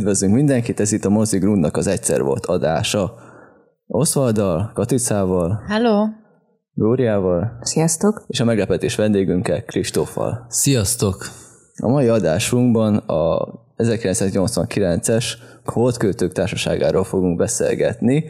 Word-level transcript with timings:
Üdvözlünk 0.00 0.34
mindenkit, 0.34 0.80
ez 0.80 0.92
itt 0.92 1.04
a 1.04 1.10
Mozi 1.10 1.38
Grundnak 1.38 1.76
az 1.76 1.86
egyszer 1.86 2.22
volt 2.22 2.46
adása. 2.46 3.14
Osvalddal, 3.86 4.70
Katicával, 4.74 5.62
Hello! 5.66 6.06
Glóriával, 6.74 7.58
Sziasztok! 7.60 8.24
és 8.26 8.40
a 8.40 8.44
meglepetés 8.44 8.94
vendégünkkel, 8.94 9.64
Kristóffal. 9.64 10.46
Sziasztok! 10.48 11.26
A 11.82 11.88
mai 11.88 12.08
adásunkban 12.08 12.96
a 12.96 13.48
1989-es 13.76 15.24
Holdköltők 15.64 16.32
Társaságáról 16.32 17.04
fogunk 17.04 17.38
beszélgetni. 17.38 18.24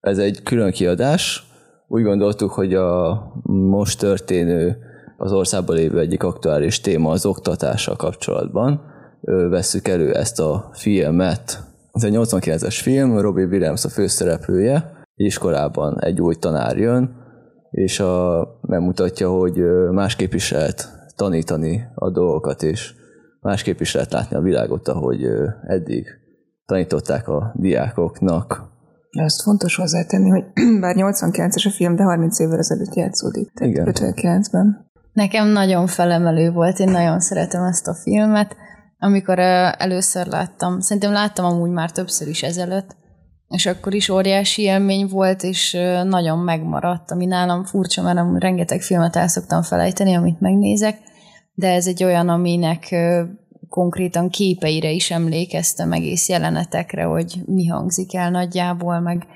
Ez 0.00 0.18
egy 0.18 0.42
külön 0.42 0.70
kiadás. 0.70 1.46
Úgy 1.88 2.02
gondoltuk, 2.02 2.50
hogy 2.50 2.74
a 2.74 3.22
most 3.44 3.98
történő 3.98 4.76
az 5.16 5.32
országban 5.32 5.76
lévő 5.76 5.98
egyik 5.98 6.22
aktuális 6.22 6.80
téma 6.80 7.10
az 7.10 7.26
oktatással 7.26 7.96
kapcsolatban. 7.96 8.92
Vesszük 9.24 9.88
elő 9.88 10.14
ezt 10.14 10.40
a 10.40 10.70
filmet. 10.72 11.62
Ez 11.92 12.02
egy 12.02 12.14
89-es 12.16 12.78
film, 12.82 13.18
Robbie 13.18 13.46
Williams 13.46 13.84
a 13.84 13.88
főszereplője. 13.88 14.92
Iskolában 15.14 16.00
egy 16.00 16.20
új 16.20 16.34
tanár 16.34 16.76
jön, 16.76 17.16
és 17.70 18.00
a, 18.00 18.46
megmutatja, 18.60 19.30
hogy 19.30 19.62
másképp 19.90 20.32
is 20.32 20.50
lehet 20.50 20.88
tanítani 21.16 21.84
a 21.94 22.10
dolgokat, 22.10 22.62
és 22.62 22.94
másképp 23.40 23.80
is 23.80 23.94
lehet 23.94 24.12
látni 24.12 24.36
a 24.36 24.40
világot, 24.40 24.88
ahogy 24.88 25.26
eddig 25.66 26.06
tanították 26.66 27.28
a 27.28 27.52
diákoknak. 27.54 28.62
Azt 29.10 29.42
fontos 29.42 29.76
hozzátenni, 29.76 30.28
hogy 30.28 30.44
bár 30.80 30.94
89-es 30.98 31.66
a 31.66 31.70
film, 31.70 31.96
de 31.96 32.02
30 32.02 32.38
évvel 32.38 32.58
ezelőtt 32.58 32.94
játszódik. 32.94 33.52
Tehát 33.52 33.72
Igen. 33.72 33.88
59-ben. 33.92 34.92
Nekem 35.12 35.48
nagyon 35.48 35.86
felemelő 35.86 36.50
volt, 36.50 36.78
én 36.78 36.90
nagyon 36.90 37.20
szeretem 37.20 37.62
ezt 37.62 37.86
a 37.88 37.94
filmet. 37.94 38.56
Amikor 39.04 39.38
először 39.38 40.26
láttam, 40.26 40.80
szerintem 40.80 41.12
láttam 41.12 41.44
amúgy 41.44 41.70
már 41.70 41.90
többször 41.90 42.28
is 42.28 42.42
ezelőtt, 42.42 42.96
és 43.48 43.66
akkor 43.66 43.94
is 43.94 44.08
óriási 44.08 44.62
élmény 44.62 45.06
volt, 45.06 45.42
és 45.42 45.72
nagyon 46.04 46.38
megmaradt, 46.38 47.10
ami 47.10 47.26
nálam 47.26 47.64
furcsa, 47.64 48.02
mert 48.02 48.18
amúgy 48.18 48.40
rengeteg 48.40 48.80
filmet 48.80 49.16
el 49.16 49.28
szoktam 49.28 49.62
felejteni, 49.62 50.14
amit 50.14 50.40
megnézek, 50.40 50.98
de 51.54 51.72
ez 51.72 51.86
egy 51.86 52.04
olyan, 52.04 52.28
aminek 52.28 52.94
konkrétan 53.68 54.28
képeire 54.28 54.90
is 54.90 55.10
emlékeztem, 55.10 55.92
egész 55.92 56.28
jelenetekre, 56.28 57.04
hogy 57.04 57.42
mi 57.46 57.66
hangzik 57.66 58.14
el 58.14 58.30
nagyjából, 58.30 59.00
meg 59.00 59.26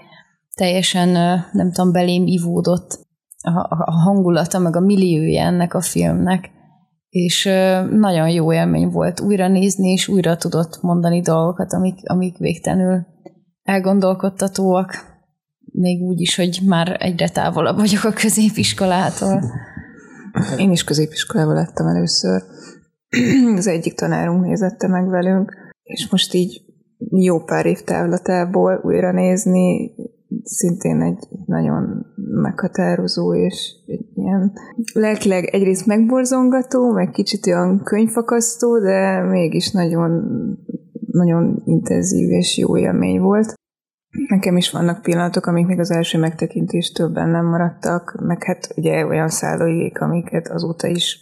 teljesen, 0.55 1.08
nem 1.52 1.72
tudom, 1.72 1.92
belém 1.92 2.27
ivódott 2.27 2.98
a 3.41 3.74
a 3.84 3.92
hangulata, 3.92 4.58
meg 4.58 4.77
a 4.77 4.80
milliója 4.80 5.42
ennek 5.42 5.74
a 5.74 5.80
filmnek, 5.80 6.50
és 7.09 7.45
nagyon 7.91 8.31
jó 8.31 8.53
élmény 8.53 8.89
volt 8.89 9.20
újra 9.20 9.48
nézni, 9.48 9.91
és 9.91 10.09
újra 10.09 10.37
tudott 10.37 10.83
mondani 10.83 11.20
dolgokat, 11.20 11.73
amik, 11.73 12.09
amik 12.09 12.37
végtelenül 12.37 13.06
elgondolkodtatóak, 13.62 15.17
még 15.73 16.03
úgy 16.03 16.20
is, 16.20 16.36
hogy 16.36 16.61
már 16.67 16.97
egyre 17.01 17.29
távolabb 17.29 17.77
vagyok 17.77 18.05
a 18.05 18.12
középiskolától. 18.12 19.42
Én 20.56 20.70
is 20.70 20.84
középiskolában 20.84 21.55
lettem 21.55 21.86
először. 21.86 22.42
Az 23.56 23.67
egyik 23.67 23.95
tanárunk 23.95 24.45
nézette 24.45 24.89
meg 24.89 25.09
velünk, 25.09 25.53
és 25.83 26.09
most 26.11 26.34
így 26.34 26.62
jó 27.11 27.45
pár 27.45 27.67
év 27.67 27.81
távlatából 27.81 28.81
újra 28.84 29.12
nézni, 29.12 29.91
szintén 30.43 31.03
egy 31.03 31.29
nagyon 31.47 32.07
meghatározó, 32.17 33.34
és 33.34 33.75
egy 33.87 34.07
ilyen 34.15 34.53
lelkileg 34.95 35.45
egyrészt 35.45 35.86
megborzongató, 35.86 36.92
meg 36.92 37.11
kicsit 37.11 37.47
olyan 37.47 37.83
könyvfakasztó, 37.85 38.79
de 38.79 39.23
mégis 39.23 39.70
nagyon, 39.70 40.23
nagyon 41.11 41.63
intenzív 41.64 42.30
és 42.30 42.58
jó 42.58 42.77
élmény 42.77 43.20
volt. 43.20 43.55
Nekem 44.29 44.57
is 44.57 44.70
vannak 44.70 45.02
pillanatok, 45.02 45.47
amik 45.47 45.67
még 45.67 45.79
az 45.79 45.91
első 45.91 46.19
megtekintéstől 46.19 47.08
bennem 47.08 47.47
maradtak, 47.47 48.20
meg 48.27 48.45
hát 48.45 48.69
ugye 48.77 49.07
olyan 49.07 49.29
szállóigék, 49.29 50.01
amiket 50.01 50.48
azóta 50.48 50.86
is 50.86 51.20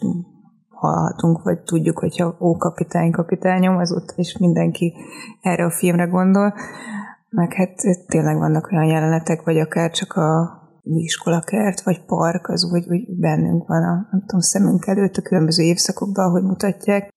hallhatunk, 0.68 1.42
vagy 1.42 1.58
tudjuk, 1.58 1.98
hogyha 1.98 2.36
ó, 2.40 2.56
kapitány, 2.56 3.10
kapitányom, 3.10 3.76
azóta 3.76 4.14
is 4.16 4.38
mindenki 4.38 4.94
erre 5.40 5.64
a 5.64 5.70
filmre 5.70 6.04
gondol. 6.04 6.54
Meg 7.30 7.52
hát 7.52 7.74
tényleg 8.06 8.36
vannak 8.36 8.72
olyan 8.72 8.84
jelenetek, 8.84 9.42
vagy 9.42 9.58
akár 9.58 9.90
csak 9.90 10.12
a 10.12 10.60
iskolakert, 10.82 11.80
vagy 11.82 12.04
park, 12.04 12.48
az 12.48 12.72
úgy, 12.72 12.86
úgy 12.88 13.18
bennünk 13.18 13.66
van 13.66 13.82
a 13.82 14.08
nem 14.10 14.20
tudom, 14.20 14.40
szemünk 14.40 14.86
előtt 14.86 15.16
a 15.16 15.22
különböző 15.22 15.62
évszakokban, 15.62 16.24
ahogy 16.24 16.42
mutatják. 16.42 17.08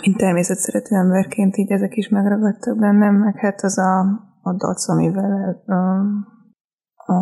Én 0.00 0.14
természetszerető 0.16 0.96
emberként 0.96 1.56
így 1.56 1.70
ezek 1.70 1.96
is 1.96 2.08
megragadtak 2.08 2.78
bennem, 2.78 3.14
meg 3.14 3.36
hát 3.36 3.62
az 3.62 3.78
a, 3.78 4.00
a 4.42 4.56
dac, 4.56 4.88
amivel 4.88 5.62
a, 5.66 5.72
a, 5.72 7.12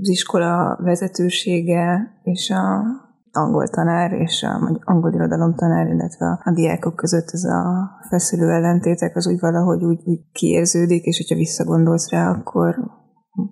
az 0.00 0.08
iskola 0.08 0.78
vezetősége 0.82 2.20
és 2.22 2.50
a 2.50 2.84
angol 3.32 3.68
tanár 3.68 4.12
és 4.12 4.42
a 4.42 4.58
vagy 4.60 4.80
angol 4.84 5.12
irodalom 5.12 5.54
tanár, 5.54 5.86
illetve 5.86 6.26
a, 6.26 6.40
a 6.44 6.52
diákok 6.54 6.96
között 6.96 7.30
ez 7.32 7.44
a 7.44 7.90
feszülő 8.08 8.50
ellentétek 8.50 9.16
az 9.16 9.26
úgy 9.26 9.40
valahogy 9.40 9.84
úgy, 9.84 10.00
úgy 10.04 10.20
kiérződik, 10.32 11.04
és 11.04 11.16
hogyha 11.16 11.34
visszagondolsz 11.34 12.10
rá, 12.10 12.30
akkor, 12.30 12.76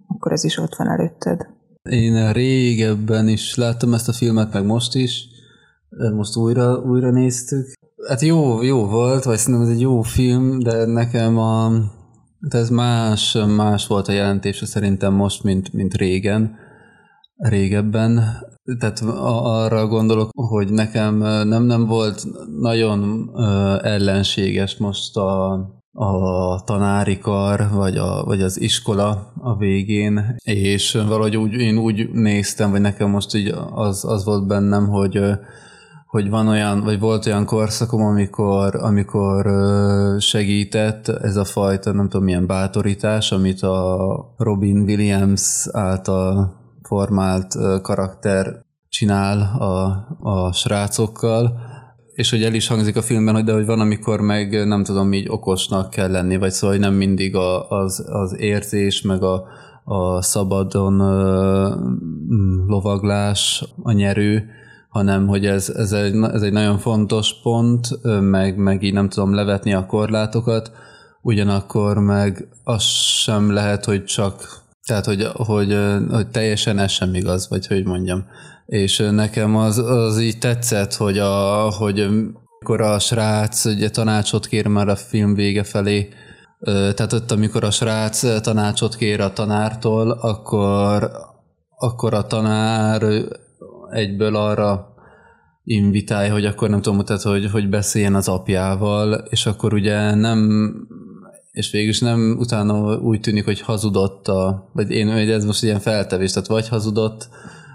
akkor 0.07 0.33
ez 0.33 0.45
is 0.45 0.59
ott 0.59 0.75
van 0.75 0.89
előtted. 0.89 1.47
Én 1.83 2.33
régebben 2.33 3.29
is 3.29 3.57
láttam 3.57 3.95
ezt 3.95 4.09
a 4.09 4.13
filmet, 4.13 4.53
meg 4.53 4.65
most 4.65 4.95
is. 4.95 5.29
Most 6.15 6.37
újra, 6.37 6.79
újra 6.79 7.11
néztük. 7.11 7.73
Hát 8.09 8.21
jó, 8.21 8.63
jó 8.63 8.87
volt, 8.87 9.25
vagy 9.25 9.37
szerintem 9.37 9.69
ez 9.69 9.75
egy 9.75 9.81
jó 9.81 10.03
film, 10.03 10.59
de 10.59 10.87
nekem 10.87 11.39
a, 11.39 11.71
hát 12.41 12.55
ez 12.55 12.71
más, 12.71 13.39
más 13.57 13.87
volt 13.87 14.09
a 14.09 14.13
jelentése 14.13 14.67
szerintem 14.67 15.15
most, 15.15 15.43
mint, 15.43 15.73
mint 15.73 15.95
régen, 15.95 16.57
régebben. 17.41 18.21
Tehát 18.79 19.01
arra 19.43 19.87
gondolok, 19.87 20.31
hogy 20.33 20.73
nekem 20.73 21.17
nem, 21.49 21.63
nem 21.63 21.87
volt 21.87 22.25
nagyon 22.61 23.31
ellenséges 23.83 24.77
most 24.77 25.17
a, 25.17 25.53
a 25.93 26.63
tanári 26.65 27.19
kar, 27.19 27.69
vagy, 27.73 27.97
a, 27.97 28.25
vagy 28.25 28.43
az 28.43 28.61
iskola 28.61 29.33
a 29.41 29.57
végén, 29.57 30.37
és 30.45 30.93
valahogy 30.93 31.37
úgy, 31.37 31.53
én 31.53 31.79
úgy 31.79 32.11
néztem, 32.13 32.71
vagy 32.71 32.81
nekem 32.81 33.11
most 33.11 33.35
így 33.35 33.55
az, 33.71 34.05
az 34.05 34.25
volt 34.25 34.47
bennem, 34.47 34.89
hogy 34.89 35.21
hogy 36.11 36.31
van 36.31 36.49
olyan, 36.49 36.81
vagy 36.81 37.01
volt 37.01 37.27
olyan 37.27 37.45
korszakom, 37.45 38.03
amikor, 38.03 38.75
amikor 38.75 39.47
segített 40.19 41.09
ez 41.09 41.37
a 41.37 41.45
fajta, 41.45 41.93
nem 41.93 42.09
tudom 42.09 42.25
milyen 42.25 42.47
bátorítás, 42.47 43.33
amit 43.33 43.63
a 43.63 44.35
Robin 44.37 44.81
Williams 44.81 45.69
által 45.73 46.60
formált 46.91 47.57
karakter 47.83 48.65
csinál 48.89 49.41
a, 49.59 50.07
a 50.31 50.53
srácokkal, 50.53 51.61
és 52.15 52.31
hogy 52.31 52.43
el 52.43 52.55
is 52.55 52.67
hangzik 52.67 52.97
a 52.97 53.03
filmben, 53.03 53.35
hogy 53.35 53.45
de 53.45 53.53
hogy 53.53 53.67
van, 53.67 53.81
amikor 53.81 54.21
meg 54.21 54.67
nem 54.67 54.85
tudom, 54.85 55.13
így 55.13 55.29
okosnak 55.29 55.91
kell 55.91 56.11
lenni, 56.11 56.37
vagy 56.37 56.51
szóval, 56.51 56.77
hogy 56.77 56.85
nem 56.85 56.95
mindig 56.95 57.35
a, 57.37 57.69
az, 57.69 58.05
az 58.09 58.37
érzés, 58.39 59.03
meg 59.03 59.23
a, 59.23 59.45
a 59.85 60.23
szabadon 60.23 61.01
ö, 61.01 61.75
mm, 62.35 62.67
lovaglás 62.67 63.65
a 63.83 63.93
nyerő, 63.93 64.45
hanem 64.89 65.27
hogy 65.27 65.47
ez, 65.47 65.69
ez, 65.69 65.93
egy, 65.93 66.15
ez 66.15 66.43
egy 66.43 66.53
nagyon 66.53 66.79
fontos 66.79 67.41
pont, 67.43 67.89
meg, 68.21 68.57
meg 68.57 68.83
így 68.83 68.93
nem 68.93 69.09
tudom 69.09 69.35
levetni 69.35 69.75
a 69.75 69.87
korlátokat, 69.87 70.73
ugyanakkor 71.23 71.99
meg 71.99 72.49
az 72.65 72.83
sem 72.83 73.53
lehet, 73.53 73.85
hogy 73.85 74.05
csak, 74.05 74.60
tehát 74.91 75.05
hogy, 75.05 75.27
hogy, 75.33 75.79
hogy 76.11 76.29
teljesen 76.29 76.79
ez 76.79 76.91
sem 76.91 77.15
igaz, 77.15 77.49
vagy 77.49 77.67
hogy 77.67 77.85
mondjam. 77.85 78.25
És 78.67 79.09
nekem 79.11 79.57
az, 79.57 79.79
az 79.79 80.21
így 80.21 80.39
tetszett, 80.39 80.95
hogy, 80.95 81.19
a, 81.19 81.71
hogy 81.79 82.01
amikor 82.01 82.81
a 82.81 82.99
srác 82.99 83.65
ugye 83.65 83.91
tanácsot 83.91 84.47
kér 84.47 84.67
már 84.67 84.89
a 84.89 84.97
film 84.97 85.35
vége 85.35 85.63
felé, 85.63 86.09
tehát 86.65 87.13
ott, 87.13 87.31
amikor 87.31 87.65
a 87.65 87.71
srác 87.71 88.41
tanácsot 88.43 88.97
kér 88.97 89.21
a 89.21 89.33
tanártól, 89.33 90.11
akkor, 90.11 91.11
akkor 91.77 92.15
a 92.15 92.27
tanár 92.27 93.03
egyből 93.91 94.37
arra 94.37 94.95
invitálja, 95.65 96.33
hogy 96.33 96.45
akkor 96.45 96.69
nem 96.69 96.83
tudom, 96.83 97.05
tehát, 97.05 97.23
hogy, 97.23 97.51
hogy 97.51 97.69
beszéljen 97.69 98.15
az 98.15 98.29
apjával, 98.29 99.13
és 99.13 99.47
akkor 99.47 99.75
ugye 99.75 100.15
nem, 100.15 100.73
és 101.53 101.71
végül 101.71 101.89
is 101.89 102.01
nem 102.01 102.37
utána 102.39 102.99
úgy 102.99 103.21
tűnik, 103.21 103.45
hogy 103.45 103.61
hazudott 103.61 104.29
a, 104.29 104.71
vagy 104.73 104.91
én, 104.91 105.07
vagy 105.07 105.31
ez 105.31 105.45
most 105.45 105.63
ilyen 105.63 105.81
feltevés, 105.81 106.33
tehát 106.33 106.49
vagy 106.49 106.69
hazudott 106.69 107.29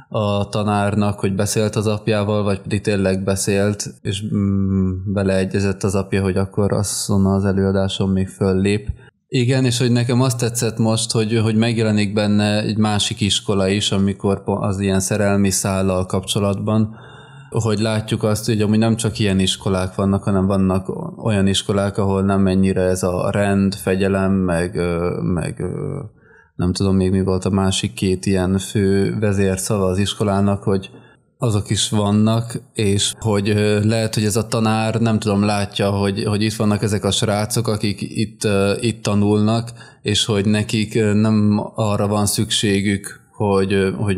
a 0.09 0.49
tanárnak, 0.49 1.19
hogy 1.19 1.35
beszélt 1.35 1.75
az 1.75 1.87
apjával, 1.87 2.43
vagy 2.43 2.61
pedig 2.61 2.81
tényleg 2.81 3.23
beszélt, 3.23 3.85
és 4.01 4.23
mm, 4.35 5.13
beleegyezett 5.13 5.83
az 5.83 5.95
apja, 5.95 6.21
hogy 6.21 6.37
akkor 6.37 6.73
azon 6.73 7.25
az 7.25 7.45
előadáson 7.45 8.09
még 8.09 8.27
föllép. 8.27 8.89
Igen, 9.27 9.65
és 9.65 9.77
hogy 9.79 9.91
nekem 9.91 10.21
azt 10.21 10.39
tetszett 10.39 10.77
most, 10.77 11.11
hogy, 11.11 11.39
hogy 11.39 11.55
megjelenik 11.55 12.13
benne 12.13 12.61
egy 12.61 12.77
másik 12.77 13.21
iskola 13.21 13.67
is, 13.67 13.91
amikor 13.91 14.41
az 14.45 14.79
ilyen 14.79 14.99
szerelmi 14.99 15.49
szállal 15.49 16.05
kapcsolatban, 16.05 16.95
hogy 17.61 17.79
látjuk 17.79 18.23
azt, 18.23 18.45
hogy 18.45 18.61
amúgy 18.61 18.77
nem 18.77 18.95
csak 18.95 19.19
ilyen 19.19 19.39
iskolák 19.39 19.95
vannak, 19.95 20.23
hanem 20.23 20.45
vannak 20.45 20.87
olyan 21.23 21.47
iskolák, 21.47 21.97
ahol 21.97 22.21
nem 22.21 22.47
ennyire 22.47 22.81
ez 22.81 23.03
a 23.03 23.29
rend, 23.31 23.75
fegyelem, 23.75 24.31
meg, 24.31 24.79
meg 25.21 25.63
nem 26.55 26.73
tudom 26.73 26.95
még 26.95 27.11
mi 27.11 27.23
volt 27.23 27.45
a 27.45 27.49
másik 27.49 27.93
két 27.93 28.25
ilyen 28.25 28.57
fő 28.57 29.17
vezérszava 29.19 29.85
az 29.85 29.97
iskolának, 29.97 30.63
hogy 30.63 30.89
azok 31.37 31.69
is 31.69 31.89
vannak, 31.89 32.61
és 32.73 33.13
hogy 33.19 33.47
lehet, 33.83 34.13
hogy 34.13 34.23
ez 34.23 34.35
a 34.35 34.47
tanár 34.47 34.95
nem 34.95 35.19
tudom, 35.19 35.43
látja, 35.43 35.89
hogy, 35.89 36.23
hogy 36.23 36.41
itt 36.41 36.53
vannak 36.53 36.83
ezek 36.83 37.03
a 37.03 37.11
srácok, 37.11 37.67
akik 37.67 38.01
itt, 38.01 38.47
itt 38.79 39.03
tanulnak, 39.03 39.71
és 40.01 40.25
hogy 40.25 40.45
nekik 40.45 40.93
nem 41.13 41.61
arra 41.75 42.07
van 42.07 42.25
szükségük, 42.25 43.19
hogy, 43.31 43.93
hogy 43.97 44.17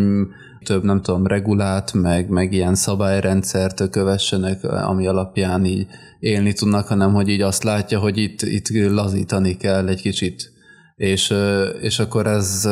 több, 0.68 0.84
nem 0.84 1.02
tudom, 1.02 1.28
regulát, 1.28 1.94
meg, 1.94 2.30
meg 2.30 2.54
ilyen 2.54 2.76
szabályrendszert 2.76 3.90
kövessenek, 3.90 4.64
ami 4.64 5.08
alapján 5.08 5.66
így 5.66 5.88
élni 6.20 6.54
tudnak, 6.54 6.88
hanem 6.88 7.14
hogy 7.14 7.28
így 7.28 7.42
azt 7.42 7.64
látja, 7.64 8.00
hogy 8.00 8.18
itt, 8.18 8.42
itt 8.42 8.92
lazítani 8.92 9.58
kell 9.58 9.88
egy 9.88 10.02
kicsit. 10.02 10.52
És, 10.96 11.34
és 11.82 12.00
akkor 12.00 12.28
ez, 12.28 12.68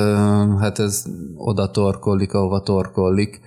hát 0.59 0.79
ez 0.79 1.05
oda 1.35 1.71
torkollik, 1.71 2.33
ahova 2.33 2.61
torkollik. 2.61 3.39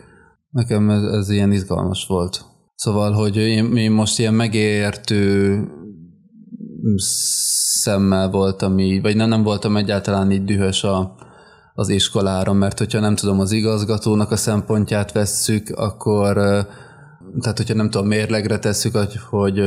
Nekem 0.51 0.91
ez, 0.91 1.03
ez 1.03 1.31
ilyen 1.31 1.53
izgalmas 1.53 2.07
volt. 2.07 2.45
Szóval, 2.75 3.13
hogy 3.13 3.37
én, 3.37 3.77
én 3.77 3.91
most 3.91 4.19
ilyen 4.19 4.35
megértő 4.35 5.59
szemmel 7.83 8.31
voltam 8.31 8.79
így, 8.79 9.03
vagy 9.03 9.17
nem, 9.17 9.29
nem 9.29 9.43
voltam 9.43 9.77
egyáltalán 9.77 10.31
így 10.31 10.45
dühös 10.45 10.85
a, 10.85 11.17
az 11.79 11.89
iskolára, 11.89 12.53
mert 12.53 12.79
hogyha 12.79 13.01
nem 13.01 13.15
tudom, 13.15 13.41
az 13.41 13.53
igazgatónak 13.53 14.31
a 14.31 14.37
szempontját 14.37 15.13
vesszük, 15.13 15.69
akkor 15.77 16.35
tehát 17.41 17.57
hogyha 17.57 17.75
nem 17.75 17.91
tudom, 17.91 18.07
mérlegre 18.07 18.59
tesszük, 18.59 18.97
hogy, 18.97 19.17
hogy, 19.31 19.61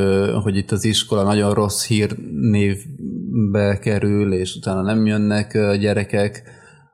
hogy 0.44 0.58
itt 0.58 0.72
az 0.72 0.86
iskola 0.86 1.24
nagyon 1.24 1.54
rossz 1.54 1.86
hírnévbe 1.86 3.78
kerül, 3.82 4.34
és 4.34 4.56
utána 4.56 4.82
nem 4.82 5.06
jönnek 5.06 5.78
gyerekek, 5.80 6.44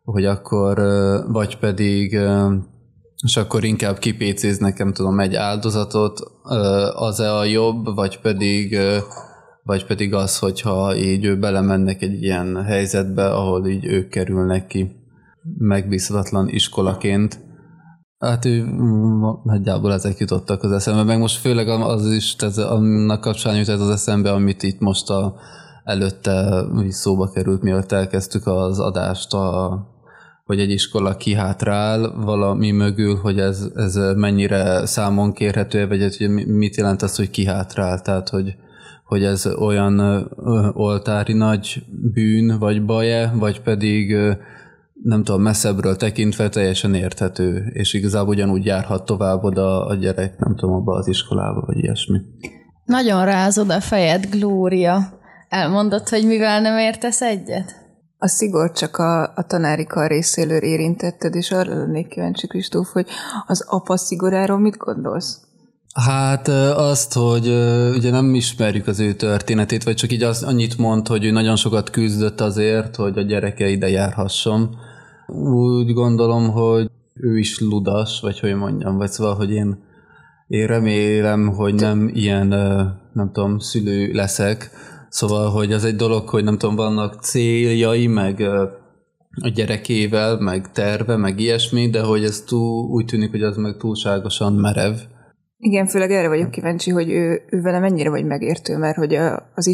hogy 0.03 0.25
akkor, 0.25 0.79
vagy 1.27 1.57
pedig 1.57 2.19
és 3.23 3.37
akkor 3.37 3.63
inkább 3.63 3.97
kipécéznek, 3.97 4.77
nem 4.77 4.93
tudom, 4.93 5.19
egy 5.19 5.35
áldozatot, 5.35 6.19
az-e 6.95 7.35
a 7.35 7.43
jobb, 7.43 7.95
vagy 7.95 8.19
pedig, 8.19 8.77
vagy 9.63 9.85
pedig 9.85 10.13
az, 10.13 10.39
hogyha 10.39 10.95
így 10.95 11.39
belemennek 11.39 12.01
egy 12.01 12.23
ilyen 12.23 12.63
helyzetbe, 12.63 13.29
ahol 13.29 13.67
így 13.67 13.85
ők 13.85 14.09
kerülnek 14.09 14.67
ki 14.67 14.96
megbízhatatlan 15.57 16.49
iskolaként. 16.49 17.45
Hát 18.17 18.45
ő 18.45 18.65
nagyjából 19.43 19.93
ezek 19.93 20.17
jutottak 20.17 20.63
az 20.63 20.71
eszembe, 20.71 21.03
meg 21.03 21.19
most 21.19 21.39
főleg 21.39 21.67
az 21.67 22.11
is, 22.11 22.35
tehát 22.35 22.57
annak 22.57 23.21
kapcsán 23.21 23.57
jut 23.57 23.67
ez 23.67 23.81
az 23.81 23.89
eszembe, 23.89 24.31
amit 24.31 24.63
itt 24.63 24.79
most 24.79 25.09
a, 25.09 25.35
előtte 25.83 26.65
szóba 26.89 27.29
került, 27.29 27.61
mielőtt 27.61 27.91
elkezdtük 27.91 28.47
az 28.47 28.79
adást, 28.79 29.33
a, 29.33 29.79
hogy 30.45 30.59
egy 30.59 30.69
iskola 30.69 31.15
kihátrál 31.15 32.13
valami 32.15 32.71
mögül, 32.71 33.15
hogy 33.15 33.39
ez, 33.39 33.67
ez 33.75 33.95
mennyire 34.15 34.85
számon 34.85 35.33
kérhető, 35.33 35.87
vagy 35.87 36.15
hogy 36.17 36.29
mit 36.45 36.75
jelent 36.75 37.01
az, 37.01 37.15
hogy 37.15 37.29
kihátrál, 37.29 38.01
tehát 38.01 38.29
hogy, 38.29 38.55
hogy 39.03 39.23
ez 39.23 39.45
olyan 39.45 39.99
oltári 40.73 41.33
nagy 41.33 41.83
bűn, 42.13 42.59
vagy 42.59 42.85
baje, 42.85 43.33
vagy 43.35 43.61
pedig 43.61 44.15
nem 45.07 45.23
tudom, 45.23 45.41
messzebbről 45.41 45.95
tekintve 45.95 46.49
teljesen 46.49 46.93
érthető, 46.93 47.71
és 47.73 47.93
igazából 47.93 48.33
ugyanúgy 48.33 48.65
járhat 48.65 49.05
tovább 49.05 49.43
oda 49.43 49.85
a 49.85 49.95
gyerek, 49.95 50.39
nem 50.39 50.55
tudom, 50.55 50.75
abba 50.75 50.95
az 50.95 51.07
iskolába, 51.07 51.63
vagy 51.65 51.77
ilyesmi. 51.77 52.19
Nagyon 52.85 53.25
rázod 53.25 53.69
a 53.69 53.81
fejed, 53.81 54.25
Glória. 54.25 55.19
Elmondod, 55.49 56.09
hogy 56.09 56.25
mivel 56.25 56.61
nem 56.61 56.77
értesz 56.77 57.21
egyet? 57.21 57.85
A 58.17 58.27
szigor 58.27 58.71
csak 58.71 58.97
a, 58.97 59.21
a 59.21 59.45
tanári 59.47 59.85
kar 59.85 60.07
részéről 60.09 60.61
érintetted, 60.61 61.35
és 61.35 61.51
arra 61.51 61.77
lennék 61.77 62.07
kíváncsi, 62.07 62.47
Kristóf, 62.47 62.91
hogy 62.91 63.07
az 63.45 63.65
apa 63.67 63.97
szigoráról 63.97 64.59
mit 64.59 64.77
gondolsz? 64.77 65.41
Hát 65.93 66.47
azt, 66.75 67.13
hogy 67.13 67.47
ugye 67.95 68.11
nem 68.11 68.33
ismerjük 68.33 68.87
az 68.87 68.99
ő 68.99 69.13
történetét, 69.13 69.83
vagy 69.83 69.95
csak 69.95 70.11
így 70.11 70.23
az, 70.23 70.43
annyit 70.43 70.77
mond, 70.77 71.07
hogy 71.07 71.25
ő 71.25 71.31
nagyon 71.31 71.55
sokat 71.55 71.89
küzdött 71.89 72.41
azért, 72.41 72.95
hogy 72.95 73.17
a 73.17 73.21
gyereke 73.21 73.67
ide 73.67 73.89
járhasson. 73.89 74.85
Úgy 75.27 75.93
gondolom, 75.93 76.49
hogy 76.49 76.91
ő 77.13 77.37
is 77.37 77.59
ludas, 77.59 78.19
vagy 78.21 78.39
hogy 78.39 78.55
mondjam, 78.55 78.97
vagy 78.97 79.09
szóval, 79.09 79.35
hogy 79.35 79.51
én, 79.51 79.83
én 80.47 80.67
remélem, 80.67 81.47
hogy 81.47 81.73
nem 81.73 82.09
ilyen, 82.13 82.47
nem 83.13 83.29
tudom, 83.31 83.59
szülő 83.59 84.11
leszek. 84.11 84.69
Szóval, 85.09 85.49
hogy 85.49 85.71
az 85.73 85.83
egy 85.83 85.95
dolog, 85.95 86.29
hogy 86.29 86.43
nem 86.43 86.57
tudom, 86.57 86.75
vannak 86.75 87.21
céljai, 87.21 88.07
meg 88.07 88.39
a 89.41 89.49
gyerekével, 89.53 90.39
meg 90.39 90.71
terve, 90.71 91.17
meg 91.17 91.39
ilyesmi, 91.39 91.89
de 91.89 92.01
hogy 92.01 92.23
ez 92.23 92.41
túl, 92.41 92.89
úgy 92.89 93.05
tűnik, 93.05 93.31
hogy 93.31 93.43
az 93.43 93.57
meg 93.57 93.77
túlságosan 93.77 94.53
merev 94.53 94.95
igen, 95.59 95.87
főleg 95.87 96.11
erre 96.11 96.27
vagyok 96.27 96.51
kíváncsi, 96.51 96.91
hogy 96.91 97.09
ő, 97.09 97.41
ő 97.49 97.61
vele 97.61 97.79
mennyire 97.79 98.09
vagy 98.09 98.25
megértő, 98.25 98.77
mert 98.77 98.97
hogy 98.97 99.15
a, 99.15 99.49
az 99.55 99.67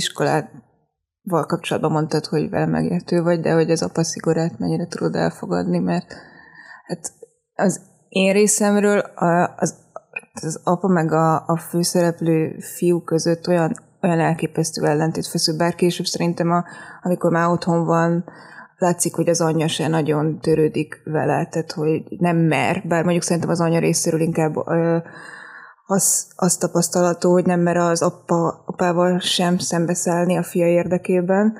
iskolával 1.23 1.45
kapcsolatban 1.45 1.91
mondtad, 1.91 2.25
hogy 2.25 2.49
vele 2.49 2.65
megértő 2.65 3.21
vagy, 3.21 3.39
de 3.39 3.53
hogy 3.53 3.71
az 3.71 3.81
apa 3.81 4.03
szigorát 4.03 4.59
mennyire 4.59 4.87
tudod 4.87 5.15
elfogadni, 5.15 5.79
mert 5.79 6.13
hát 6.85 7.11
az 7.55 7.81
én 8.09 8.33
részemről 8.33 8.99
az, 9.55 9.75
az 10.41 10.61
apa 10.63 10.87
meg 10.87 11.11
a, 11.11 11.47
a 11.47 11.57
főszereplő 11.57 12.59
fiú 12.59 13.03
között 13.03 13.47
olyan, 13.47 13.75
olyan 14.01 14.19
elképesztő 14.19 14.85
ellentét 14.85 15.27
feszül, 15.27 15.57
bár 15.57 15.75
később 15.75 16.05
szerintem, 16.05 16.51
a, 16.51 16.63
amikor 17.01 17.31
már 17.31 17.49
otthon 17.49 17.85
van, 17.85 18.23
látszik, 18.77 19.15
hogy 19.15 19.29
az 19.29 19.41
anyja 19.41 19.67
se 19.67 19.87
nagyon 19.87 20.39
törődik 20.39 21.01
vele, 21.03 21.47
tehát 21.47 21.71
hogy 21.71 22.03
nem 22.17 22.37
mer, 22.37 22.83
bár 22.87 23.03
mondjuk 23.03 23.23
szerintem 23.23 23.51
az 23.51 23.61
anya 23.61 23.79
részéről 23.79 24.21
inkább 24.21 24.67
ö, 24.67 24.97
az, 25.85 26.27
az 26.35 26.57
tapasztalható, 26.57 27.31
hogy 27.31 27.45
nem 27.45 27.59
mer 27.59 27.77
az 27.77 28.01
apa, 28.01 28.63
apával 28.65 29.19
sem 29.19 29.57
szembeszállni 29.57 30.37
a 30.37 30.43
fia 30.43 30.67
érdekében. 30.67 31.57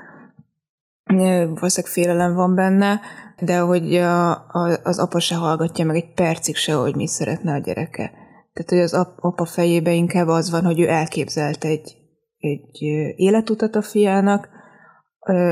Valószínűleg 1.04 1.92
félelem 1.92 2.34
van 2.34 2.54
benne, 2.54 3.00
de 3.40 3.58
hogy 3.58 3.96
a, 3.96 4.30
a, 4.30 4.78
az 4.82 4.98
apa 4.98 5.20
se 5.20 5.34
hallgatja 5.34 5.84
meg 5.84 5.96
egy 5.96 6.14
percig 6.14 6.56
se, 6.56 6.74
hogy 6.74 6.96
mi 6.96 7.06
szeretne 7.06 7.52
a 7.52 7.58
gyereke. 7.58 8.12
Tehát, 8.52 8.70
hogy 8.70 8.78
az 8.78 8.94
apa 9.20 9.44
fejébe 9.44 9.92
inkább 9.92 10.26
az 10.26 10.50
van, 10.50 10.64
hogy 10.64 10.80
ő 10.80 10.88
elképzelt 10.88 11.64
egy, 11.64 11.96
egy 12.38 12.82
életutat 13.16 13.76
a 13.76 13.82
fiának, 13.82 14.48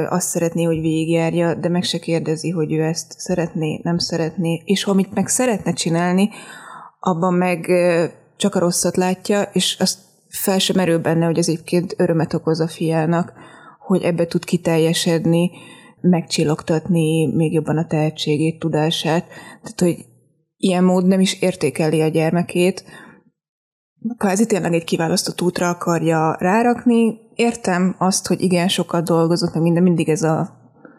azt 0.09 0.29
szeretné, 0.29 0.63
hogy 0.63 0.81
végigjárja, 0.81 1.55
de 1.55 1.69
meg 1.69 1.83
se 1.83 1.99
kérdezi, 1.99 2.51
hogy 2.51 2.73
ő 2.73 2.83
ezt 2.83 3.13
szeretné, 3.19 3.81
nem 3.83 3.99
szeretné, 3.99 4.63
és 4.65 4.85
amit 4.85 5.15
meg 5.15 5.29
szeretne 5.29 5.73
csinálni, 5.73 6.31
abban 7.01 7.35
meg 7.35 7.67
csak 8.43 8.55
a 8.55 8.59
rosszat 8.59 8.97
látja, 8.97 9.43
és 9.43 9.77
azt 9.81 9.99
fel 10.29 10.59
sem 10.59 10.77
merül 10.77 10.99
benne, 10.99 11.27
hogy 11.27 11.39
az 11.39 11.49
egyébként 11.49 11.95
örömet 11.97 12.35
okoz 12.35 12.61
a 12.61 12.69
fiának, 12.69 13.33
hogy 13.79 14.03
ebbe 14.03 14.27
tud 14.27 14.45
kiteljesedni, 14.45 15.51
megcsillogtatni 16.01 17.27
még 17.35 17.53
jobban 17.53 17.77
a 17.79 17.87
tehetségét, 17.87 18.59
tudását. 18.59 19.27
Tehát, 19.63 19.81
hogy 19.81 20.07
ilyen 20.57 20.85
mód 20.85 21.07
nem 21.07 21.21
is 21.21 21.41
értékeli 21.41 22.01
a 22.01 22.09
gyermekét, 22.09 22.85
kvázi 24.17 24.47
tényleg 24.47 24.73
egy 24.73 24.85
kiválasztott 24.85 25.41
útra 25.41 25.69
akarja 25.69 26.37
rárakni. 26.39 27.19
Értem 27.35 27.95
azt, 27.99 28.27
hogy 28.27 28.41
igen, 28.41 28.69
sokat 28.69 29.05
dolgozott, 29.05 29.55
meg 29.55 29.63
minden, 29.63 29.83
mindig 29.83 30.09
ez 30.09 30.23
a 30.23 30.51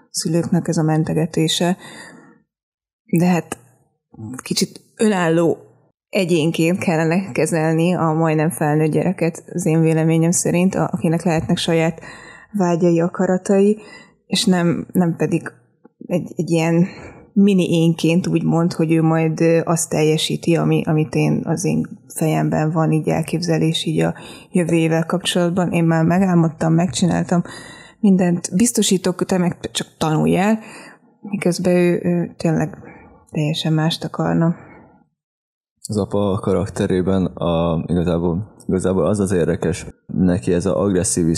szülőknek 0.09 0.67
ez 0.67 0.77
a 0.77 0.83
mentegetése, 0.83 1.77
de 3.17 3.25
hát 3.25 3.57
kicsit 4.43 4.81
önálló 4.95 5.62
egyénként 6.13 6.77
kellene 6.77 7.31
kezelni 7.31 7.93
a 7.95 8.13
majdnem 8.13 8.49
felnőtt 8.49 8.91
gyereket, 8.91 9.43
az 9.53 9.65
én 9.65 9.81
véleményem 9.81 10.31
szerint, 10.31 10.75
akinek 10.75 11.23
lehetnek 11.23 11.57
saját 11.57 12.01
vágyai, 12.51 12.99
akaratai, 12.99 13.77
és 14.27 14.45
nem, 14.45 14.87
nem 14.91 15.15
pedig 15.15 15.51
egy, 16.07 16.33
egy 16.35 16.49
ilyen 16.49 16.87
mini 17.33 17.81
énként 17.81 18.27
úgy 18.27 18.43
mond, 18.43 18.73
hogy 18.73 18.91
ő 18.91 19.01
majd 19.01 19.39
azt 19.63 19.89
teljesíti, 19.89 20.55
ami, 20.55 20.81
amit 20.85 21.15
én 21.15 21.41
az 21.43 21.65
én 21.65 21.89
fejemben 22.15 22.71
van 22.71 22.91
így 22.91 23.07
elképzelés 23.07 23.85
így 23.85 23.99
a 23.99 24.13
jövőjével 24.51 25.05
kapcsolatban. 25.05 25.71
Én 25.71 25.83
már 25.83 26.03
megálmodtam, 26.03 26.73
megcsináltam, 26.73 27.43
mindent 27.99 28.49
biztosítok, 28.55 29.25
te 29.25 29.37
meg 29.37 29.57
csak 29.71 29.87
tanulj 29.97 30.37
el, 30.37 30.59
miközben 31.21 31.75
ő, 31.75 31.99
ő 32.03 32.33
tényleg 32.37 32.77
teljesen 33.31 33.73
mást 33.73 34.03
akarna 34.03 34.55
az 35.87 35.97
apa 35.97 36.39
karakterében 36.41 37.25
a, 37.25 37.83
igazából, 37.87 38.53
igazából 38.67 39.05
az 39.05 39.19
az 39.19 39.31
érdekes, 39.31 39.85
neki 40.05 40.53
ez 40.53 40.65
az 40.65 40.73
agresszív 40.73 41.37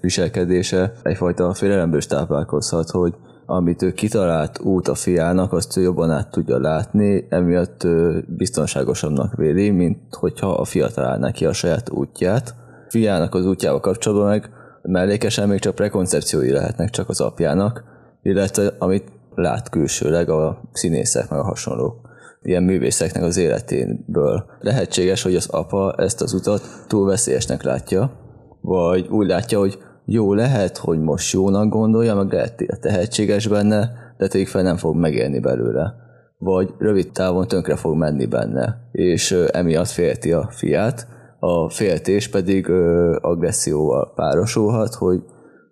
viselkedése 0.00 0.92
egyfajta 1.02 1.54
félelemből 1.54 1.98
is 1.98 2.06
táplálkozhat, 2.06 2.90
hogy 2.90 3.14
amit 3.46 3.82
ő 3.82 3.92
kitalált 3.92 4.58
út 4.58 4.88
a 4.88 4.94
fiának, 4.94 5.52
azt 5.52 5.76
ő 5.76 5.80
jobban 5.80 6.10
át 6.10 6.30
tudja 6.30 6.58
látni, 6.58 7.26
emiatt 7.28 7.84
ő 7.84 8.24
biztonságosabbnak 8.28 9.36
véli, 9.36 9.70
mint 9.70 9.98
hogyha 10.10 10.50
a 10.50 10.64
fia 10.64 10.88
találná 10.88 11.30
ki 11.30 11.46
a 11.46 11.52
saját 11.52 11.90
útját. 11.90 12.54
Fiának 12.88 13.34
az 13.34 13.46
útjával 13.46 13.80
kapcsolatban 13.80 14.28
meg 14.28 14.50
mellékesen 14.82 15.48
még 15.48 15.58
csak 15.58 15.74
prekoncepciói 15.74 16.50
lehetnek 16.50 16.90
csak 16.90 17.08
az 17.08 17.20
apjának, 17.20 17.84
illetve 18.22 18.72
amit 18.78 19.12
lát 19.34 19.68
külsőleg 19.68 20.28
a 20.28 20.60
színészek 20.72 21.30
meg 21.30 21.38
a 21.38 21.44
hasonlók 21.44 22.05
ilyen 22.46 22.62
művészeknek 22.62 23.22
az 23.22 23.36
életéből. 23.36 24.44
Lehetséges, 24.60 25.22
hogy 25.22 25.34
az 25.34 25.48
apa 25.48 25.94
ezt 25.98 26.22
az 26.22 26.32
utat 26.32 26.62
túl 26.86 27.06
veszélyesnek 27.06 27.62
látja, 27.62 28.10
vagy 28.60 29.06
úgy 29.08 29.26
látja, 29.26 29.58
hogy 29.58 29.78
jó 30.04 30.34
lehet, 30.34 30.76
hogy 30.76 31.00
most 31.00 31.32
jónak 31.32 31.68
gondolja, 31.68 32.14
meg 32.14 32.32
lehet 32.32 32.80
tehetséges 32.80 33.46
benne, 33.46 33.90
de 34.18 34.28
tényleg 34.28 34.50
fel 34.50 34.62
nem 34.62 34.76
fog 34.76 34.96
megélni 34.96 35.40
belőle. 35.40 35.94
Vagy 36.38 36.74
rövid 36.78 37.12
távon 37.12 37.48
tönkre 37.48 37.76
fog 37.76 37.96
menni 37.96 38.26
benne, 38.26 38.88
és 38.92 39.32
emiatt 39.52 39.88
félti 39.88 40.32
a 40.32 40.48
fiát. 40.50 41.06
A 41.38 41.68
féltés 41.68 42.28
pedig 42.28 42.70
agresszióval 43.20 44.12
párosulhat, 44.14 44.94
hogy 44.94 45.22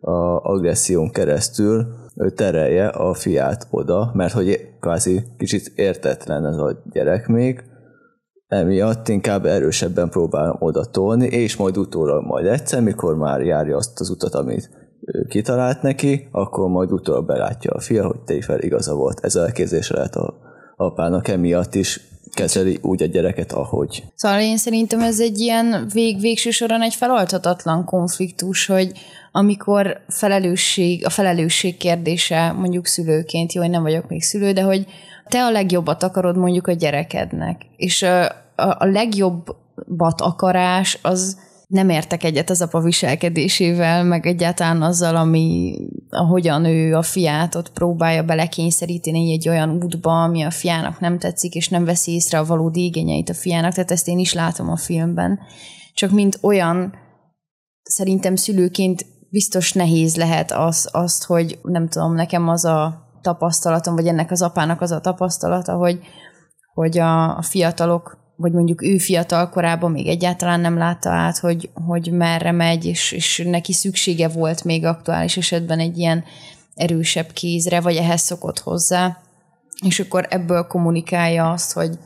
a 0.00 0.50
agresszión 0.52 1.11
keresztül 1.11 1.87
terelje 2.35 2.87
a 2.88 3.14
fiát 3.14 3.66
oda, 3.71 4.11
mert 4.14 4.33
hogy 4.33 4.68
kvázi 4.80 5.23
kicsit 5.38 5.73
értetlen 5.75 6.47
ez 6.47 6.56
a 6.56 6.83
gyerek 6.92 7.26
még, 7.26 7.64
emiatt 8.47 9.09
inkább 9.09 9.44
erősebben 9.44 10.09
próbálom 10.09 10.56
oda 10.59 10.85
tolni, 10.85 11.26
és 11.26 11.56
majd 11.56 11.76
utólag 11.76 12.25
majd 12.25 12.47
egyszer, 12.47 12.83
mikor 12.83 13.16
már 13.16 13.40
járja 13.40 13.76
azt 13.76 14.00
az 14.00 14.11
utat, 14.11 14.35
amit 14.35 14.71
kitalált 15.28 15.83
neki, 15.83 16.28
akkor 16.30 16.68
majd 16.68 16.92
utólag 16.92 17.26
belátja 17.26 17.71
a 17.71 17.80
fia, 17.80 18.06
hogy 18.06 18.21
tényleg 18.21 18.64
igaza 18.64 18.94
volt. 18.94 19.21
Ez 19.21 19.37
elképzése 19.37 19.94
lehet 19.94 20.14
a 20.14 20.35
apának 20.76 21.28
emiatt 21.28 21.75
is 21.75 22.00
kezeli 22.35 22.79
úgy 22.83 23.03
a 23.03 23.07
gyereket, 23.07 23.53
ahogy. 23.53 24.05
Szóval 24.14 24.41
én 24.41 24.57
szerintem 24.57 25.00
ez 25.00 25.21
egy 25.21 25.38
ilyen 25.38 25.88
vég, 25.93 26.21
végső 26.21 26.50
soron 26.50 26.83
egy 26.83 26.95
feloldhatatlan 26.95 27.85
konfliktus, 27.85 28.67
hogy 28.67 28.93
amikor 29.33 30.00
felelősség, 30.09 31.07
a 31.07 31.11
felelősség 31.11 31.76
kérdése 31.76 32.53
mondjuk 32.53 32.87
szülőként, 32.87 33.53
jó, 33.53 33.62
én 33.62 33.71
nem 33.71 33.83
vagyok 33.83 34.09
még 34.09 34.23
szülő, 34.23 34.53
de 34.53 34.62
hogy 34.62 34.87
te 35.29 35.45
a 35.45 35.50
legjobbat 35.50 36.03
akarod 36.03 36.37
mondjuk 36.37 36.67
a 36.67 36.73
gyerekednek, 36.73 37.62
és 37.76 38.03
a, 38.03 38.25
a, 38.57 38.87
legjobbat 38.87 40.21
akarás 40.21 40.99
az 41.03 41.38
nem 41.75 41.88
értek 41.88 42.25
egyet 42.25 42.50
az 42.50 42.62
apa 42.62 42.81
viselkedésével, 42.81 44.04
meg 44.04 44.26
egyáltalán 44.26 44.83
azzal, 44.83 45.16
ami, 45.16 45.76
ahogyan 46.11 46.64
ő 46.64 46.95
a 46.95 47.02
fiát 47.02 47.54
ott 47.54 47.73
próbálja 47.73 48.23
belekényszeríteni 48.23 49.33
egy 49.33 49.49
olyan 49.49 49.71
útba, 49.71 50.23
ami 50.23 50.43
a 50.43 50.50
fiának 50.50 51.00
nem 51.00 51.19
tetszik, 51.19 51.54
és 51.54 51.69
nem 51.69 51.85
veszi 51.85 52.12
észre 52.12 52.38
a 52.38 52.45
valódi 52.45 52.85
igényeit 52.85 53.28
a 53.28 53.35
fiának, 53.35 53.73
tehát 53.73 53.90
ezt 53.90 54.09
én 54.09 54.19
is 54.19 54.33
látom 54.33 54.69
a 54.69 54.76
filmben. 54.76 55.38
Csak 55.95 56.11
mint 56.11 56.38
olyan, 56.43 56.95
szerintem 57.83 58.37
szülőként 58.37 59.07
biztos 59.31 59.73
nehéz 59.73 60.16
lehet 60.16 60.52
az, 60.52 60.88
azt, 60.93 61.25
hogy 61.25 61.59
nem 61.62 61.88
tudom, 61.88 62.14
nekem 62.14 62.49
az 62.49 62.64
a 62.64 63.02
tapasztalatom, 63.23 63.95
vagy 63.95 64.07
ennek 64.07 64.31
az 64.31 64.43
apának 64.43 64.81
az 64.81 64.90
a 64.90 65.00
tapasztalata, 65.00 65.76
hogy, 65.76 66.00
hogy 66.75 66.99
a, 66.99 67.37
a 67.37 67.43
fiatalok, 67.43 68.24
vagy 68.37 68.53
mondjuk 68.53 68.83
ő 68.83 68.99
fiatal 68.99 69.49
korában 69.49 69.91
még 69.91 70.07
egyáltalán 70.07 70.61
nem 70.61 70.79
látta 70.79 71.11
át, 71.11 71.38
hogy, 71.38 71.71
hogy 71.87 72.12
merre 72.12 72.53
megy, 72.53 72.85
és, 72.85 73.12
és 73.12 73.43
neki 73.47 73.73
szüksége 73.73 74.29
volt 74.29 74.64
még 74.64 74.85
aktuális 74.85 75.37
esetben 75.37 75.79
egy 75.79 75.99
ilyen 75.99 76.25
erősebb 76.75 77.33
kézre, 77.33 77.81
vagy 77.81 77.97
ehhez 77.97 78.21
szokott 78.21 78.59
hozzá, 78.59 79.19
és 79.87 80.00
akkor 80.00 80.26
ebből 80.31 80.67
kommunikálja 80.67 81.50
azt, 81.50 81.73
hogy, 81.73 81.99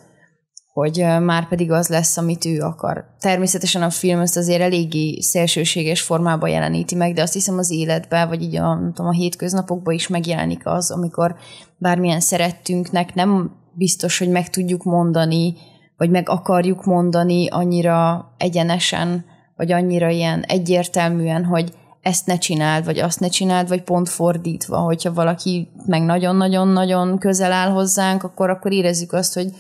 hogy 0.73 1.05
már 1.21 1.49
pedig 1.49 1.71
az 1.71 1.89
lesz, 1.89 2.17
amit 2.17 2.45
ő 2.45 2.61
akar. 2.61 3.05
Természetesen 3.21 3.83
a 3.83 3.91
film 3.91 4.21
ezt 4.21 4.37
azért 4.37 4.61
eléggé 4.61 5.21
szélsőséges 5.21 6.01
formában 6.01 6.49
jeleníti 6.49 6.95
meg, 6.95 7.15
de 7.15 7.23
azt 7.23 7.33
hiszem 7.33 7.59
az 7.59 7.71
életben, 7.71 8.29
vagy 8.29 8.43
így 8.43 8.57
a, 8.57 8.79
tudom, 8.95 9.07
a 9.07 9.15
hétköznapokban 9.15 9.95
is 9.95 10.09
megjelenik 10.09 10.67
az, 10.67 10.91
amikor 10.91 11.37
bármilyen 11.79 12.21
szerettünknek 12.21 13.15
nem 13.15 13.57
biztos, 13.73 14.19
hogy 14.19 14.29
meg 14.29 14.51
tudjuk 14.51 14.85
mondani, 14.85 15.55
vagy 15.99 16.11
meg 16.11 16.29
akarjuk 16.29 16.85
mondani 16.85 17.49
annyira 17.49 18.31
egyenesen, 18.37 19.25
vagy 19.57 19.73
annyira 19.73 20.09
ilyen 20.09 20.43
egyértelműen, 20.43 21.45
hogy 21.45 21.73
ezt 22.03 22.27
ne 22.27 22.39
csináld, 22.39 22.85
vagy 22.85 22.99
azt 22.99 23.21
ne 23.21 23.29
csináld, 23.29 23.69
vagy 23.69 23.83
pont 23.83 24.09
fordítva, 24.09 24.77
hogyha 24.77 25.13
valaki 25.13 25.69
meg 25.87 26.03
nagyon-nagyon-nagyon 26.03 27.19
közel 27.19 27.53
áll 27.53 27.71
hozzánk, 27.71 28.23
akkor 28.23 28.51
akkor 28.51 28.73
érezzük 28.73 29.13
azt, 29.13 29.35
hogy 29.35 29.51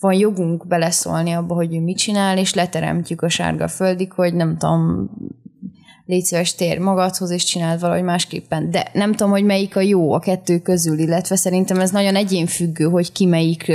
van 0.00 0.12
jogunk 0.14 0.66
beleszólni 0.66 1.32
abba, 1.32 1.54
hogy 1.54 1.74
ő 1.74 1.80
mit 1.80 1.96
csinál, 1.96 2.38
és 2.38 2.54
leteremtjük 2.54 3.22
a 3.22 3.28
sárga 3.28 3.68
földig, 3.68 4.12
hogy 4.12 4.34
nem 4.34 4.56
tudom, 4.56 5.10
légy 6.08 6.24
szíves, 6.24 6.54
tér 6.54 6.78
magadhoz, 6.78 7.30
és 7.30 7.44
csináld 7.44 7.80
valahogy 7.80 8.02
másképpen. 8.02 8.70
De 8.70 8.90
nem 8.92 9.10
tudom, 9.10 9.30
hogy 9.30 9.44
melyik 9.44 9.76
a 9.76 9.80
jó 9.80 10.12
a 10.12 10.18
kettő 10.18 10.58
közül, 10.58 10.98
illetve 10.98 11.36
szerintem 11.36 11.80
ez 11.80 11.90
nagyon 11.90 12.16
egyénfüggő, 12.16 12.84
hogy 12.84 13.12
ki 13.12 13.26
melyik, 13.26 13.72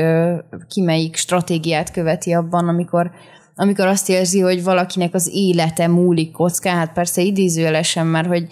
ki 0.67 0.81
melyik 0.81 1.15
stratégiát 1.15 1.91
követi 1.91 2.33
abban, 2.33 2.67
amikor, 2.67 3.11
amikor 3.55 3.87
azt 3.87 4.09
érzi, 4.09 4.39
hogy 4.39 4.63
valakinek 4.63 5.13
az 5.13 5.29
élete 5.33 5.87
múlik 5.87 6.31
kockán, 6.31 6.77
hát 6.77 6.93
persze 6.93 7.21
idézőjelesen, 7.21 8.07
mert 8.07 8.27
hogy 8.27 8.47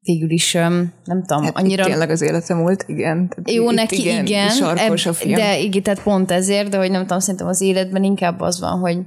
végül 0.00 0.30
is, 0.30 0.52
nem 0.52 0.92
tudom, 1.26 1.42
hát 1.42 1.56
annyira... 1.56 1.84
Tényleg 1.84 2.10
az 2.10 2.22
élete 2.22 2.54
múlt, 2.54 2.84
igen. 2.86 3.28
Tehát 3.28 3.50
Jó, 3.50 3.70
neki 3.70 4.00
igen, 4.00 4.26
igen 4.26 4.50
sarkos 4.50 5.06
a 5.06 5.12
film. 5.12 5.34
de 5.34 5.58
igen, 5.58 5.82
tehát 5.82 6.02
pont 6.02 6.30
ezért, 6.30 6.68
de 6.68 6.76
hogy 6.76 6.90
nem 6.90 7.02
tudom, 7.02 7.18
szerintem 7.18 7.48
az 7.48 7.60
életben 7.60 8.04
inkább 8.04 8.40
az 8.40 8.60
van, 8.60 8.78
hogy 8.78 8.98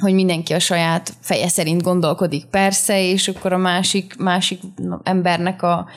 hogy 0.00 0.14
mindenki 0.14 0.52
a 0.52 0.58
saját 0.58 1.12
feje 1.20 1.48
szerint 1.48 1.82
gondolkodik, 1.82 2.46
persze, 2.46 3.02
és 3.02 3.28
akkor 3.28 3.52
a 3.52 3.56
másik, 3.56 4.16
másik 4.16 4.60
embernek 5.02 5.62
a 5.62 5.88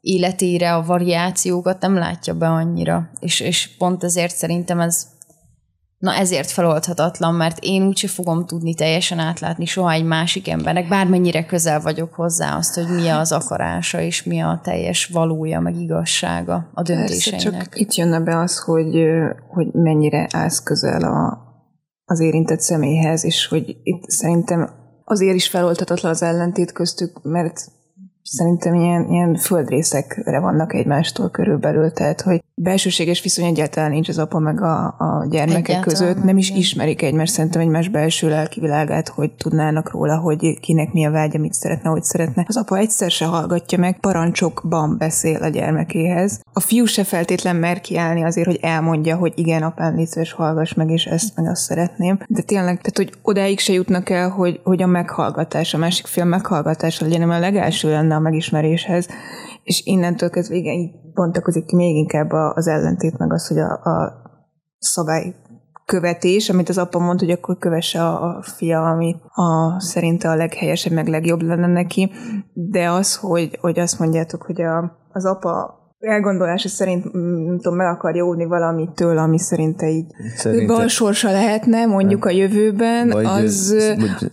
életére 0.00 0.74
a 0.74 0.84
variációkat 0.84 1.80
nem 1.80 1.94
látja 1.94 2.34
be 2.34 2.48
annyira. 2.48 3.10
És, 3.20 3.40
és 3.40 3.76
pont 3.78 4.04
ezért 4.04 4.36
szerintem 4.36 4.80
ez 4.80 5.06
Na 5.98 6.14
ezért 6.14 6.50
feloldhatatlan, 6.50 7.34
mert 7.34 7.58
én 7.60 7.86
úgyse 7.86 8.08
fogom 8.08 8.46
tudni 8.46 8.74
teljesen 8.74 9.18
átlátni 9.18 9.64
soha 9.64 9.92
egy 9.92 10.04
másik 10.04 10.48
embernek, 10.48 10.88
bármennyire 10.88 11.44
közel 11.44 11.80
vagyok 11.80 12.14
hozzá 12.14 12.56
azt, 12.56 12.74
hogy 12.74 12.88
mi 12.88 13.08
az 13.08 13.32
akarása, 13.32 14.00
és 14.00 14.22
mi 14.22 14.40
a 14.40 14.60
teljes 14.62 15.06
valója, 15.06 15.60
meg 15.60 15.76
igazsága 15.76 16.70
a 16.74 16.82
döntéseinek. 16.82 17.42
Persze, 17.42 17.62
csak 17.62 17.78
itt 17.78 17.94
jönne 17.94 18.20
be 18.20 18.38
az, 18.38 18.58
hogy, 18.58 19.04
hogy 19.48 19.66
mennyire 19.72 20.28
állsz 20.32 20.62
közel 20.62 21.02
a, 21.02 21.49
az 22.10 22.20
érintett 22.20 22.60
személyhez, 22.60 23.24
és 23.24 23.46
hogy 23.46 23.76
itt 23.82 24.10
szerintem 24.10 24.70
azért 25.04 25.34
is 25.34 25.48
feloldhatatlan 25.48 26.10
az 26.10 26.22
ellentét 26.22 26.72
köztük, 26.72 27.22
mert 27.22 27.66
szerintem 28.30 28.74
ilyen, 28.74 29.06
ilyen 29.08 29.34
földrészekre 29.34 30.40
vannak 30.40 30.74
egymástól 30.74 31.30
körülbelül, 31.30 31.92
tehát 31.92 32.20
hogy 32.20 32.42
belsőséges 32.54 33.22
viszony 33.22 33.44
egyáltalán 33.44 33.90
nincs 33.90 34.08
az 34.08 34.18
apa 34.18 34.38
meg 34.38 34.62
a, 34.62 34.84
a 34.86 35.26
gyermekek 35.30 35.68
egyáltalán, 35.68 35.82
között, 35.82 36.24
nem 36.24 36.36
is 36.36 36.48
igen. 36.48 36.60
ismerik 36.60 37.02
egymást, 37.02 37.32
szerintem 37.32 37.60
egymás 37.60 37.88
belső 37.88 38.28
lelki 38.28 38.60
világát, 38.60 39.08
hogy 39.08 39.32
tudnának 39.32 39.90
róla, 39.90 40.18
hogy 40.18 40.60
kinek 40.60 40.92
mi 40.92 41.06
a 41.06 41.10
vágya, 41.10 41.38
mit 41.38 41.52
szeretne, 41.52 41.90
hogy 41.90 42.02
szeretne. 42.02 42.44
Az 42.48 42.56
apa 42.56 42.76
egyszer 42.76 43.10
se 43.10 43.24
hallgatja 43.24 43.78
meg, 43.78 44.00
parancsokban 44.00 44.96
beszél 44.98 45.42
a 45.42 45.48
gyermekéhez. 45.48 46.40
A 46.52 46.60
fiú 46.60 46.84
se 46.84 47.04
feltétlen 47.04 47.56
mer 47.56 47.80
kiállni 47.80 48.24
azért, 48.24 48.46
hogy 48.46 48.58
elmondja, 48.62 49.16
hogy 49.16 49.32
igen, 49.36 49.62
apám, 49.62 49.96
légy 49.96 50.30
hallgass 50.30 50.74
meg, 50.74 50.90
és 50.90 51.04
ezt 51.04 51.36
meg 51.36 51.50
azt 51.50 51.62
szeretném. 51.62 52.18
De 52.26 52.42
tényleg, 52.42 52.80
tehát 52.80 52.96
hogy 52.96 53.12
odáig 53.22 53.58
se 53.58 53.72
jutnak 53.72 54.10
el, 54.10 54.28
hogy, 54.28 54.60
hogy 54.64 54.82
a 54.82 54.86
meghallgatás, 54.86 55.74
a 55.74 55.78
másik 55.78 56.06
film 56.06 56.28
meghallgatása 56.28 57.04
legyen, 57.04 57.30
a 57.30 57.38
legelső 57.38 57.90
lenne 57.90 58.19
a 58.20 58.28
megismeréshez, 58.28 59.08
és 59.62 59.82
innentől 59.84 60.30
kezdve 60.30 60.56
igen, 60.56 60.74
így 60.74 60.90
bontakozik 61.14 61.64
ki 61.64 61.76
még 61.76 61.96
inkább 61.96 62.30
az 62.30 62.66
ellentét, 62.66 63.18
meg 63.18 63.32
az, 63.32 63.46
hogy 63.48 63.58
a, 63.58 63.72
a 63.72 64.22
szabály 64.78 65.34
követés, 65.84 66.50
amit 66.50 66.68
az 66.68 66.78
apa 66.78 66.98
mond, 66.98 67.20
hogy 67.20 67.30
akkor 67.30 67.58
kövesse 67.58 68.02
a, 68.02 68.36
a 68.36 68.42
fia, 68.42 68.82
ami 68.82 69.16
a, 69.34 69.80
szerinte 69.80 70.28
a 70.28 70.34
leghelyesebb, 70.34 70.92
meg 70.92 71.06
legjobb 71.06 71.42
lenne 71.42 71.66
neki, 71.66 72.10
de 72.52 72.90
az, 72.90 73.16
hogy, 73.16 73.58
hogy 73.60 73.78
azt 73.78 73.98
mondjátok, 73.98 74.42
hogy 74.42 74.62
a, 74.62 74.98
az 75.12 75.24
apa 75.24 75.78
elgondolása 76.00 76.68
szerint 76.68 77.12
nem 77.12 77.56
tudom, 77.56 77.76
meg 77.76 77.86
akarja 77.86 78.24
óvni 78.24 78.44
valamitől, 78.44 79.18
ami 79.18 79.38
szerinte 79.38 79.88
így 79.88 80.06
Szerinte... 80.36 80.74
balsorsa 80.74 81.30
lehetne, 81.30 81.86
mondjuk 81.86 82.24
a 82.24 82.30
jövőben, 82.30 83.08
Vagy 83.08 83.24
az... 83.24 83.74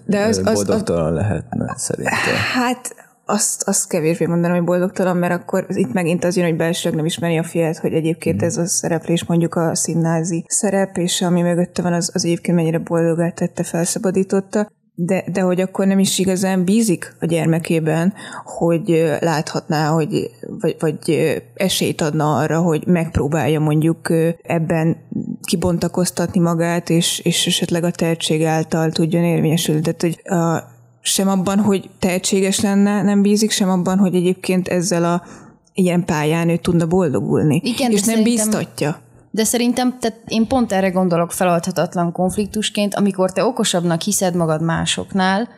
de 0.06 0.26
az, 0.26 0.38
az, 0.38 0.70
az, 0.70 0.70
az 0.70 1.14
lehetne, 1.14 1.74
szerintem. 1.78 2.36
Hát 2.54 2.96
azt, 3.28 3.64
azt 3.64 3.88
kevésbé 3.88 4.26
mondanom, 4.26 4.58
hogy 4.58 4.66
boldogtalan, 4.66 5.18
mert 5.18 5.34
akkor 5.34 5.66
itt 5.70 5.94
megint 5.94 6.24
az 6.24 6.36
jön, 6.36 6.46
hogy 6.46 6.56
belsőleg 6.56 6.98
nem 6.98 7.06
ismeri 7.06 7.38
a 7.38 7.44
fiát, 7.44 7.78
hogy 7.78 7.94
egyébként 7.94 8.42
ez 8.42 8.58
a 8.58 8.66
szereplés 8.66 9.26
mondjuk 9.26 9.56
a 9.56 9.76
színnázi 9.76 10.46
szerep, 10.48 10.98
és 10.98 11.22
ami 11.22 11.42
mögötte 11.42 11.82
van, 11.82 11.94
az, 11.94 12.12
az 12.14 12.26
egyébként 12.26 12.58
mennyire 12.58 12.78
boldogát 12.78 13.36
tette, 13.36 13.64
felszabadította. 13.64 14.68
De, 15.00 15.24
de 15.32 15.42
hogy 15.42 15.62
akkor 15.62 15.88
nem 15.88 16.00
is 16.00 16.20
igazán 16.20 16.64
bízik 16.64 17.16
a 17.20 17.26
gyermekében, 17.26 18.14
hogy 18.44 19.18
láthatná, 19.20 19.88
hogy, 19.88 20.30
vagy, 20.60 20.76
vagy 20.80 21.34
esélyt 21.54 22.02
adna 22.02 22.38
arra, 22.38 22.60
hogy 22.60 22.88
megpróbálja 22.88 23.60
mondjuk 23.60 24.14
ebben 24.44 24.98
kibontakoztatni 25.42 26.40
magát, 26.40 26.90
és, 26.90 27.20
és 27.20 27.48
esetleg 27.48 27.84
a 27.84 27.92
tehetség 27.92 28.44
által 28.44 28.92
tudjon 28.92 29.24
érvényesülni. 29.24 29.82
Tehát, 29.82 30.02
hogy 30.02 30.22
a, 30.24 30.76
sem 31.08 31.28
abban, 31.28 31.60
hogy 31.60 31.90
tehetséges 32.00 32.60
lenne, 32.60 33.02
nem 33.02 33.22
bízik, 33.22 33.52
sem 33.52 33.70
abban, 33.70 33.98
hogy 33.98 34.16
egyébként 34.16 34.68
ezzel 34.68 35.04
a 35.04 35.24
ilyen 35.74 36.06
pályán 36.06 36.50
ő 36.50 36.58
tudna 36.58 36.88
boldogulni. 36.88 37.62
Igen, 37.64 37.92
és 37.92 38.04
nem 38.04 38.24
biztatja. 38.24 39.00
De 39.32 39.44
szerintem 39.44 40.00
tehát 40.00 40.22
én 40.28 40.48
pont 40.48 40.72
erre 40.72 40.90
gondolok 40.90 41.32
feloldhatatlan 41.32 42.12
konfliktusként, 42.12 42.96
amikor 42.96 43.32
te 43.32 43.46
okosabbnak 43.46 44.02
hiszed 44.02 44.36
magad 44.36 44.62
másoknál, 44.62 45.50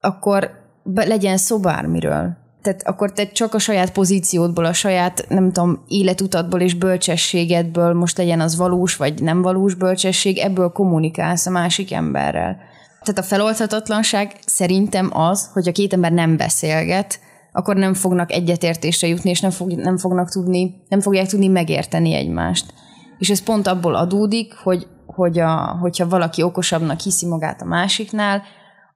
akkor 0.00 0.50
be, 0.84 1.04
legyen 1.04 1.36
szó 1.36 1.58
bármiről. 1.58 2.36
Tehát 2.62 2.82
akkor 2.86 3.12
te 3.12 3.30
csak 3.30 3.54
a 3.54 3.58
saját 3.58 3.92
pozíciódból, 3.92 4.64
a 4.64 4.72
saját, 4.72 5.26
nem 5.28 5.52
tudom, 5.52 5.84
életutatból 5.88 6.60
és 6.60 6.74
bölcsességedből, 6.74 7.92
most 7.92 8.18
legyen 8.18 8.40
az 8.40 8.56
valós 8.56 8.96
vagy 8.96 9.22
nem 9.22 9.42
valós 9.42 9.74
bölcsesség, 9.74 10.38
ebből 10.38 10.68
kommunikálsz 10.68 11.46
a 11.46 11.50
másik 11.50 11.92
emberrel. 11.92 12.56
Tehát 13.02 13.18
a 13.18 13.22
feloldhatatlanság 13.22 14.36
szerintem 14.46 15.10
az, 15.12 15.50
hogy 15.52 15.68
a 15.68 15.72
két 15.72 15.92
ember 15.92 16.12
nem 16.12 16.36
beszélget, 16.36 17.20
akkor 17.52 17.76
nem 17.76 17.94
fognak 17.94 18.32
egyetértésre 18.32 19.08
jutni, 19.08 19.30
és 19.30 19.40
nem, 19.40 19.50
fog, 19.50 19.72
nem 19.72 19.96
fognak 19.96 20.30
tudni, 20.30 20.74
nem 20.88 21.00
fogják 21.00 21.26
tudni 21.26 21.48
megérteni 21.48 22.14
egymást. 22.14 22.74
És 23.18 23.30
ez 23.30 23.42
pont 23.42 23.66
abból 23.66 23.94
adódik, 23.94 24.54
hogy, 24.54 24.86
hogy 25.06 25.38
a, 25.38 25.76
hogyha 25.80 26.08
valaki 26.08 26.42
okosabbnak 26.42 27.00
hiszi 27.00 27.26
magát 27.26 27.62
a 27.62 27.64
másiknál, 27.64 28.42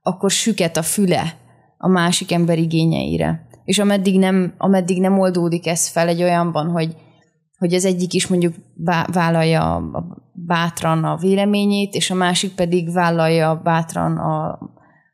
akkor 0.02 0.30
süket 0.30 0.76
a 0.76 0.82
füle 0.82 1.34
a 1.78 1.88
másik 1.88 2.32
ember 2.32 2.58
igényeire. 2.58 3.46
És 3.64 3.78
ameddig 3.78 4.18
nem, 4.18 4.54
ameddig 4.58 5.00
nem 5.00 5.18
oldódik 5.18 5.66
ez 5.66 5.88
fel 5.88 6.08
egy 6.08 6.22
olyanban, 6.22 6.70
hogy, 6.70 6.96
hogy 7.58 7.74
az 7.74 7.84
egyik 7.84 8.12
is 8.12 8.26
mondjuk 8.26 8.54
vállalja 9.12 9.74
a- 9.74 10.23
bátran 10.34 11.04
a 11.04 11.16
véleményét, 11.16 11.94
és 11.94 12.10
a 12.10 12.14
másik 12.14 12.54
pedig 12.54 12.92
vállalja 12.92 13.60
bátran 13.64 14.16
a, 14.16 14.58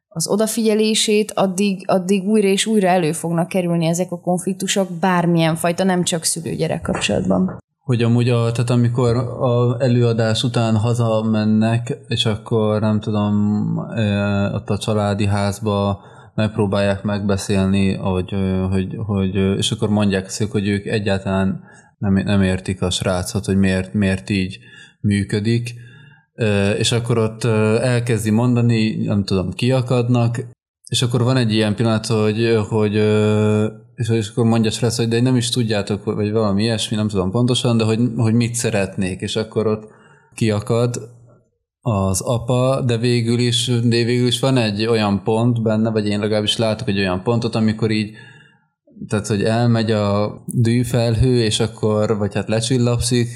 az 0.09 0.29
odafigyelését, 0.29 1.33
addig, 1.35 1.85
addig 1.87 2.29
újra 2.29 2.49
és 2.49 2.67
újra 2.67 2.89
elő 2.89 3.13
fognak 3.13 3.49
kerülni 3.49 3.87
ezek 3.87 4.13
a 4.13 4.21
konfliktusok 4.21 4.89
bármilyen 5.01 5.55
fajta, 5.55 5.85
nem 5.85 6.03
csak 6.03 6.25
szülő-gyerek 6.25 6.83
kapcsolatban. 6.83 7.59
Hogy 7.85 8.03
amúgy, 8.03 8.29
a, 8.29 8.53
tehát 8.53 8.71
amikor 8.71 9.17
a 9.17 9.83
előadás 9.83 10.43
után 10.43 10.77
hazamennek, 10.77 11.99
és 12.09 12.27
akkor 12.27 12.81
nem 12.81 13.01
tudom, 13.01 13.77
ott 14.53 14.71
a 14.71 14.79
családi 14.79 15.27
házba 15.27 16.01
megpróbálják 16.35 17.03
megbeszélni, 17.03 17.95
hogy, 17.95 18.35
hogy, 18.71 18.97
hogy, 19.07 19.35
és 19.35 19.71
akkor 19.71 19.89
mondják 19.89 20.29
szék, 20.29 20.51
hogy 20.51 20.69
ők 20.69 20.87
egyáltalán 20.87 21.61
nem, 21.99 22.13
nem 22.15 22.43
értik 22.43 22.83
a 22.83 22.91
srácot, 22.91 23.45
hogy 23.45 23.57
miért, 23.57 23.95
miért 23.95 24.31
így 24.31 24.59
működik, 25.01 25.75
és 26.79 26.93
akkor 26.93 27.19
ott 27.19 27.45
elkezdi 27.83 28.31
mondani, 28.31 29.05
nem 29.05 29.25
tudom, 29.25 29.51
kiakadnak, 29.51 30.39
és 30.89 31.03
akkor 31.03 31.23
van 31.23 31.37
egy 31.37 31.53
ilyen 31.53 31.75
pillanat, 31.75 32.07
hogy, 32.07 32.59
hogy 32.69 32.95
és, 33.95 34.29
akkor 34.29 34.45
mondja 34.45 34.71
Srác, 34.71 34.97
hogy 34.97 35.09
de 35.09 35.21
nem 35.21 35.37
is 35.37 35.51
tudjátok, 35.51 36.05
vagy 36.05 36.33
valami 36.33 36.63
ilyesmi, 36.63 36.97
nem 36.97 37.09
tudom 37.09 37.31
pontosan, 37.31 37.77
de 37.77 37.85
hogy, 37.85 38.01
hogy 38.17 38.35
mit 38.35 38.55
szeretnék, 38.55 39.21
és 39.21 39.37
akkor 39.37 39.67
ott 39.67 39.89
kiakad 40.35 40.97
az 41.81 42.21
apa, 42.21 42.83
de 42.87 42.97
végül 42.97 43.39
is, 43.39 43.67
de 43.67 44.05
végül 44.05 44.27
is 44.27 44.41
van 44.41 44.57
egy 44.57 44.87
olyan 44.87 45.23
pont 45.23 45.63
benne, 45.63 45.91
vagy 45.91 46.07
én 46.07 46.21
legalábbis 46.21 46.57
látok 46.57 46.89
egy 46.89 46.99
olyan 46.99 47.23
pontot, 47.23 47.55
amikor 47.55 47.91
így 47.91 48.11
tehát, 49.09 49.27
hogy 49.27 49.43
elmegy 49.43 49.91
a 49.91 50.35
dűfelhő, 50.47 51.43
és 51.43 51.61
akkor, 51.61 52.19
vagy 52.19 52.35
hát 52.35 52.49
lecsillapszik, 52.49 53.29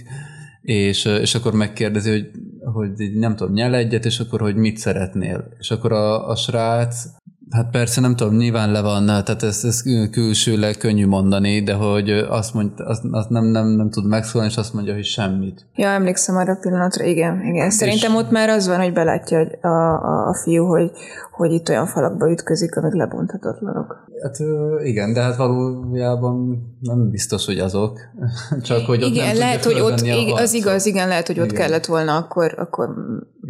és, 0.64 1.04
és 1.04 1.34
akkor 1.34 1.52
megkérdezi, 1.52 2.10
hogy, 2.10 2.30
hogy 2.72 3.14
nem 3.14 3.36
tudom, 3.36 3.52
nyel 3.52 3.74
egyet, 3.74 4.04
és 4.04 4.20
akkor, 4.20 4.40
hogy 4.40 4.56
mit 4.56 4.76
szeretnél. 4.76 5.48
És 5.58 5.70
akkor 5.70 5.92
a, 5.92 6.28
a 6.28 6.36
srác, 6.36 7.04
hát 7.50 7.70
persze 7.70 8.00
nem 8.00 8.16
tudom, 8.16 8.36
nyilván 8.36 8.72
le 8.72 8.80
van, 8.80 9.06
tehát 9.06 9.42
ez, 9.42 9.64
ez 9.64 9.82
külsőleg 10.10 10.76
könnyű 10.76 11.06
mondani, 11.06 11.62
de 11.62 11.74
hogy 11.74 12.10
azt, 12.10 12.54
mond, 12.54 12.70
azt, 12.76 13.02
azt 13.10 13.28
nem, 13.28 13.44
nem, 13.44 13.66
nem 13.66 13.90
tud 13.90 14.06
megszólni, 14.06 14.48
és 14.48 14.56
azt 14.56 14.74
mondja, 14.74 14.94
hogy 14.94 15.04
semmit. 15.04 15.66
Ja, 15.74 15.88
emlékszem 15.88 16.36
arra 16.36 16.52
a 16.52 16.58
pillanatra, 16.60 17.04
igen. 17.04 17.40
igen. 17.44 17.70
Szerintem 17.70 18.16
ott 18.16 18.30
már 18.30 18.48
az 18.48 18.66
van, 18.66 18.80
hogy 18.80 18.92
belátja 18.92 19.38
a, 19.60 19.68
a, 19.68 20.28
a 20.28 20.34
fiú, 20.34 20.64
hogy, 20.64 20.90
hogy 21.30 21.52
itt 21.52 21.68
olyan 21.68 21.86
falakba 21.86 22.30
ütközik, 22.30 22.76
amik 22.76 22.92
lebonthatatlanok. 22.92 24.04
Hát 24.22 24.36
igen, 24.84 25.12
de 25.12 25.20
hát 25.20 25.36
valójában 25.36 26.62
nem 26.80 27.10
biztos, 27.10 27.46
hogy 27.46 27.58
azok. 27.58 28.00
Csak 28.62 28.86
hogy 28.86 29.02
ott 29.02 29.10
igen, 29.10 29.26
nem 29.26 29.36
lehet, 29.36 29.64
hogy 29.64 29.80
ott, 29.80 30.00
az 30.32 30.52
igaz, 30.52 30.86
igen, 30.86 31.08
lehet, 31.08 31.26
hogy 31.26 31.40
ott 31.40 31.52
Igen. 31.52 31.60
kellett 31.60 31.86
volna 31.86 32.16
akkor, 32.16 32.54
akkor 32.58 32.88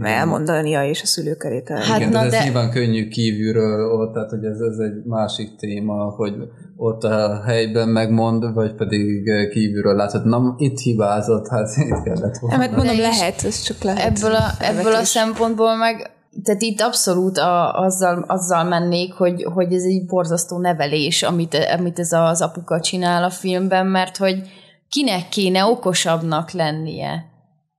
elmondania, 0.03 0.85
és 0.85 1.03
a 1.03 1.07
szülők 1.07 1.45
elé. 1.45 1.63
Hát 1.67 1.99
Igen, 1.99 2.11
na 2.11 2.19
de 2.19 2.25
ez 2.25 2.31
de- 2.31 2.43
nyilván 2.43 2.71
könnyű 2.71 3.09
kívülről 3.09 3.91
ott, 3.91 4.13
tehát 4.13 4.31
hogy 4.31 4.45
ez, 4.45 4.61
ez 4.61 4.79
egy 4.79 5.05
másik 5.05 5.57
téma, 5.57 6.11
hogy 6.11 6.35
ott 6.77 7.05
a 7.05 7.43
helyben 7.47 7.89
megmond, 7.89 8.55
vagy 8.55 8.75
pedig 8.75 9.31
kívülről 9.51 9.95
látod, 9.95 10.27
na 10.27 10.55
itt 10.59 10.79
hibázott, 10.79 11.49
hát 11.49 11.69
itt 11.89 12.03
kellett 12.03 12.39
volna. 12.39 12.57
Nem, 12.57 12.61
hát 12.61 12.77
mondom, 12.77 12.99
lehet, 12.99 13.45
ez 13.45 13.63
csak 13.63 13.83
lehet. 13.83 14.19
Ebből 14.19 14.35
a, 14.35 14.45
ebből 14.59 14.95
a 14.95 15.05
szempontból 15.05 15.77
meg, 15.77 16.11
tehát 16.43 16.63
itt 16.63 16.81
abszolút 16.81 17.39
a, 17.39 17.81
azzal, 17.81 18.25
azzal 18.27 18.65
mennék, 18.65 19.13
hogy, 19.13 19.43
hogy 19.55 19.73
ez 19.73 19.83
egy 19.83 20.07
borzasztó 20.07 20.59
nevelés, 20.59 21.23
amit, 21.23 21.57
amit 21.77 21.99
ez 21.99 22.13
az 22.13 22.43
apuka 22.43 22.81
csinál 22.81 23.25
a 23.25 23.31
filmben, 23.31 23.87
mert 23.87 24.17
hogy 24.17 24.43
kinek 24.89 25.29
kéne 25.29 25.65
okosabbnak 25.65 26.51
lennie 26.51 27.33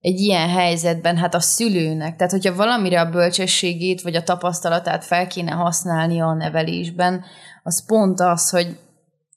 egy 0.06 0.20
ilyen 0.20 0.50
helyzetben, 0.50 1.18
hát 1.18 1.36
a 1.36 1.40
szülőnek. 1.40 2.16
Tehát, 2.16 2.32
hogyha 2.32 2.56
valamire 2.56 3.02
a 3.02 3.10
bölcsességét 3.10 4.02
vagy 4.02 4.16
a 4.16 4.24
tapasztalatát 4.24 5.06
fel 5.06 5.28
kéne 5.28 5.52
használnia 5.52 6.26
a 6.26 6.34
nevelésben, 6.34 7.24
az 7.64 7.86
pont 7.86 8.20
az, 8.20 8.50
hogy 8.50 8.78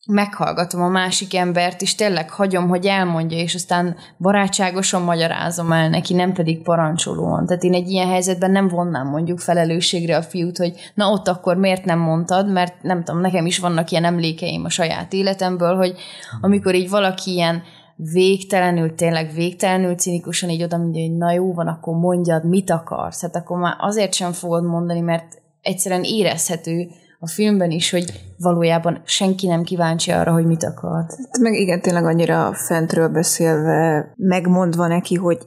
meghallgatom 0.06 0.82
a 0.82 0.88
másik 0.88 1.34
embert, 1.34 1.82
és 1.82 1.94
tényleg 1.94 2.30
hagyom, 2.30 2.68
hogy 2.68 2.86
elmondja, 2.86 3.38
és 3.38 3.54
aztán 3.54 3.96
barátságosan 4.18 5.02
magyarázom 5.02 5.72
el 5.72 5.88
neki, 5.88 6.14
nem 6.14 6.32
pedig 6.32 6.62
parancsolóan. 6.62 7.46
Tehát 7.46 7.62
én 7.62 7.74
egy 7.74 7.88
ilyen 7.88 8.08
helyzetben 8.08 8.50
nem 8.50 8.68
vonnám 8.68 9.06
mondjuk 9.06 9.38
felelősségre 9.38 10.16
a 10.16 10.22
fiút, 10.22 10.58
hogy 10.58 10.72
na 10.94 11.10
ott 11.10 11.28
akkor 11.28 11.56
miért 11.56 11.84
nem 11.84 11.98
mondtad, 11.98 12.52
mert 12.52 12.82
nem 12.82 13.04
tudom, 13.04 13.20
nekem 13.20 13.46
is 13.46 13.58
vannak 13.58 13.90
ilyen 13.90 14.04
emlékeim 14.04 14.64
a 14.64 14.70
saját 14.70 15.12
életemből, 15.12 15.76
hogy 15.76 15.94
amikor 16.40 16.74
így 16.74 16.90
valaki 16.90 17.32
ilyen 17.32 17.62
végtelenül, 17.98 18.94
tényleg 18.94 19.32
végtelenül 19.34 19.94
cinikusan 19.94 20.50
így 20.50 20.62
oda 20.62 20.76
mondja, 20.76 21.02
hogy 21.02 21.16
na 21.16 21.32
jó 21.32 21.54
van, 21.54 21.66
akkor 21.66 21.94
mondjad, 21.94 22.44
mit 22.44 22.70
akarsz. 22.70 23.20
Hát 23.20 23.36
akkor 23.36 23.58
már 23.58 23.76
azért 23.78 24.14
sem 24.14 24.32
fogod 24.32 24.64
mondani, 24.64 25.00
mert 25.00 25.42
egyszerűen 25.62 26.04
érezhető 26.04 26.88
a 27.20 27.26
filmben 27.26 27.70
is, 27.70 27.90
hogy 27.90 28.12
valójában 28.36 29.00
senki 29.04 29.46
nem 29.46 29.62
kíváncsi 29.62 30.10
arra, 30.10 30.32
hogy 30.32 30.46
mit 30.46 30.64
akar. 30.64 31.04
Hát 31.08 31.38
Meg 31.40 31.52
igen, 31.52 31.80
tényleg 31.80 32.04
annyira 32.04 32.52
fentről 32.54 33.08
beszélve, 33.08 34.12
megmondva 34.16 34.86
neki, 34.86 35.14
hogy 35.14 35.38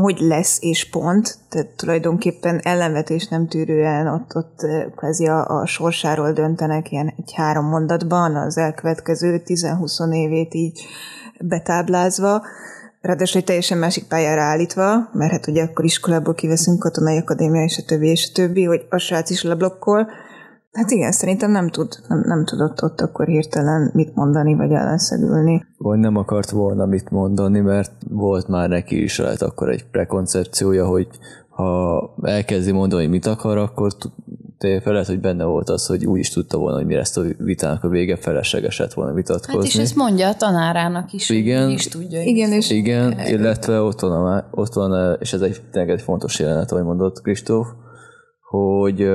hogy 0.00 0.18
lesz 0.18 0.58
és 0.60 0.88
pont, 0.90 1.38
tehát 1.48 1.68
tulajdonképpen 1.76 2.60
ellenvetés 2.62 3.28
nem 3.28 3.48
tűrően 3.48 4.06
ott, 4.06 4.36
ott 4.36 4.66
kvázi 4.96 5.26
a, 5.26 5.46
a 5.46 5.66
sorsáról 5.66 6.32
döntenek 6.32 6.90
ilyen 6.90 7.14
egy 7.16 7.32
három 7.34 7.64
mondatban, 7.64 8.36
az 8.36 8.58
elkövetkező 8.58 9.42
10-20 9.46 10.14
évét 10.14 10.54
így 10.54 10.80
betáblázva, 11.40 12.42
ráadásul 13.00 13.40
egy 13.40 13.46
teljesen 13.46 13.78
másik 13.78 14.04
pályára 14.04 14.42
állítva, 14.42 15.10
mert 15.12 15.30
hát 15.30 15.46
ugye 15.46 15.62
akkor 15.62 15.84
iskolából 15.84 16.34
kiveszünk 16.34 16.78
katonai 16.78 17.18
akadémia, 17.18 17.62
és 17.62 17.78
a 17.78 17.86
többi, 17.86 18.08
és 18.08 18.28
a 18.30 18.34
többi, 18.34 18.64
hogy 18.64 18.86
a 18.88 18.98
srác 18.98 19.30
is 19.30 19.42
leblokkol, 19.42 20.08
Hát 20.72 20.90
igen, 20.90 21.12
szerintem 21.12 21.50
nem, 21.50 21.68
tud, 21.68 21.88
nem, 22.08 22.22
nem 22.26 22.44
tudott 22.44 22.82
ott 22.82 23.00
akkor 23.00 23.26
hirtelen 23.26 23.90
mit 23.94 24.14
mondani, 24.14 24.54
vagy 24.54 24.70
ellenszegülni. 24.70 25.66
Vagy 25.78 25.98
nem 25.98 26.16
akart 26.16 26.50
volna 26.50 26.86
mit 26.86 27.10
mondani, 27.10 27.60
mert 27.60 27.92
volt 28.08 28.48
már 28.48 28.68
neki 28.68 29.02
is 29.02 29.18
lehet 29.18 29.42
akkor 29.42 29.68
egy 29.68 29.84
prekoncepciója, 29.90 30.86
hogy 30.86 31.08
ha 31.48 32.14
elkezdi 32.22 32.72
mondani, 32.72 33.02
hogy 33.02 33.10
mit 33.10 33.26
akar, 33.26 33.56
akkor 33.56 33.94
t- 33.96 34.12
tényleg 34.58 34.86
lehet, 34.86 35.06
hogy 35.06 35.20
benne 35.20 35.44
volt 35.44 35.68
az, 35.68 35.86
hogy 35.86 36.06
úgy 36.06 36.18
is 36.18 36.30
tudta 36.30 36.58
volna, 36.58 36.76
hogy 36.76 36.86
mi 36.86 36.94
lesz 36.94 37.16
a 37.16 37.22
vitának 37.38 37.84
a 37.84 37.88
vége, 37.88 38.16
felesleges 38.16 38.78
lett 38.78 38.92
volna 38.92 39.12
vitatkozni. 39.12 39.54
Hát 39.54 39.64
és 39.64 39.76
ezt 39.76 39.96
mondja 39.96 40.28
a 40.28 40.34
tanárának 40.34 41.12
is. 41.12 41.30
Igen. 41.30 41.70
Is 41.70 41.88
tudja. 41.88 42.22
Igen, 42.22 42.52
és 42.52 42.70
Igen, 42.70 43.18
illetve 43.26 43.80
ott 43.80 44.00
van, 44.00 44.44
ott 44.50 44.72
van 44.72 45.16
és 45.20 45.32
ez 45.32 45.40
egy, 45.40 45.60
tényleg 45.70 45.90
egy 45.90 46.02
fontos 46.02 46.38
jelenet, 46.38 46.72
ahogy 46.72 46.84
mondott 46.84 47.22
Kristóf, 47.22 47.66
hogy 48.50 49.08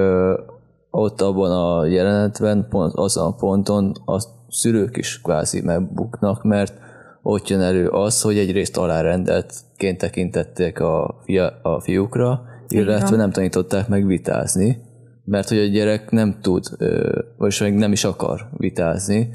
ott 0.98 1.22
abban 1.22 1.52
a 1.52 1.86
jelenetben, 1.86 2.66
pont 2.70 2.94
azon 2.96 3.26
a 3.26 3.36
ponton 3.36 3.92
a 4.06 4.22
szülők 4.50 4.98
is 4.98 5.22
kvázi 5.22 5.62
megbuknak, 5.62 6.44
mert 6.44 6.74
ott 7.22 7.48
jön 7.48 7.62
elő 7.62 7.88
az, 7.88 8.22
hogy 8.22 8.38
egyrészt 8.38 8.78
alárendeltként 8.78 9.98
tekintették 9.98 10.80
a, 10.80 11.22
fia, 11.24 11.60
a 11.62 11.80
fiúkra, 11.82 12.42
illetve 12.68 13.16
nem 13.16 13.32
tanították 13.32 13.88
meg 13.88 14.06
vitázni, 14.06 14.78
mert 15.26 15.50
hogy 15.50 15.58
a 15.58 15.66
gyerek 15.66 16.12
nem 16.12 16.38
tud, 16.42 16.64
vagy 17.38 17.58
még 17.60 17.74
nem 17.74 17.92
is 17.92 18.04
akar 18.04 18.50
vitázni, 18.58 19.30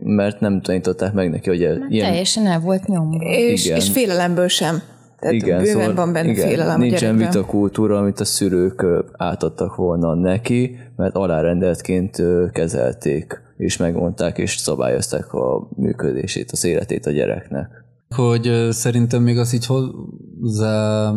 mert 0.00 0.40
nem 0.40 0.60
tanították 0.60 1.12
meg 1.12 1.30
neki, 1.30 1.48
hogy 1.48 1.60
ilyen... 1.60 1.88
Teljesen 1.88 2.46
el 2.46 2.60
volt 2.60 2.86
nyomva. 2.86 3.18
És, 3.20 3.66
és 3.66 3.90
félelemből 3.90 4.48
sem. 4.48 4.82
Tehát 5.18 5.34
igen, 5.34 5.58
bőven 5.58 5.72
szóval, 5.72 5.94
van 5.94 6.12
benne 6.12 6.30
igen, 6.30 6.48
félelem 6.48 6.80
Nincsen 6.80 7.16
vitakultúra, 7.16 7.98
amit 7.98 8.20
a 8.20 8.24
szülők 8.24 8.86
átadtak 9.12 9.74
volna 9.74 10.14
neki, 10.14 10.78
mert 10.96 11.14
alárendeltként 11.14 12.22
kezelték, 12.52 13.40
és 13.56 13.76
megmondták, 13.76 14.38
és 14.38 14.56
szabályozták 14.56 15.32
a 15.32 15.68
működését, 15.76 16.50
az 16.50 16.64
életét 16.64 17.06
a 17.06 17.10
gyereknek. 17.10 17.84
Hogy 18.16 18.68
szerintem 18.70 19.22
még 19.22 19.38
az 19.38 19.54
így 19.54 19.66
hozzá 19.66 21.12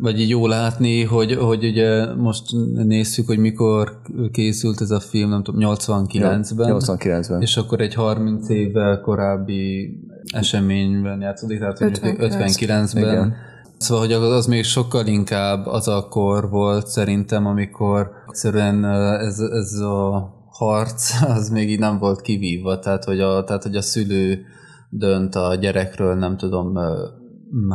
vagy 0.00 0.20
így 0.20 0.28
jó 0.28 0.46
látni, 0.46 1.02
hogy, 1.02 1.34
hogy 1.34 1.64
ugye 1.64 2.14
most 2.14 2.44
nézzük, 2.74 3.26
hogy 3.26 3.38
mikor 3.38 4.00
készült 4.32 4.80
ez 4.80 4.90
a 4.90 5.00
film, 5.00 5.28
nem 5.28 5.42
tudom, 5.42 5.60
89-ben. 5.76 6.44
89-ben. 6.48 7.40
És 7.40 7.56
akkor 7.56 7.80
egy 7.80 7.94
30 7.94 8.48
évvel 8.48 9.00
korábbi 9.00 9.96
eseményben 10.32 11.20
játszódik, 11.20 11.58
tehát 11.58 11.78
59-ben. 11.80 13.02
Igen. 13.02 13.34
Szóval, 13.76 14.04
hogy 14.04 14.12
az 14.12 14.46
még 14.46 14.64
sokkal 14.64 15.06
inkább 15.06 15.66
az 15.66 15.88
a 15.88 16.06
kor 16.08 16.50
volt 16.50 16.86
szerintem, 16.86 17.46
amikor 17.46 18.10
egyszerűen 18.28 18.84
ez, 18.84 19.38
ez 19.38 19.72
a 19.72 20.32
harc, 20.46 21.10
az 21.36 21.48
még 21.48 21.70
így 21.70 21.78
nem 21.78 21.98
volt 21.98 22.20
kivívva, 22.20 22.78
tehát 22.78 23.04
hogy 23.04 23.20
a, 23.20 23.44
tehát, 23.44 23.62
hogy 23.62 23.76
a 23.76 23.82
szülő 23.82 24.44
dönt 24.88 25.34
a 25.34 25.54
gyerekről, 25.54 26.14
nem 26.14 26.36
tudom, 26.36 26.78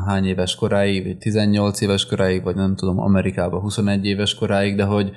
hány 0.05 0.25
éves 0.25 0.55
koráig, 0.55 1.17
18 1.17 1.81
éves 1.81 2.05
koráig, 2.05 2.43
vagy 2.43 2.55
nem 2.55 2.75
tudom, 2.75 2.99
Amerikában 2.99 3.61
21 3.61 4.05
éves 4.05 4.35
koráig, 4.35 4.75
de 4.75 4.83
hogy, 4.83 5.11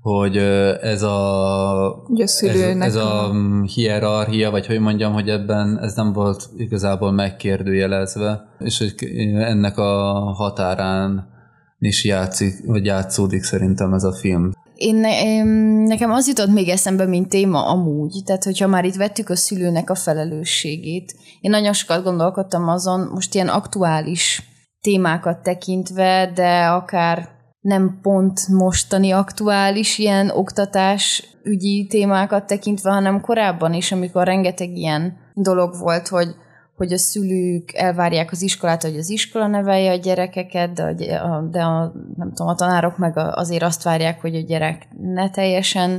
hogy 0.00 0.36
ez 0.80 1.02
a, 1.02 2.04
ez, 2.16 2.42
ez 2.78 2.94
a 2.94 3.34
hierarchia, 3.74 4.50
vagy 4.50 4.66
hogy 4.66 4.80
mondjam, 4.80 5.12
hogy 5.12 5.28
ebben 5.28 5.78
ez 5.82 5.94
nem 5.94 6.12
volt 6.12 6.48
igazából 6.56 7.12
megkérdőjelezve, 7.12 8.44
és 8.58 8.78
hogy 8.78 8.94
ennek 9.34 9.78
a 9.78 10.12
határán 10.36 11.32
is 11.78 12.04
játszik, 12.04 12.66
vagy 12.66 12.84
játszódik 12.84 13.42
szerintem 13.42 13.92
ez 13.92 14.04
a 14.04 14.12
film. 14.12 14.50
Én, 14.74 15.04
én, 15.04 15.46
nekem 15.86 16.10
az 16.12 16.28
jutott 16.28 16.52
még 16.52 16.68
eszembe, 16.68 17.06
mint 17.06 17.28
téma 17.28 17.66
amúgy, 17.66 18.22
tehát 18.24 18.44
hogyha 18.44 18.66
már 18.66 18.84
itt 18.84 18.94
vettük 18.94 19.28
a 19.28 19.36
szülőnek 19.36 19.90
a 19.90 19.94
felelősségét, 19.94 21.14
én 21.40 21.50
nagyon 21.50 21.72
sokat 21.72 22.02
gondolkodtam 22.02 22.68
azon, 22.68 23.10
most 23.12 23.34
ilyen 23.34 23.48
aktuális 23.48 24.42
témákat 24.80 25.42
tekintve, 25.42 26.32
de 26.34 26.66
akár 26.66 27.28
nem 27.60 27.98
pont 28.02 28.48
mostani 28.48 29.10
aktuális 29.10 29.98
ilyen 29.98 30.30
oktatás 30.30 31.36
ügyi 31.42 31.86
témákat 31.86 32.46
tekintve, 32.46 32.90
hanem 32.90 33.20
korábban 33.20 33.72
is, 33.72 33.92
amikor 33.92 34.24
rengeteg 34.24 34.76
ilyen 34.76 35.16
dolog 35.34 35.78
volt, 35.78 36.08
hogy 36.08 36.34
hogy 36.76 36.92
a 36.92 36.98
szülők 36.98 37.72
elvárják 37.74 38.32
az 38.32 38.42
iskolát, 38.42 38.82
hogy 38.82 38.96
az 38.96 39.10
iskola 39.10 39.46
nevelje 39.46 39.92
a 39.92 39.96
gyerekeket, 39.96 40.72
de 40.72 41.16
a, 41.16 41.48
de 41.50 41.62
a, 41.62 41.92
nem 42.16 42.28
tudom, 42.28 42.46
a 42.46 42.54
tanárok 42.54 42.98
meg 42.98 43.16
azért 43.16 43.62
azt 43.62 43.82
várják, 43.82 44.20
hogy 44.20 44.34
a 44.34 44.40
gyerek 44.40 44.88
ne 45.00 45.30
teljesen, 45.30 45.90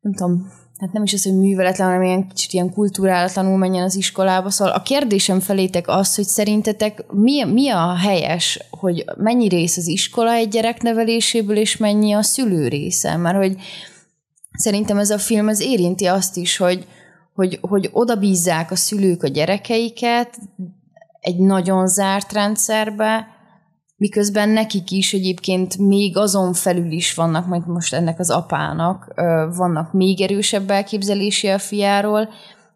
nem 0.00 0.12
tudom, 0.14 0.46
hát 0.78 0.92
nem 0.92 1.02
is 1.02 1.12
az, 1.12 1.22
hogy 1.22 1.36
műveletlen, 1.36 1.86
hanem 1.86 2.02
ilyen 2.02 2.28
kicsit 2.28 2.52
ilyen 2.52 2.72
kulturálatlanul 2.72 3.56
menjen 3.56 3.84
az 3.84 3.96
iskolába. 3.96 4.50
Szóval 4.50 4.74
a 4.74 4.82
kérdésem 4.82 5.40
felétek 5.40 5.88
az, 5.88 6.14
hogy 6.14 6.24
szerintetek 6.24 7.04
mi, 7.10 7.44
mi 7.44 7.68
a 7.68 7.96
helyes, 7.96 8.68
hogy 8.70 9.04
mennyi 9.16 9.48
rész 9.48 9.76
az 9.76 9.86
iskola 9.86 10.32
egy 10.32 10.48
gyerek 10.48 10.82
neveléséből, 10.82 11.56
és 11.56 11.76
mennyi 11.76 12.12
a 12.12 12.22
szülő 12.22 12.68
része? 12.68 13.16
Mert 13.16 13.36
hogy 13.36 13.56
szerintem 14.52 14.98
ez 14.98 15.10
a 15.10 15.18
film 15.18 15.48
az 15.48 15.60
érinti 15.60 16.06
azt 16.06 16.36
is, 16.36 16.56
hogy, 16.56 16.86
hogy, 17.38 17.58
hogy 17.60 17.88
oda 17.92 18.16
bízzák 18.16 18.70
a 18.70 18.76
szülők 18.76 19.22
a 19.22 19.28
gyerekeiket 19.28 20.38
egy 21.20 21.38
nagyon 21.38 21.86
zárt 21.86 22.32
rendszerbe, 22.32 23.26
miközben 23.96 24.48
nekik 24.48 24.90
is 24.90 25.12
egyébként 25.12 25.78
még 25.78 26.16
azon 26.16 26.52
felül 26.52 26.90
is 26.90 27.14
vannak, 27.14 27.46
majd 27.46 27.66
most 27.66 27.94
ennek 27.94 28.18
az 28.18 28.30
apának, 28.30 29.14
vannak 29.56 29.92
még 29.92 30.20
erősebb 30.20 30.70
elképzelési 30.70 31.48
a 31.48 31.58
fiáról, 31.58 32.28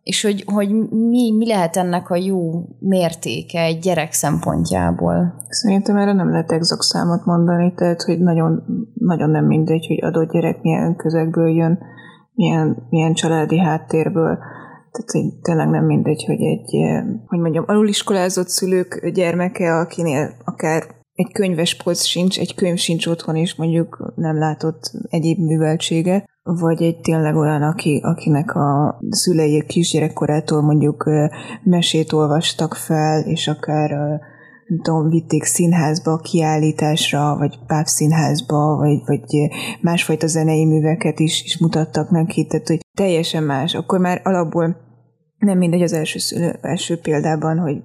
és 0.02 0.22
hogy, 0.22 0.44
hogy 0.46 0.68
mi, 0.90 1.32
mi 1.36 1.46
lehet 1.46 1.76
ennek 1.76 2.10
a 2.10 2.16
jó 2.16 2.64
mértéke 2.78 3.60
egy 3.60 3.78
gyerek 3.78 4.12
szempontjából? 4.12 5.34
Szerintem 5.48 5.96
erre 5.96 6.12
nem 6.12 6.30
lehet 6.30 6.52
exakt 6.52 6.82
számot 6.82 7.24
mondani, 7.24 7.72
tehát 7.74 8.02
hogy 8.02 8.18
nagyon, 8.18 8.62
nagyon 8.94 9.30
nem 9.30 9.44
mindegy, 9.44 9.86
hogy 9.86 10.04
adott 10.04 10.32
gyerek 10.32 10.62
milyen 10.62 10.96
közegből 10.96 11.48
jön, 11.48 11.78
milyen, 12.34 12.86
milyen 12.90 13.14
családi 13.14 13.58
háttérből. 13.58 14.38
Tehát 14.90 15.32
tényleg 15.42 15.68
nem 15.68 15.84
mindegy, 15.84 16.24
hogy 16.24 16.42
egy, 16.42 16.74
eh, 16.74 17.04
hogy 17.26 17.38
mondjam, 17.38 17.64
aluliskolázott 17.66 18.48
szülők 18.48 19.10
gyermeke, 19.14 19.78
akinél 19.78 20.34
akár 20.44 20.82
egy 21.14 21.32
könyves 21.32 21.82
polc 21.82 22.04
sincs, 22.04 22.38
egy 22.38 22.54
könyv 22.54 22.76
sincs 22.76 23.06
otthon, 23.06 23.36
és 23.36 23.54
mondjuk 23.54 24.12
nem 24.16 24.38
látott 24.38 24.90
egyéb 25.08 25.38
műveltsége, 25.38 26.24
vagy 26.42 26.82
egy 26.82 27.00
tényleg 27.00 27.36
olyan, 27.36 27.62
aki, 27.62 28.00
akinek 28.04 28.54
a 28.54 28.98
szülei 29.08 29.64
kisgyerekkorától 29.66 30.62
mondjuk 30.62 31.04
eh, 31.06 31.28
mesét 31.62 32.12
olvastak 32.12 32.74
fel, 32.74 33.20
és 33.20 33.48
akár 33.48 33.90
eh, 33.90 34.18
nem 34.72 34.82
tudom, 34.82 35.08
vitték 35.08 35.44
színházba, 35.44 36.16
kiállításra, 36.16 37.36
vagy 37.36 37.58
pápszínházba, 37.66 38.76
vagy, 38.76 38.98
vagy 39.06 39.50
másfajta 39.80 40.26
zenei 40.26 40.64
műveket 40.64 41.20
is, 41.20 41.42
is 41.44 41.58
mutattak 41.58 42.10
neki, 42.10 42.46
tehát 42.46 42.68
hogy 42.68 42.80
teljesen 42.94 43.42
más. 43.42 43.74
Akkor 43.74 43.98
már 43.98 44.20
alapból 44.24 44.76
nem 45.38 45.58
mindegy 45.58 45.82
az 45.82 45.92
első, 45.92 46.18
szülő, 46.18 46.58
első 46.60 46.98
példában, 46.98 47.58
hogy 47.58 47.76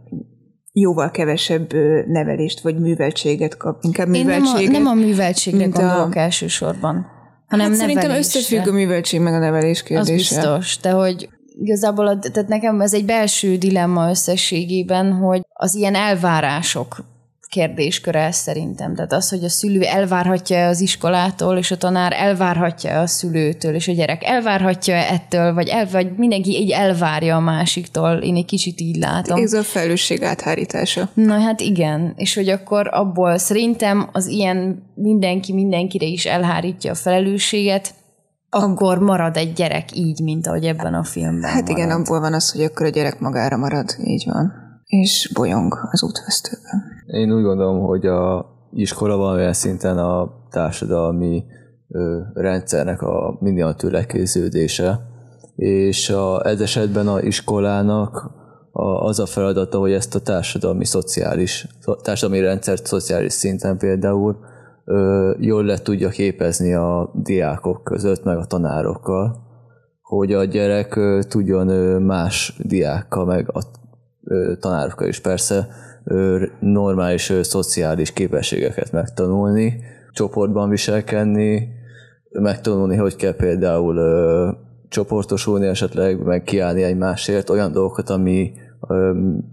jóval 0.72 1.12
kevesebb 1.12 1.74
nevelést 2.08 2.60
vagy 2.60 2.80
műveltséget 2.80 3.58
kap. 3.58 3.84
Inkább 3.84 4.08
műveltséget. 4.08 4.62
Én 4.62 4.72
nem 4.72 4.86
a, 4.86 4.94
nem 4.94 4.98
a 4.98 5.06
műveltségre 5.06 5.60
mint 5.60 5.74
gondolok 5.74 6.16
a... 6.16 6.20
elsősorban. 6.20 7.06
Hanem 7.48 7.70
hát 7.70 7.80
szerintem 7.80 8.12
összefügg 8.12 8.68
a 8.68 8.72
műveltség 8.72 9.22
meg 9.22 9.34
a 9.34 9.40
nevelés 9.40 9.84
kérdése. 9.84 10.14
Az 10.14 10.18
biztos, 10.18 10.80
de 10.82 10.92
hogy 10.92 11.30
igazából, 11.62 12.08
a, 12.08 12.20
tehát 12.20 12.50
nekem 12.50 12.82
ez 12.82 12.94
egy 12.94 13.06
belső 13.06 13.58
dilemma 13.58 14.10
összességében, 14.10 15.14
hogy 15.14 15.42
az 15.54 15.76
ilyen 15.76 15.96
elvárások 15.96 17.06
kérdésköre 17.50 18.32
szerintem. 18.32 18.96
Tehát 18.96 19.14
az, 19.14 19.30
hogy 19.30 19.44
a 19.44 19.50
szülő 19.50 19.82
elvárhatja 19.82 20.68
az 20.68 20.82
iskolától, 20.82 21.58
és 21.58 21.72
a 21.72 21.78
tanár 21.78 22.14
elvárhatja 22.14 23.00
a 23.00 23.08
szülőtől, 23.08 23.76
és 23.76 23.88
a 23.88 23.92
gyerek 23.92 24.24
elvárhatja 24.24 24.96
ettől, 24.96 25.54
vagy, 25.54 25.68
el, 25.68 25.88
vagy 25.92 26.16
mindenki 26.16 26.50
így 26.50 26.72
elvárja 26.72 27.36
a 27.36 27.40
másiktól. 27.40 28.18
Én 28.18 28.36
egy 28.36 28.46
kicsit 28.46 28.82
így 28.82 28.96
látom. 28.96 29.42
Ez 29.42 29.54
a 29.54 29.64
felelősség 29.64 30.24
áthárítása. 30.24 31.10
Na 31.14 31.40
hát 31.40 31.60
igen, 31.60 32.14
és 32.16 32.36
hogy 32.36 32.50
akkor 32.50 32.90
abból 32.92 33.38
szerintem 33.38 34.10
az 34.12 34.28
ilyen 34.28 34.84
mindenki 34.96 35.54
mindenkire 35.54 36.06
is 36.06 36.26
elhárítja 36.26 36.92
a 36.92 36.96
felelősséget, 36.96 37.94
akkor 38.50 38.98
marad 39.00 39.38
egy 39.38 39.54
gyerek 39.54 39.96
így, 39.96 40.22
mint 40.24 40.48
ahogy 40.48 40.64
ebben 40.66 40.94
a 40.94 41.04
filmben 41.04 41.50
Hát 41.50 41.70
igen, 41.70 41.88
marad. 41.88 42.00
abból 42.02 42.20
van 42.20 42.34
az, 42.34 42.52
hogy 42.52 42.62
akkor 42.64 42.86
a 42.86 42.90
gyerek 42.90 43.20
magára 43.20 43.58
marad, 43.58 43.86
így 44.04 44.24
van. 44.32 44.52
És 44.86 45.32
bolyong 45.34 45.74
az 45.92 46.04
útvesztőben. 46.04 46.84
Én 47.08 47.34
úgy 47.34 47.44
gondolom, 47.44 47.80
hogy 47.80 48.06
a 48.06 48.46
iskola 48.72 49.16
valamilyen 49.18 49.54
szinten 49.54 49.98
a 49.98 50.30
társadalmi 50.50 51.44
ö, 51.90 52.20
rendszernek 52.34 53.02
a 53.02 53.38
miniatűr 53.40 53.92
lekéződése, 53.92 55.00
és 55.56 56.10
a, 56.10 56.48
ez 56.48 56.62
esetben 56.62 57.08
a 57.08 57.22
iskolának 57.22 58.32
a, 58.72 58.84
az 58.84 59.20
a 59.20 59.26
feladata, 59.26 59.80
hogy 59.80 59.92
ezt 59.92 60.16
a 60.16 60.20
társadalmi 60.20 60.86
szociális, 60.86 61.68
társadalmi 62.02 62.42
rendszert 62.44 62.86
szociális 62.86 63.34
szinten 63.34 63.78
például 63.78 64.38
jól 65.40 65.64
le 65.64 65.78
tudja 65.78 66.10
képezni 66.10 66.74
a 66.74 67.12
diákok 67.14 67.84
között, 67.84 68.24
meg 68.24 68.38
a 68.38 68.46
tanárokkal, 68.46 69.46
hogy 70.02 70.34
a 70.34 70.44
gyerek 70.44 71.00
tudjon 71.28 71.68
más 72.02 72.60
diákkal, 72.64 73.26
meg 73.26 73.50
a 73.54 73.62
tanárokkal 74.60 75.08
is 75.08 75.20
persze 75.20 75.68
normális 76.60 77.34
szociális 77.42 78.14
képességeket 78.14 78.92
megtanulni, 78.92 79.80
csoportban 80.14 80.70
viselkedni, 80.70 81.70
megtanulni, 82.30 82.96
hogy 82.96 83.16
kell 83.16 83.36
például 83.36 83.98
csoportosulni 84.90 85.68
esetleg, 85.68 86.24
meg 86.24 86.44
kiállni 86.44 86.84
egymásért, 86.84 87.50
olyan 87.50 87.72
dolgokat, 87.72 88.10
ami 88.10 88.52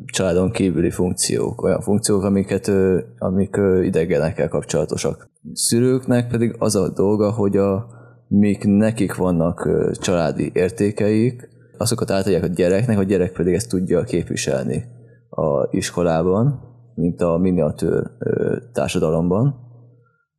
családon 0.04 0.50
kívüli 0.50 0.90
funkciók, 0.90 1.62
olyan 1.62 1.80
funkciók, 1.80 2.22
amiket, 2.22 2.70
amik 3.18 3.60
idegenekkel 3.82 4.48
kapcsolatosak. 4.48 5.30
Szülőknek 5.52 6.30
pedig 6.30 6.54
az 6.58 6.76
a 6.76 6.88
dolga, 6.88 7.30
hogy 7.30 7.56
a, 7.56 7.86
mik 8.28 8.64
nekik 8.64 9.14
vannak 9.14 9.68
családi 10.00 10.50
értékeik, 10.54 11.48
azokat 11.78 12.10
átadják 12.10 12.42
a 12.42 12.46
gyereknek, 12.46 12.98
a 12.98 13.02
gyerek 13.02 13.32
pedig 13.32 13.54
ezt 13.54 13.68
tudja 13.68 14.02
képviselni 14.02 14.84
a 15.30 15.68
iskolában, 15.70 16.60
mint 16.94 17.20
a 17.20 17.38
miniatűr 17.38 18.10
társadalomban, 18.72 19.62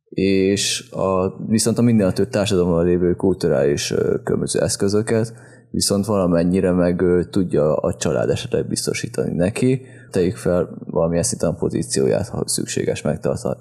és 0.08 0.90
a, 0.90 1.36
viszont 1.46 1.78
a 1.78 2.12
több 2.12 2.28
társadalomban 2.28 2.84
lévő 2.84 3.14
kulturális 3.14 3.94
különböző 4.24 4.60
eszközöket, 4.60 5.34
viszont 5.76 6.06
valamennyire 6.06 6.72
meg 6.72 7.04
tudja 7.30 7.76
a 7.76 7.94
család 7.94 8.30
esetleg 8.30 8.66
biztosítani 8.68 9.34
neki, 9.34 9.82
tegyük 10.10 10.36
fel 10.36 10.68
valamilyen 10.84 11.22
szinten 11.22 11.56
pozícióját, 11.56 12.28
ha 12.28 12.42
szükséges 12.48 13.02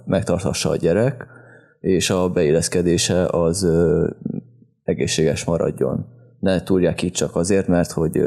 megtarthassa 0.06 0.70
a 0.70 0.76
gyerek, 0.76 1.28
és 1.80 2.10
a 2.10 2.30
beilleszkedése 2.30 3.26
az 3.26 3.68
egészséges 4.84 5.44
maradjon. 5.44 6.06
Ne 6.40 6.64
túrják 6.64 7.02
itt 7.02 7.14
csak 7.14 7.36
azért, 7.36 7.68
mert 7.68 7.92
hogy 7.92 8.22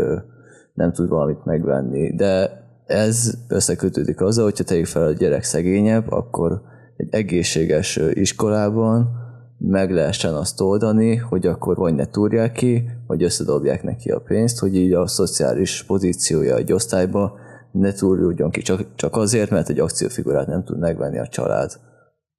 nem 0.74 0.92
tud 0.92 1.08
valamit 1.08 1.44
megvenni. 1.44 2.14
De 2.14 2.62
ez 2.86 3.34
összekötődik 3.48 4.20
azzal, 4.20 4.44
hogyha 4.44 4.64
tegyük 4.64 4.86
fel 4.86 5.06
a 5.06 5.12
gyerek 5.12 5.42
szegényebb, 5.42 6.10
akkor 6.10 6.62
egy 6.96 7.08
egészséges 7.10 8.00
iskolában 8.12 9.27
meg 9.58 9.90
lehessen 9.90 10.34
azt 10.34 10.60
oldani, 10.60 11.16
hogy 11.16 11.46
akkor 11.46 11.76
vagy 11.76 11.94
ne 11.94 12.06
túrják 12.06 12.52
ki, 12.52 12.84
vagy 13.06 13.22
összedobják 13.22 13.82
neki 13.82 14.10
a 14.10 14.20
pénzt, 14.20 14.58
hogy 14.58 14.76
így 14.76 14.92
a 14.92 15.06
szociális 15.06 15.84
pozíciója 15.86 16.56
egy 16.56 16.72
osztályba 16.72 17.32
ne 17.72 17.92
túrjuljon 17.92 18.50
ki, 18.50 18.60
csak, 18.60 18.94
csak 18.94 19.16
azért, 19.16 19.50
mert 19.50 19.68
egy 19.68 19.78
akciófigurát 19.78 20.46
nem 20.46 20.64
tud 20.64 20.78
megvenni 20.78 21.18
a 21.18 21.28
család. 21.28 21.70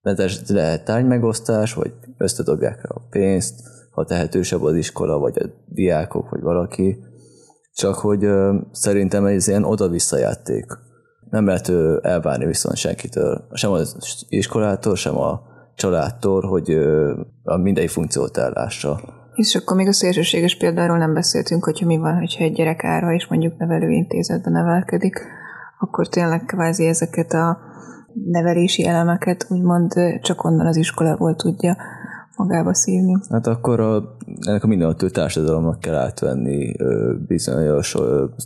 Mert 0.01 0.49
lehet 0.49 0.85
tárgymegosztás, 0.85 1.73
vagy 1.73 1.93
összedobják 2.17 2.81
rá 2.81 2.89
a 2.95 3.07
pénzt, 3.09 3.55
ha 3.91 4.05
tehetősebb 4.05 4.63
az 4.63 4.75
iskola, 4.75 5.17
vagy 5.17 5.37
a 5.39 5.45
diákok, 5.65 6.29
vagy 6.29 6.41
valaki. 6.41 6.97
Csak 7.73 7.95
hogy 7.95 8.23
ö, 8.23 8.55
szerintem 8.71 9.25
ez 9.25 9.47
ilyen 9.47 9.63
oda-vissza 9.63 10.17
játék. 10.17 10.65
Nem 11.29 11.45
lehet 11.45 11.71
elvárni 12.05 12.45
viszont 12.45 12.75
senkitől, 12.75 13.47
sem 13.53 13.71
az 13.71 13.95
iskolától, 14.29 14.95
sem 14.95 15.17
a 15.17 15.48
családtól, 15.79 16.41
hogy 16.41 16.69
a 17.43 17.57
mindegyik 17.57 17.89
funkciót 17.89 18.37
ellássa. 18.37 18.99
És 19.33 19.55
akkor 19.55 19.77
még 19.77 19.87
a 19.87 19.93
szélsőséges 19.93 20.57
példáról 20.57 20.97
nem 20.97 21.13
beszéltünk, 21.13 21.63
hogyha 21.63 21.85
mi 21.85 21.97
van, 21.97 22.17
hogyha 22.17 22.43
egy 22.43 22.53
gyerek 22.53 22.83
ára 22.83 23.13
és 23.13 23.27
mondjuk 23.27 23.57
nevelőintézetben 23.57 24.53
nevelkedik, 24.53 25.21
akkor 25.79 26.07
tényleg 26.07 26.43
kvázi 26.45 26.85
ezeket 26.85 27.31
a 27.31 27.57
nevelési 28.25 28.85
elemeket 28.85 29.45
úgymond 29.49 29.93
csak 30.21 30.43
onnan 30.43 30.65
az 30.65 30.77
iskolából 30.77 31.35
tudja 31.35 31.77
magába 32.35 32.73
szívni. 32.73 33.17
Hát 33.29 33.47
akkor 33.47 33.79
a, 33.79 34.03
ennek 34.47 34.63
a 34.63 34.67
mindenható 34.67 35.07
társadalomnak 35.07 35.79
kell 35.79 35.95
átvenni 35.95 36.75
bizonyos 37.27 37.95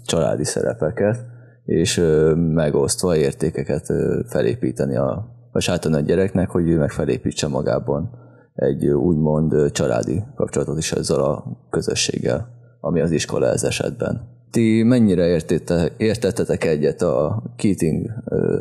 családi 0.06 0.46
szerepeket, 0.46 1.26
és 1.66 2.02
megosztva 2.36 3.16
értékeket 3.16 3.88
felépíteni 4.28 4.96
a, 4.96 5.34
vagy 5.54 5.66
átadni 5.68 5.98
a 5.98 6.02
gyereknek, 6.02 6.50
hogy 6.50 6.68
ő 6.70 6.78
meg 6.78 6.92
felépítse 6.92 7.48
magában 7.48 8.10
egy 8.54 8.88
úgymond 8.88 9.72
családi 9.72 10.24
kapcsolatot 10.36 10.78
is 10.78 10.92
ezzel 10.92 11.20
a 11.20 11.44
közösséggel, 11.70 12.48
ami 12.80 13.02
az 13.02 13.12
iskola 13.12 13.48
ez 13.48 13.64
esetben. 13.64 14.32
Ti 14.52 14.84
mennyire 14.84 15.26
értette, 15.28 15.92
értettetek 15.98 16.64
egyet 16.64 17.02
a 17.02 17.44
Keating 17.56 18.12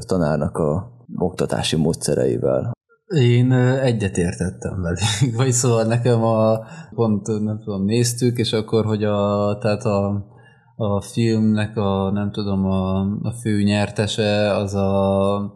tanárnak 0.06 0.56
a 0.56 0.92
oktatási 1.16 1.76
módszereivel? 1.76 2.72
Én 3.06 3.52
egyet 3.82 4.16
értettem 4.16 4.82
velük. 4.82 5.36
Vagy 5.36 5.52
szóval 5.52 5.84
nekem 5.84 6.22
a 6.22 6.60
pont 6.94 7.26
nem 7.26 7.58
tudom, 7.64 7.84
néztük, 7.84 8.38
és 8.38 8.52
akkor, 8.52 8.84
hogy 8.84 9.04
a, 9.04 9.58
tehát 9.60 9.82
a, 9.84 10.26
a 10.76 11.00
filmnek 11.00 11.76
a, 11.76 12.10
nem 12.12 12.30
tudom, 12.30 12.64
a, 12.64 13.00
a 13.00 13.32
fő 13.42 13.62
nyertese 13.62 14.56
az 14.56 14.74
a, 14.74 15.54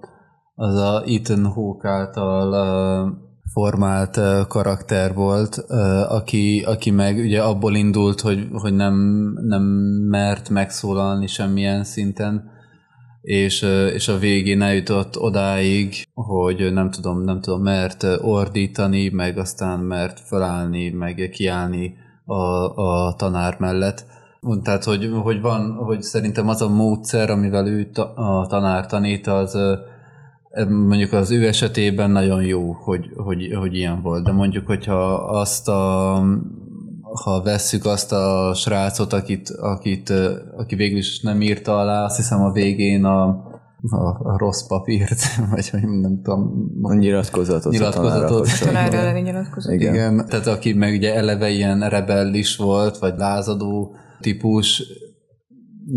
az 0.58 0.74
a 0.74 1.02
Ethan 1.06 1.46
Hawke 1.46 1.88
által 1.88 3.24
formált 3.52 4.20
karakter 4.48 5.14
volt, 5.14 5.56
aki, 6.08 6.62
aki 6.66 6.90
meg 6.90 7.16
ugye 7.16 7.42
abból 7.42 7.74
indult, 7.74 8.20
hogy, 8.20 8.48
hogy 8.52 8.74
nem, 8.74 8.94
nem 9.40 9.62
mert 10.08 10.48
megszólalni 10.48 11.26
semmilyen 11.26 11.84
szinten, 11.84 12.50
és, 13.20 13.62
és 13.94 14.08
a 14.08 14.18
végén 14.18 14.62
eljutott 14.62 15.18
odáig, 15.18 15.94
hogy 16.14 16.72
nem 16.72 16.90
tudom, 16.90 17.22
nem 17.22 17.40
tudom, 17.40 17.62
mert 17.62 18.06
ordítani, 18.20 19.08
meg 19.08 19.38
aztán 19.38 19.78
mert 19.78 20.20
felállni, 20.20 20.90
meg 20.90 21.30
kiállni 21.32 21.94
a, 22.24 22.34
a 22.74 23.14
tanár 23.14 23.56
mellett. 23.58 24.04
Tehát, 24.62 24.84
hogy, 24.84 25.10
hogy 25.22 25.40
van, 25.40 25.72
hogy 25.74 26.02
szerintem 26.02 26.48
az 26.48 26.62
a 26.62 26.68
módszer, 26.68 27.30
amivel 27.30 27.66
ő 27.66 27.90
a 28.14 28.46
tanár 28.46 28.86
tanít, 28.86 29.26
az 29.26 29.58
mondjuk 30.64 31.12
az 31.12 31.30
ő 31.30 31.46
esetében 31.46 32.10
nagyon 32.10 32.42
jó, 32.42 32.72
hogy, 32.72 33.10
hogy, 33.16 33.54
hogy 33.54 33.74
ilyen 33.74 34.02
volt, 34.02 34.24
de 34.24 34.32
mondjuk, 34.32 34.66
hogyha 34.66 35.14
azt 35.14 35.68
a 35.68 36.22
ha 37.24 37.42
vesszük 37.42 37.84
azt 37.84 38.12
a 38.12 38.54
srácot, 38.54 39.12
akit, 39.12 39.50
akit, 39.50 40.12
aki 40.56 40.74
végül 40.74 40.98
is 40.98 41.20
nem 41.20 41.40
írta 41.40 41.78
alá, 41.78 42.04
azt 42.04 42.16
hiszem 42.16 42.42
a 42.42 42.52
végén 42.52 43.04
a, 43.04 43.24
a, 43.90 44.06
a 44.22 44.38
rossz 44.38 44.66
papírt, 44.66 45.20
vagy 45.54 45.70
hogy 45.70 45.82
nem 45.82 46.20
tudom. 46.22 46.70
A 46.82 46.94
nyilatkozatot. 46.94 47.72
Nyilatkozatot. 47.72 48.46
A 48.46 48.64
tanár 48.64 48.94
elleni 48.94 49.20
nyilatkozatot. 49.20 49.80
Igen. 49.80 49.94
Igen. 49.94 50.26
Tehát 50.28 50.46
aki 50.46 50.72
meg 50.72 50.94
ugye 50.94 51.14
eleve 51.14 51.48
ilyen 51.48 51.88
rebellis 51.88 52.56
volt, 52.56 52.98
vagy 52.98 53.14
lázadó 53.16 53.94
típus, 54.20 54.82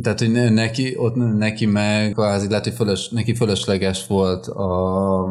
tehát, 0.02 0.19
hogy 0.19 0.54
neki, 0.54 0.95
ott 0.97 1.15
neki 1.15 1.65
meg 1.65 2.12
kvázi 2.12 2.49
lehet, 2.49 2.63
hogy 2.63 2.73
fölös, 2.73 3.10
neki 3.10 3.36
fölösleges 3.36 4.08
volt 4.08 4.47
a, 4.47 5.23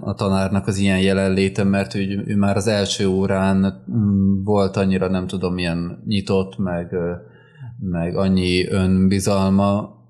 a 0.00 0.14
tanárnak 0.14 0.66
az 0.66 0.76
ilyen 0.78 1.00
jelenléte, 1.00 1.64
mert 1.64 1.94
ő, 1.94 2.24
ő 2.26 2.36
már 2.36 2.56
az 2.56 2.66
első 2.66 3.08
órán 3.08 3.84
mm, 3.90 4.44
volt 4.44 4.76
annyira, 4.76 5.08
nem 5.08 5.26
tudom, 5.26 5.54
milyen 5.54 6.02
nyitott, 6.06 6.58
meg, 6.58 6.94
meg 7.78 8.16
annyi 8.16 8.68
önbizalma, 8.68 10.00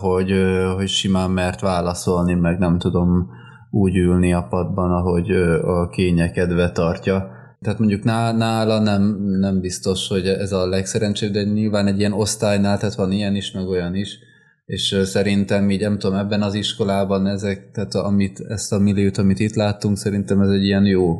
hogy, 0.00 0.32
hogy 0.76 0.88
simán 0.88 1.30
mert 1.30 1.60
válaszolni, 1.60 2.34
meg 2.34 2.58
nem 2.58 2.78
tudom 2.78 3.28
úgy 3.70 3.96
ülni 3.96 4.32
a 4.32 4.46
padban, 4.50 4.90
ahogy 4.90 5.30
a 5.62 5.88
kénye 5.88 6.30
kedve 6.30 6.70
tartja. 6.70 7.35
Tehát 7.60 7.78
mondjuk 7.78 8.04
nála 8.04 8.78
nem, 8.78 9.16
nem 9.22 9.60
biztos, 9.60 10.08
hogy 10.08 10.26
ez 10.26 10.52
a 10.52 10.68
legszerencsőbb, 10.68 11.32
de 11.32 11.42
nyilván 11.42 11.86
egy 11.86 11.98
ilyen 11.98 12.12
osztálynál, 12.12 12.78
tehát 12.78 12.94
van 12.94 13.12
ilyen 13.12 13.34
is, 13.34 13.52
meg 13.52 13.68
olyan 13.68 13.94
is, 13.94 14.18
és 14.66 15.00
szerintem 15.04 15.70
így 15.70 15.80
nem 15.80 15.98
tudom, 15.98 16.16
ebben 16.16 16.42
az 16.42 16.54
iskolában 16.54 17.26
ezek, 17.26 17.70
tehát 17.72 17.94
amit, 17.94 18.40
ezt 18.40 18.72
a 18.72 18.78
milliót, 18.78 19.18
amit 19.18 19.38
itt 19.38 19.54
láttunk, 19.54 19.96
szerintem 19.96 20.40
ez 20.40 20.50
egy 20.50 20.64
ilyen 20.64 20.84
jó, 20.84 21.18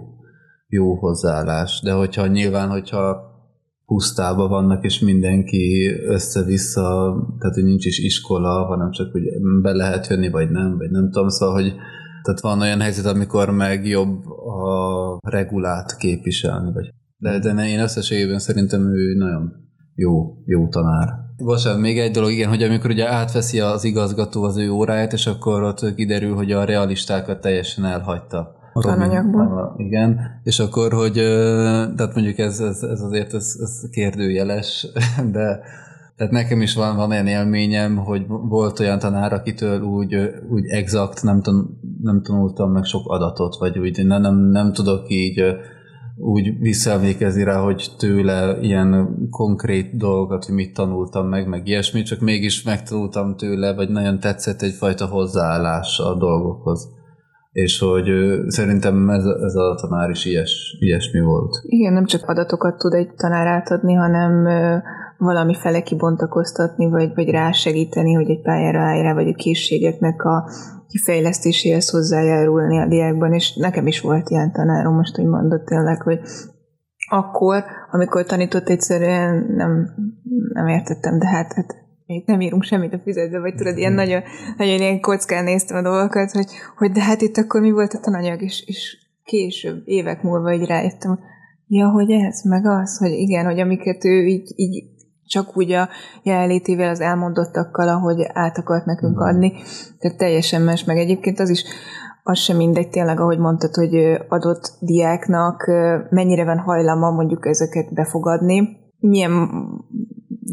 jó 0.69 0.95
hozzáállás. 0.95 1.81
De 1.85 1.93
hogyha 1.93 2.27
nyilván, 2.27 2.69
hogyha 2.69 3.35
pusztában 3.87 4.49
vannak, 4.49 4.85
és 4.85 5.01
mindenki 5.01 5.93
össze-vissza, 6.07 6.83
tehát 7.39 7.55
hogy 7.55 7.65
nincs 7.65 7.85
is 7.85 7.99
iskola, 7.99 8.65
hanem 8.65 8.91
csak 8.91 9.13
hogy 9.13 9.23
be 9.63 9.73
lehet 9.73 10.07
jönni, 10.07 10.31
vagy 10.31 10.51
nem, 10.51 10.77
vagy 10.77 10.91
nem 10.91 11.11
tudom, 11.11 11.29
szóval, 11.29 11.55
hogy 11.55 11.75
tehát 12.23 12.41
van 12.41 12.61
olyan 12.61 12.81
helyzet, 12.81 13.07
amikor 13.07 13.51
meg 13.51 13.87
jobb 13.87 14.27
a 14.27 15.06
regulát 15.23 15.97
képviselni, 15.97 16.73
vagy 16.73 16.95
de, 17.19 17.39
de 17.39 17.69
én 17.69 17.81
összességében 17.81 18.39
szerintem 18.39 18.81
ő 18.81 19.15
nagyon 19.17 19.53
jó, 19.95 20.35
jó 20.45 20.69
tanár. 20.69 21.09
Bocsánat, 21.37 21.81
még 21.81 21.99
egy 21.99 22.11
dolog, 22.11 22.31
igen, 22.31 22.49
hogy 22.49 22.63
amikor 22.63 22.91
ugye 22.91 23.09
átveszi 23.09 23.61
az 23.61 23.85
igazgató 23.85 24.43
az 24.43 24.57
ő 24.57 24.71
óráját, 24.71 25.13
és 25.13 25.27
akkor 25.27 25.63
ott 25.63 25.95
kiderül, 25.95 26.35
hogy 26.35 26.53
a 26.53 26.65
realistákat 26.65 27.41
teljesen 27.41 27.85
elhagyta. 27.85 28.55
Tananyagban. 28.73 29.75
Igen, 29.77 30.21
és 30.43 30.59
akkor, 30.59 30.93
hogy 30.93 31.13
tehát 31.97 32.15
mondjuk 32.15 32.39
ez, 32.39 32.61
ez, 32.61 32.83
ez 32.83 33.01
azért 33.01 33.35
ez, 33.35 33.57
ez 33.61 33.89
kérdőjeles, 33.91 34.87
de 35.33 35.61
tehát 36.17 36.33
nekem 36.33 36.61
is 36.61 36.75
van, 36.75 36.97
van 36.97 37.11
olyan 37.11 37.27
élményem, 37.27 37.97
hogy 37.97 38.27
volt 38.27 38.81
olyan 38.81 38.99
tanár, 38.99 39.33
akitől 39.33 39.81
úgy, 39.81 40.15
úgy 40.51 40.67
exakt 40.67 41.23
nem, 41.23 41.43
tan, 41.43 41.81
nem 42.03 42.23
tanultam 42.23 42.73
meg 42.73 42.85
sok 42.85 43.09
adatot, 43.09 43.57
vagy 43.59 43.79
úgy 43.79 44.07
nem, 44.07 44.21
nem, 44.21 44.37
nem 44.37 44.73
tudok 44.73 45.09
így 45.09 45.45
úgy 46.17 46.59
visszaemlékezni 46.59 47.43
rá, 47.43 47.59
hogy 47.61 47.91
tőle 47.99 48.59
ilyen 48.61 49.19
konkrét 49.31 49.97
dolgokat, 49.97 50.45
hogy 50.45 50.55
mit 50.55 50.75
tanultam 50.75 51.29
meg, 51.29 51.49
meg 51.49 51.67
ilyesmi, 51.67 52.03
csak 52.03 52.21
mégis 52.21 52.63
megtanultam 52.63 53.37
tőle, 53.37 53.75
vagy 53.75 53.89
nagyon 53.89 54.21
tetszett 54.21 54.63
egyfajta 54.63 55.07
hozzáállás 55.07 55.99
a 55.99 56.15
dolgokhoz. 56.15 56.95
És 57.53 57.79
hogy 57.79 58.11
szerintem 58.47 59.11
ez, 59.11 59.25
ez 59.25 59.55
a 59.55 59.75
tanár 59.81 60.11
is 60.11 60.25
ilyes, 60.25 60.77
ilyesmi 60.81 61.21
volt. 61.21 61.57
Igen, 61.63 61.93
nem 61.93 62.05
csak 62.05 62.29
adatokat 62.29 62.79
tud 62.79 62.93
egy 62.93 63.15
tanár 63.17 63.47
átadni, 63.47 63.95
hanem 63.95 64.47
valami 65.19 65.55
fele 65.55 65.83
kibontakoztatni, 65.83 66.91
vagy, 66.91 67.15
vagy 67.15 67.31
rásegíteni, 67.31 68.13
hogy 68.13 68.31
egy 68.31 68.43
pályára 68.43 68.81
állj 68.81 69.03
rá, 69.03 69.15
vagy 69.15 69.29
a 69.29 69.35
készségeknek 69.35 70.23
a 70.23 70.51
kifejlesztéséhez 70.89 71.91
hozzájárulni 71.91 72.79
a 72.79 72.87
diákban, 72.87 73.33
és 73.33 73.55
nekem 73.55 73.87
is 73.87 74.01
volt 74.01 74.31
ilyen 74.31 74.53
tanárom, 74.53 74.95
most 74.95 75.19
úgy 75.19 75.27
mondott 75.27 75.65
tényleg, 75.65 76.03
hogy 76.03 76.21
akkor, 77.09 77.65
amikor 77.91 78.25
tanított 78.25 78.69
egyszerűen 78.69 79.47
nem, 79.57 79.95
nem 80.53 80.67
értettem, 80.67 81.19
de 81.19 81.27
hát, 81.27 81.53
hát 81.53 81.85
még 82.07 82.23
nem 82.27 82.41
írunk 82.41 82.63
semmit 82.63 82.93
a 82.93 83.01
füzetbe, 83.03 83.41
vagy 83.41 83.55
tudod, 83.55 83.79
ilyen 83.79 83.93
nagyon, 83.93 84.23
nagyon 84.57 84.81
ilyen 84.81 85.01
kockán 85.01 85.45
néztem 85.45 85.77
a 85.77 85.83
dolgokat, 85.83 86.31
hogy, 86.31 86.47
hogy 86.77 86.91
de 86.91 87.03
hát 87.03 87.21
itt 87.21 87.37
akkor 87.37 87.61
mi 87.61 87.71
volt 87.71 87.93
a 87.93 88.01
tananyag, 88.01 88.43
és, 88.43 88.65
és 88.67 88.97
később, 89.25 89.83
évek 89.85 90.23
múlva 90.23 90.53
így 90.53 90.67
rájöttem, 90.67 91.19
ja, 91.67 91.89
hogy 91.89 92.11
ez, 92.11 92.43
meg 92.45 92.67
az, 92.67 92.99
hogy 92.99 93.11
igen, 93.11 93.45
hogy 93.45 93.61
amiket 93.61 94.05
ő 94.05 94.27
így, 94.27 94.53
így 94.55 94.85
csak 95.27 95.57
úgy 95.57 95.73
a 95.73 95.89
jelenlétével, 96.23 96.91
az 96.91 97.01
elmondottakkal, 97.01 97.89
ahogy 97.89 98.27
át 98.33 98.59
akart 98.59 98.85
nekünk 98.85 99.21
adni, 99.21 99.53
tehát 99.99 100.19
teljesen 100.19 100.63
más, 100.63 100.85
meg 100.85 100.99
egyébként 100.99 101.41
az 101.41 101.49
is, 101.49 101.65
az 102.23 102.39
sem 102.39 102.57
mindegy 102.57 102.89
tényleg, 102.89 103.21
ahogy 103.21 103.39
mondtad, 103.39 103.75
hogy 103.75 103.95
adott 104.29 104.73
diáknak 104.81 105.67
mennyire 106.11 106.45
van 106.45 106.59
hajlama 106.59 107.11
mondjuk 107.11 107.47
ezeket 107.47 107.95
befogadni, 107.95 108.77
milyen 108.99 109.49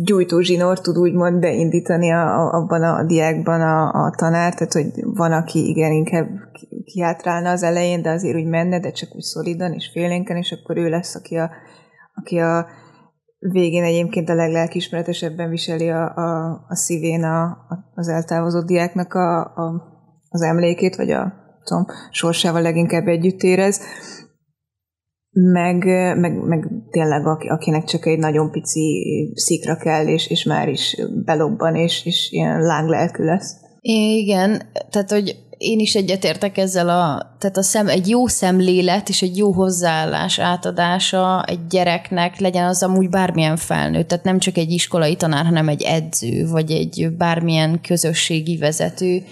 gyújtózsinór 0.02 0.80
tud 0.80 0.98
úgymond 0.98 1.40
beindítani 1.40 2.12
a, 2.12 2.40
a, 2.40 2.54
abban 2.54 2.84
a 2.84 3.04
diákban 3.04 3.62
a, 3.62 4.06
a 4.06 4.14
tanár, 4.18 4.54
tehát 4.54 4.74
hogy 4.74 4.92
van, 5.04 5.32
aki 5.32 5.70
igen, 5.70 5.92
inkább 5.92 6.28
kiátrálna 6.86 7.50
az 7.50 7.64
elején, 7.64 8.02
de 8.02 8.10
azért 8.10 8.36
úgy 8.36 8.48
menne, 8.48 8.80
de 8.80 8.92
csak 8.92 9.16
úgy 9.16 9.22
szolidan 9.22 9.74
és 9.74 9.90
félénken, 9.94 10.38
és 10.38 10.52
akkor 10.52 10.78
ő 10.78 10.90
lesz, 10.90 11.16
aki 11.16 11.36
a, 11.36 11.50
aki 12.16 12.38
a 12.38 12.68
végén 13.52 13.84
egyébként 13.84 14.30
a 14.30 14.34
leglelkismeretesebben 14.34 15.50
viseli 15.50 15.90
a, 15.90 16.16
a, 16.16 16.52
a 16.68 16.76
szívén 16.76 17.24
a, 17.24 17.44
a, 17.44 17.92
az 17.94 18.08
eltávozott 18.08 18.66
diáknak 18.66 19.14
a, 19.14 19.42
a, 19.42 19.84
az 20.30 20.42
emlékét, 20.42 20.96
vagy 20.96 21.12
a 21.12 21.34
tudom, 21.64 21.86
sorsával 22.12 22.62
leginkább 22.62 23.08
együtt 23.08 23.42
érez 23.42 23.82
meg, 25.34 25.84
meg, 26.20 26.48
meg 26.48 26.70
tényleg 26.90 27.26
akinek 27.26 27.84
csak 27.84 28.06
egy 28.06 28.20
nagyon 28.20 28.52
pici 28.52 29.04
szikra 29.36 29.76
kell, 29.76 30.08
és, 30.08 30.30
és 30.30 30.44
már 30.44 30.70
is 30.70 30.98
belobban, 31.26 31.76
és, 31.76 32.06
és 32.06 32.32
ilyen 32.32 32.62
lánglelkű 32.62 33.24
lesz. 33.24 33.56
Igen, 33.82 34.62
tehát 34.90 35.12
hogy 35.12 35.43
én 35.64 35.80
is 35.80 35.96
egyetértek 35.96 36.58
ezzel 36.58 36.90
a, 36.90 37.36
tehát 37.40 37.58
a 37.58 37.62
szem, 37.62 37.88
egy 37.88 38.10
jó 38.10 38.28
szemlélet 38.28 39.10
és 39.10 39.22
egy 39.22 39.38
jó 39.38 39.52
hozzáállás 39.52 40.40
átadása 40.40 41.44
egy 41.44 41.68
gyereknek 41.70 42.40
legyen 42.40 42.68
az 42.68 42.84
amúgy 42.84 43.10
bármilyen 43.10 43.58
felnőtt, 43.58 44.08
tehát 44.08 44.24
nem 44.24 44.40
csak 44.40 44.58
egy 44.58 44.72
iskolai 44.72 45.16
tanár, 45.16 45.46
hanem 45.46 45.68
egy 45.68 45.82
edző, 45.82 46.48
vagy 46.48 46.72
egy 46.72 47.16
bármilyen 47.18 47.82
közösségi 47.82 48.58
vezető, 48.58 49.24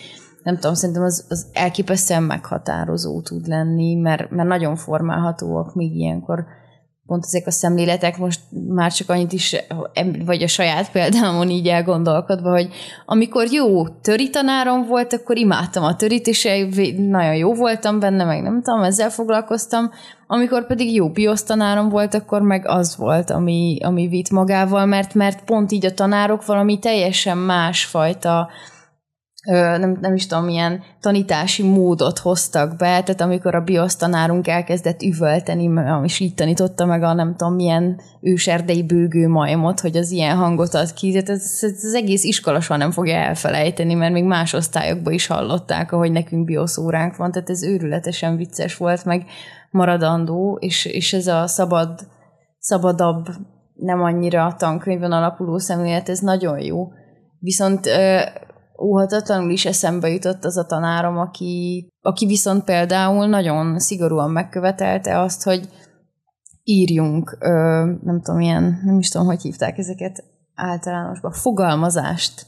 nem 0.44 0.56
tudom, 0.56 0.74
szerintem 0.74 1.04
az, 1.04 1.26
az 1.30 1.46
elképesztően 1.54 2.24
meghatározó 2.24 3.22
tud 3.22 3.48
lenni, 3.48 3.96
mert, 3.96 4.30
mert 4.30 4.48
nagyon 4.48 4.76
formálhatóak 4.76 5.76
még 5.76 5.96
ilyenkor 5.96 6.46
pont 7.06 7.26
ezek 7.26 7.48
a 7.48 7.52
szemléletek, 7.52 8.18
most 8.18 8.40
már 8.68 8.92
csak 8.92 9.10
annyit 9.10 9.34
is, 9.34 9.56
vagy 10.26 10.44
a 10.44 10.48
saját 10.48 10.92
példámon 10.92 11.50
így 11.50 11.68
elgondolkodva, 11.68 12.50
hogy 12.50 12.70
amikor 13.06 13.48
jó 13.52 13.88
töri 13.88 14.30
tanárom 14.30 14.88
volt, 14.88 15.14
akkor 15.14 15.38
imádtam 15.38 15.84
a 15.84 15.96
törit, 15.96 16.28
és 16.28 16.48
nagyon 16.98 17.36
jó 17.36 17.54
voltam 17.54 18.00
benne, 18.00 18.24
meg 18.24 18.42
nem 18.42 18.62
tudom, 18.62 18.84
ezzel 18.84 19.10
foglalkoztam. 19.10 19.92
Amikor 20.28 20.68
pedig 20.68 20.94
jó 20.94 21.10
biosztanárom 21.10 21.90
volt, 21.90 22.14
akkor 22.14 22.42
meg 22.42 22.68
az 22.68 22.98
volt, 22.98 23.30
ami, 23.30 23.78
ami 23.82 24.08
vitt 24.08 24.30
magával, 24.30 24.86
mert, 24.86 25.14
mert 25.14 25.44
pont 25.44 25.72
így 25.72 25.86
a 25.86 25.94
tanárok 25.94 26.46
valami 26.46 26.80
teljesen 26.80 27.38
másfajta 27.38 28.50
nem, 29.44 29.98
nem 30.02 30.16
is 30.16 30.28
tudom, 30.28 30.46
milyen 30.46 30.84
tanítási 31.00 31.64
módot 31.64 32.20
hoztak 32.20 32.70
be, 32.70 33.04
tehát 33.04 33.22
amikor 33.22 33.56
a 33.56 33.62
biosztanárunk 33.62 34.48
elkezdett 34.48 35.02
üvölteni, 35.02 35.70
és 36.04 36.20
így 36.20 36.34
tanította 36.34 36.86
meg 36.86 37.04
a 37.04 37.14
nem 37.14 37.36
tudom 37.36 37.56
milyen 37.56 38.00
őserdei 38.22 38.84
bőgő 38.84 39.28
majmot, 39.28 39.80
hogy 39.80 39.98
az 39.98 40.12
ilyen 40.12 40.38
hangot 40.38 40.74
ad 40.74 40.94
ki, 40.94 41.12
tehát 41.12 41.30
ez, 41.30 41.58
ez 41.62 41.84
az 41.84 41.94
egész 41.94 42.24
iskola 42.24 42.62
soha 42.62 42.80
nem 42.80 42.92
fogja 42.92 43.16
elfelejteni, 43.16 43.94
mert 43.94 44.14
még 44.14 44.24
más 44.24 44.54
osztályokban 44.54 45.14
is 45.14 45.28
hallották, 45.28 45.92
ahogy 45.92 46.12
nekünk 46.12 46.46
bioszóránk 46.46 47.16
van, 47.16 47.32
tehát 47.32 47.50
ez 47.50 47.64
őrületesen 47.64 48.36
vicces 48.36 48.78
volt, 48.78 49.06
meg 49.06 49.26
maradandó, 49.72 50.58
és, 50.60 50.86
és 50.86 51.14
ez 51.14 51.28
a 51.28 51.48
szabad, 51.48 52.00
szabadabb, 52.60 53.26
nem 53.76 54.04
annyira 54.04 54.46
a 54.46 54.56
tankönyvön 54.56 55.12
alapuló 55.12 55.58
szemlélet, 55.58 56.10
ez 56.10 56.20
nagyon 56.20 56.60
jó. 56.60 56.88
Viszont 57.40 57.90
óhatatlanul 58.82 59.52
is 59.52 59.66
eszembe 59.66 60.10
jutott 60.10 60.46
az 60.46 60.58
a 60.58 60.66
tanárom, 60.66 61.18
aki, 61.18 61.88
aki 62.02 62.26
viszont 62.26 62.64
például 62.64 63.28
nagyon 63.28 63.80
szigorúan 63.80 64.32
megkövetelte 64.32 65.20
azt, 65.20 65.44
hogy 65.44 65.70
írjunk, 66.64 67.38
ö, 67.40 67.50
nem 68.04 68.22
tudom, 68.22 68.40
ilyen, 68.40 68.82
nem 68.84 69.00
is 69.00 69.10
tudom, 69.10 69.28
hogy 69.28 69.42
hívták 69.42 69.78
ezeket 69.78 70.24
általánosban, 70.56 71.32
fogalmazást. 71.32 72.46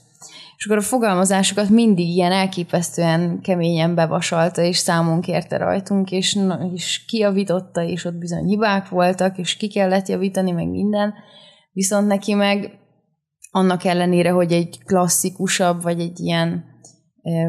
És 0.58 0.66
akkor 0.66 0.78
a 0.78 0.88
fogalmazásokat 0.88 1.70
mindig 1.70 2.08
ilyen 2.08 2.32
elképesztően 2.32 3.42
keményen 3.42 3.96
bevasalta, 3.96 4.62
és 4.62 4.78
számon 4.78 5.22
kérte 5.22 5.58
rajtunk, 5.58 6.12
és, 6.12 6.40
és 6.74 7.06
kiavította, 7.06 7.82
és 7.82 8.06
ott 8.06 8.16
bizony 8.16 8.46
hibák 8.46 8.90
voltak, 8.90 9.38
és 9.38 9.58
ki 9.58 9.68
kellett 9.68 10.08
javítani, 10.08 10.52
meg 10.52 10.70
minden. 10.70 11.14
Viszont 11.72 12.08
neki 12.08 12.34
meg 12.34 12.83
annak 13.56 13.84
ellenére, 13.84 14.32
hogy 14.32 14.52
egy 14.52 14.84
klasszikusabb, 14.86 15.82
vagy 15.82 16.00
egy 16.00 16.20
ilyen 16.20 16.64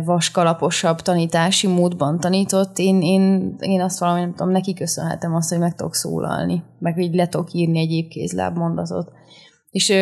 vaskalaposabb 0.04 1.00
tanítási 1.00 1.66
módban 1.66 2.20
tanított, 2.20 2.78
én, 2.78 3.02
én, 3.02 3.56
én 3.58 3.80
azt 3.80 3.98
valami, 3.98 4.20
nem 4.20 4.34
tudom, 4.34 4.52
neki 4.52 4.74
köszönhetem 4.74 5.34
azt, 5.34 5.48
hogy 5.48 5.58
meg 5.58 5.74
tudok 5.74 5.94
szólalni, 5.94 6.62
meg 6.78 6.94
hogy 6.94 7.14
le 7.14 7.28
tudok 7.28 7.52
írni 7.52 7.78
egy 7.78 7.90
épkézláb 7.90 8.56
mondatot. 8.56 9.12
És 9.70 9.92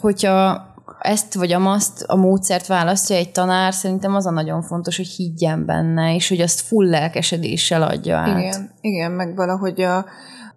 hogyha 0.00 0.68
ezt 1.00 1.34
vagy 1.34 1.52
amaszt 1.52 2.02
a 2.02 2.16
módszert 2.16 2.66
választja 2.66 3.16
egy 3.16 3.32
tanár, 3.32 3.74
szerintem 3.74 4.14
az 4.14 4.26
a 4.26 4.30
nagyon 4.30 4.62
fontos, 4.62 4.96
hogy 4.96 5.06
higgyen 5.06 5.66
benne, 5.66 6.14
és 6.14 6.28
hogy 6.28 6.40
azt 6.40 6.60
full 6.60 6.88
lelkesedéssel 6.88 7.82
adja 7.82 8.16
át. 8.16 8.38
Igen, 8.38 8.70
igen 8.80 9.12
meg 9.12 9.36
valahogy 9.36 9.80
a, 9.80 10.04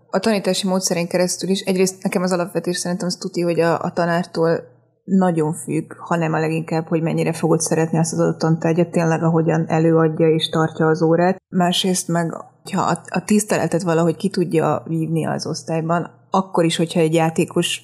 a 0.10 0.20
tanítási 0.20 0.68
módszerén 0.68 1.08
keresztül 1.08 1.50
is, 1.50 1.60
egyrészt 1.60 2.04
nekem 2.04 2.22
az 2.22 2.32
alapvetés 2.32 2.78
szerintem 2.78 3.08
az 3.08 3.16
tuti, 3.16 3.42
hogy 3.42 3.60
a, 3.60 3.80
a 3.82 3.92
tanártól 3.92 4.73
nagyon 5.04 5.54
függ, 5.54 5.94
hanem 5.98 6.34
a 6.34 6.40
leginkább, 6.40 6.88
hogy 6.88 7.02
mennyire 7.02 7.34
fogod 7.34 7.60
szeretni 7.60 7.98
azt 7.98 8.14
az 8.14 8.20
adott 8.20 8.40
tantárgyat, 8.40 8.92
tényleg 8.92 9.24
ahogyan 9.24 9.66
előadja 9.68 10.30
és 10.30 10.50
tartja 10.50 10.88
az 10.88 11.02
órát. 11.02 11.42
Másrészt 11.50 12.08
meg, 12.08 12.32
ha 12.74 12.82
a, 12.82 13.02
a 13.10 13.24
tiszteletet 13.24 13.82
valahogy 13.82 14.16
ki 14.16 14.30
tudja 14.30 14.84
vívni 14.86 15.26
az 15.26 15.48
osztályban, 15.48 16.28
akkor 16.30 16.66
is, 16.66 16.76
hogyha 16.76 17.00
egy 17.00 17.14
játékos 17.14 17.82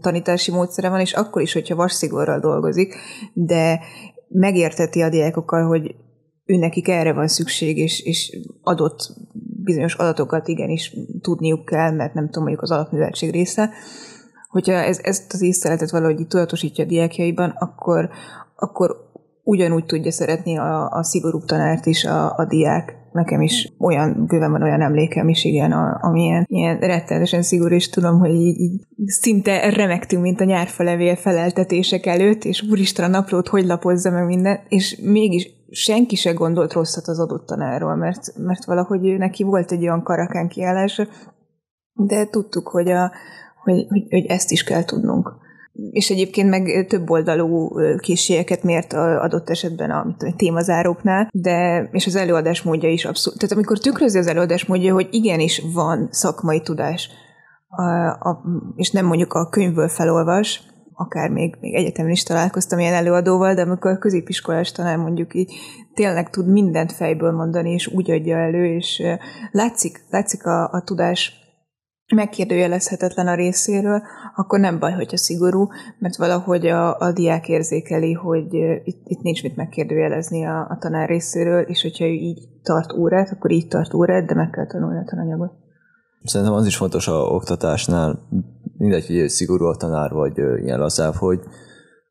tanítási 0.00 0.50
módszere 0.50 0.88
van, 0.88 1.00
és 1.00 1.12
akkor 1.12 1.42
is, 1.42 1.52
hogyha 1.52 1.74
vasszigorral 1.74 2.38
dolgozik, 2.38 2.94
de 3.32 3.80
megérteti 4.28 5.02
a 5.02 5.08
diákokkal, 5.08 5.66
hogy 5.66 5.94
ő 6.44 6.56
nekik 6.56 6.88
erre 6.88 7.12
van 7.12 7.28
szükség, 7.28 7.78
és, 7.78 8.00
és 8.00 8.38
adott 8.62 9.14
bizonyos 9.64 9.94
adatokat 9.94 10.48
igenis 10.48 10.96
tudniuk 11.20 11.64
kell, 11.64 11.90
mert 11.90 12.14
nem 12.14 12.24
tudom, 12.24 12.42
mondjuk 12.42 12.62
az 12.62 12.70
alapműveltség 12.70 13.30
része, 13.30 13.70
hogyha 14.48 14.72
ez, 14.72 14.98
ezt 15.02 15.32
az 15.32 15.42
észreletet 15.42 15.90
valahogy 15.90 16.26
tudatosítja 16.26 16.84
a 16.84 16.86
diákjaiban, 16.86 17.50
akkor, 17.58 18.08
akkor 18.56 19.08
ugyanúgy 19.42 19.84
tudja 19.84 20.10
szeretni 20.10 20.58
a, 20.58 20.88
a 20.90 21.02
szigorúbb 21.02 21.44
tanárt 21.44 21.86
is 21.86 22.04
a, 22.04 22.36
a 22.36 22.44
diák. 22.44 22.96
Nekem 23.12 23.40
is 23.40 23.72
olyan, 23.78 24.24
bőven 24.26 24.50
van 24.50 24.62
olyan 24.62 24.80
emlékem 24.80 25.28
is, 25.28 25.44
igen, 25.44 25.72
a, 25.72 25.98
amilyen 26.00 26.44
ilyen 26.48 26.78
rettenetesen 26.78 27.42
szigorú, 27.42 27.74
és 27.74 27.88
tudom, 27.88 28.18
hogy 28.18 28.30
így, 28.30 28.60
így 28.60 28.80
szinte 29.06 29.70
remegtünk, 29.70 30.22
mint 30.22 30.40
a 30.40 30.44
nyárfalevél 30.44 31.16
feleltetések 31.16 32.06
előtt, 32.06 32.44
és 32.44 32.62
úristen 32.70 33.04
a 33.04 33.08
naplót 33.08 33.48
hogy 33.48 33.64
lapozza 33.64 34.10
meg 34.10 34.26
minden, 34.26 34.60
és 34.68 35.00
mégis 35.02 35.50
senki 35.70 36.16
se 36.16 36.32
gondolt 36.32 36.72
rosszat 36.72 37.06
az 37.06 37.18
adott 37.18 37.46
tanárról, 37.46 37.94
mert, 37.94 38.36
mert 38.36 38.64
valahogy 38.64 39.06
ő 39.06 39.16
neki 39.16 39.42
volt 39.42 39.72
egy 39.72 39.82
olyan 39.82 40.02
karakán 40.02 40.48
kiállása, 40.48 41.06
de 41.92 42.26
tudtuk, 42.26 42.68
hogy 42.68 42.90
a, 42.90 43.12
hogy, 43.72 44.06
hogy, 44.08 44.26
ezt 44.26 44.50
is 44.50 44.64
kell 44.64 44.84
tudnunk. 44.84 45.32
És 45.90 46.10
egyébként 46.10 46.48
meg 46.48 46.86
több 46.88 47.10
oldalú 47.10 47.70
készségeket 47.98 48.62
mért 48.62 48.92
adott 48.92 49.50
esetben 49.50 49.90
a 49.90 50.14
tudom, 50.18 50.36
témazáróknál, 50.36 51.28
de 51.32 51.88
és 51.92 52.06
az 52.06 52.16
előadás 52.16 52.62
módja 52.62 52.88
is 52.90 53.04
abszolút. 53.04 53.38
Tehát 53.38 53.54
amikor 53.54 53.78
tükrözi 53.78 54.18
az 54.18 54.26
előadás 54.26 54.66
módja, 54.66 54.94
hogy 54.94 55.08
igenis 55.10 55.62
van 55.74 56.08
szakmai 56.10 56.60
tudás, 56.60 57.10
a, 57.68 57.82
a, 58.28 58.42
és 58.76 58.90
nem 58.90 59.06
mondjuk 59.06 59.32
a 59.32 59.48
könyvből 59.48 59.88
felolvas, 59.88 60.62
akár 60.94 61.30
még, 61.30 61.56
még 61.60 61.74
egyetemen 61.74 62.10
is 62.10 62.22
találkoztam 62.22 62.78
ilyen 62.78 62.94
előadóval, 62.94 63.54
de 63.54 63.62
amikor 63.62 63.90
a 63.90 63.98
középiskolás 63.98 64.72
tanár 64.72 64.96
mondjuk 64.96 65.34
így 65.34 65.54
tényleg 65.94 66.30
tud 66.30 66.48
mindent 66.48 66.92
fejből 66.92 67.32
mondani, 67.32 67.72
és 67.72 67.86
úgy 67.86 68.10
adja 68.10 68.36
elő, 68.36 68.64
és 68.64 69.02
látszik, 69.50 70.04
látszik 70.10 70.46
a, 70.46 70.70
a 70.70 70.82
tudás 70.84 71.37
megkérdőjelezhetetlen 72.14 73.26
a 73.26 73.34
részéről, 73.34 74.02
akkor 74.36 74.60
nem 74.60 74.78
baj, 74.78 74.92
hogyha 74.92 75.16
szigorú, 75.16 75.68
mert 75.98 76.16
valahogy 76.16 76.66
a, 76.66 76.98
a 76.98 77.12
diák 77.12 77.48
érzékeli, 77.48 78.12
hogy 78.12 78.54
itt, 78.84 79.00
itt 79.04 79.22
nincs 79.22 79.42
mit 79.42 79.56
megkérdőjelezni 79.56 80.44
a, 80.44 80.66
a 80.70 80.76
tanár 80.80 81.08
részéről, 81.08 81.60
és 81.62 81.82
hogyha 81.82 82.04
ő 82.04 82.12
így 82.12 82.48
tart 82.62 82.92
órát, 82.92 83.30
akkor 83.30 83.50
így 83.50 83.68
tart 83.68 83.94
órát, 83.94 84.26
de 84.26 84.34
meg 84.34 84.50
kell 84.50 84.66
tanulni 84.66 84.98
a 84.98 85.04
tananyagot. 85.10 85.52
Szerintem 86.22 86.56
az 86.56 86.66
is 86.66 86.76
fontos 86.76 87.08
a 87.08 87.12
oktatásnál, 87.12 88.28
mindegy, 88.76 89.06
hogy 89.06 89.28
szigorú 89.28 89.64
a 89.64 89.76
tanár, 89.76 90.10
vagy 90.10 90.38
ilyen 90.38 90.78
lazább, 90.78 91.14
hogy 91.14 91.40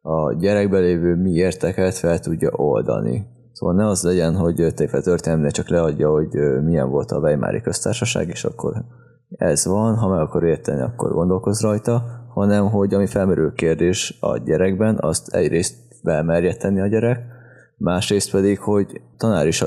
a 0.02 0.34
gyerekbe 0.34 0.80
lévő 0.80 1.16
mi 1.16 1.32
érteket 1.32 1.94
fel 1.94 2.20
tudja 2.20 2.52
oldani. 2.52 3.28
Szóval 3.52 3.76
ne 3.76 3.88
az 3.88 4.04
legyen, 4.04 4.36
hogy 4.36 4.56
tényleg 4.56 5.02
történelmére 5.02 5.50
csak 5.50 5.70
leadja, 5.70 6.10
hogy 6.10 6.30
milyen 6.64 6.90
volt 6.90 7.12
a 7.12 7.20
Weimári 7.20 7.62
köztársaság, 7.62 8.28
és 8.28 8.44
akkor 8.44 8.86
ez 9.30 9.66
van, 9.66 9.96
ha 9.96 10.08
meg 10.08 10.20
akar 10.20 10.44
érteni, 10.44 10.82
akkor 10.82 11.12
gondolkoz 11.12 11.62
rajta, 11.62 12.04
hanem 12.34 12.70
hogy 12.70 12.94
ami 12.94 13.06
felmerül 13.06 13.54
kérdés 13.54 14.18
a 14.20 14.38
gyerekben, 14.38 14.98
azt 15.00 15.28
egyrészt 15.34 15.76
bemerje 16.04 16.56
tenni 16.56 16.82
a 16.82 16.88
gyerek, 16.88 17.26
másrészt 17.78 18.32
pedig, 18.32 18.60
hogy 18.60 19.02
tanár 19.18 19.48
is 19.48 19.64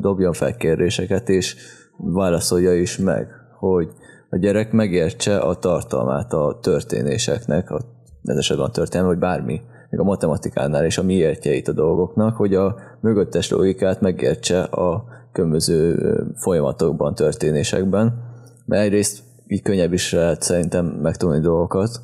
dobjon 0.00 0.32
fel 0.32 0.56
kérdéseket, 0.56 1.28
és 1.28 1.56
válaszolja 1.96 2.74
is 2.74 2.98
meg, 2.98 3.28
hogy 3.58 3.88
a 4.30 4.36
gyerek 4.36 4.72
megértse 4.72 5.38
a 5.38 5.54
tartalmát 5.54 6.32
a 6.32 6.58
történéseknek, 6.62 7.70
a, 7.70 7.80
ez 8.22 8.36
esetben 8.36 8.66
a 8.66 8.70
történelme, 8.70 9.10
vagy 9.12 9.20
bármi, 9.20 9.60
még 9.90 10.00
a 10.00 10.04
matematikánál 10.04 10.84
és 10.84 10.98
a 10.98 11.02
miértjeit 11.02 11.68
a 11.68 11.72
dolgoknak, 11.72 12.36
hogy 12.36 12.54
a 12.54 12.76
mögöttes 13.00 13.50
logikát 13.50 14.00
megértse 14.00 14.62
a 14.62 15.04
különböző 15.32 15.98
folyamatokban, 16.36 17.14
történésekben. 17.14 18.31
Mert 18.64 18.82
egyrészt 18.82 19.22
így 19.46 19.62
könnyebb 19.62 19.92
is 19.92 20.12
lehet 20.12 20.42
szerintem 20.42 20.86
megtudni 20.86 21.40
dolgokat, 21.40 22.00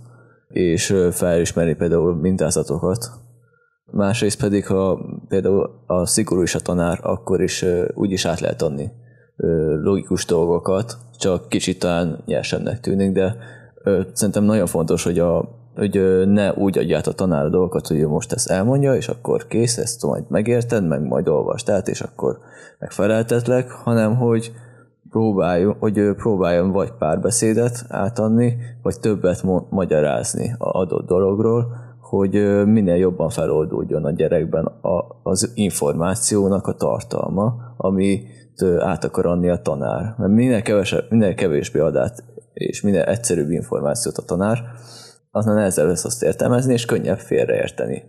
és 0.49 0.95
felismerni 1.11 1.75
például 1.75 2.15
mintázatokat. 2.15 3.11
Másrészt 3.91 4.41
pedig, 4.41 4.67
ha 4.67 4.99
például 5.29 5.71
a 5.87 6.07
szigorú 6.07 6.43
is 6.43 6.55
a 6.55 6.61
tanár, 6.61 6.99
akkor 7.03 7.43
is 7.43 7.65
úgy 7.95 8.11
is 8.11 8.25
át 8.25 8.41
lehet 8.41 8.63
adni 8.63 8.93
logikus 9.83 10.25
dolgokat, 10.25 10.97
csak 11.19 11.49
kicsit 11.49 11.79
talán 11.79 12.23
nyersennek 12.27 12.81
tűnik, 12.81 13.13
de 13.13 13.37
szerintem 14.13 14.45
nagyon 14.45 14.67
fontos, 14.67 15.05
hogy, 15.05 15.19
a, 15.19 15.49
hogy 15.75 16.27
ne 16.27 16.53
úgy 16.53 16.79
adja 16.79 16.97
át 16.97 17.07
a 17.07 17.13
tanár 17.13 17.45
a 17.45 17.51
dolgokat, 17.51 17.87
hogy 17.87 17.99
ő 17.99 18.09
most 18.09 18.33
ezt 18.33 18.51
elmondja, 18.51 18.95
és 18.95 19.09
akkor 19.09 19.47
kész, 19.47 19.79
ezt 19.79 20.03
majd 20.03 20.25
megérted, 20.29 20.87
meg 20.87 21.03
majd 21.03 21.29
olvast 21.29 21.69
át, 21.69 21.89
és 21.89 22.01
akkor 22.01 22.39
megfeleltetlek, 22.79 23.71
hanem 23.71 24.17
hogy 24.17 24.53
próbáljon, 25.11 25.77
hogy 25.79 26.15
próbáljon 26.17 26.71
vagy 26.71 26.93
párbeszédet 26.99 27.85
átadni, 27.89 28.57
vagy 28.83 29.01
többet 29.01 29.43
magyarázni 29.71 30.55
a 30.59 30.79
adott 30.79 31.07
dologról, 31.07 31.67
hogy 32.01 32.65
minél 32.67 32.97
jobban 32.97 33.29
feloldódjon 33.29 34.05
a 34.05 34.11
gyerekben 34.11 34.65
a, 34.65 35.21
az 35.23 35.53
információnak 35.55 36.67
a 36.67 36.75
tartalma, 36.75 37.55
ami 37.77 38.23
át 38.79 39.05
akar 39.05 39.27
adni 39.27 39.49
a 39.49 39.63
tanár. 39.63 40.15
Mert 40.19 40.33
minél, 40.33 40.63
kevesebb, 40.63 41.05
minél 41.11 41.35
kevésbé 41.35 41.79
ad 41.79 41.97
át, 41.97 42.25
és 42.53 42.83
minél 42.83 43.03
egyszerűbb 43.03 43.51
információt 43.51 44.17
a 44.17 44.23
tanár, 44.23 44.59
aztán 45.31 45.55
nehezebb 45.55 45.87
lesz 45.87 46.05
azt 46.05 46.23
értelmezni, 46.23 46.73
és 46.73 46.85
könnyebb 46.85 47.19
félreérteni. 47.19 48.03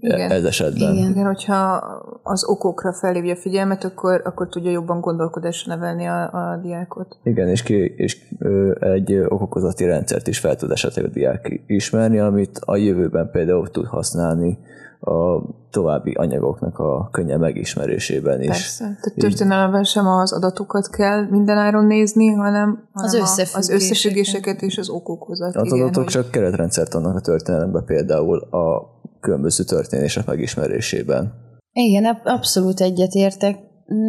Igen. 0.00 0.30
ez 0.30 0.44
esetben. 0.44 0.94
Igen. 0.94 1.10
Igen, 1.10 1.26
hogyha 1.26 1.82
az 2.22 2.44
okokra 2.44 2.92
felhívja 2.92 3.32
a 3.32 3.36
figyelmet, 3.36 3.84
akkor, 3.84 4.20
akkor 4.24 4.48
tudja 4.48 4.70
jobban 4.70 5.00
gondolkodásra 5.00 5.74
nevelni 5.74 6.06
a, 6.06 6.22
a 6.22 6.58
diákot. 6.62 7.18
Igen, 7.22 7.48
és, 7.48 7.62
ki, 7.62 7.94
és 7.96 8.32
egy 8.80 9.14
okokozati 9.28 9.84
rendszert 9.84 10.26
is 10.26 10.38
fel 10.38 10.56
tud 10.56 10.70
esetleg 10.70 11.04
a 11.04 11.08
diák 11.08 11.62
ismerni, 11.66 12.18
amit 12.18 12.58
a 12.64 12.76
jövőben 12.76 13.30
például 13.30 13.70
tud 13.70 13.86
használni 13.86 14.58
a 15.00 15.42
további 15.70 16.12
anyagoknak 16.12 16.78
a 16.78 17.08
könnyen 17.12 17.38
megismerésében 17.38 18.40
is. 18.40 18.48
Persze. 18.48 18.84
Tehát 18.84 19.18
történelemben 19.18 19.84
sem 19.84 20.06
az 20.06 20.32
adatokat 20.32 20.90
kell 20.90 21.26
mindenáron 21.30 21.84
nézni, 21.84 22.28
hanem, 22.28 22.88
hanem 22.92 23.08
az, 23.08 23.14
összefüggéseket. 23.14 23.54
az 23.54 23.68
összefüggéseket 23.68 24.62
és 24.62 24.78
az 24.78 24.88
okokokat. 24.88 25.56
Az 25.56 25.66
igen, 25.66 25.80
adatok 25.80 26.02
hogy... 26.02 26.12
csak 26.12 26.30
keretrendszert 26.30 26.94
adnak 26.94 27.16
a 27.16 27.20
történelemben, 27.20 27.84
például 27.84 28.38
a 28.38 28.92
különböző 29.24 29.64
történések 29.64 30.26
megismerésében. 30.26 31.32
Igen, 31.72 32.04
abszolút 32.24 32.80
egyetértek. 32.80 33.58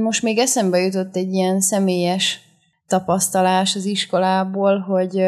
Most 0.01 0.23
még 0.23 0.37
eszembe 0.37 0.77
jutott 0.77 1.15
egy 1.15 1.33
ilyen 1.33 1.61
személyes 1.61 2.39
tapasztalás 2.87 3.75
az 3.75 3.85
iskolából, 3.85 4.79
hogy 4.79 5.23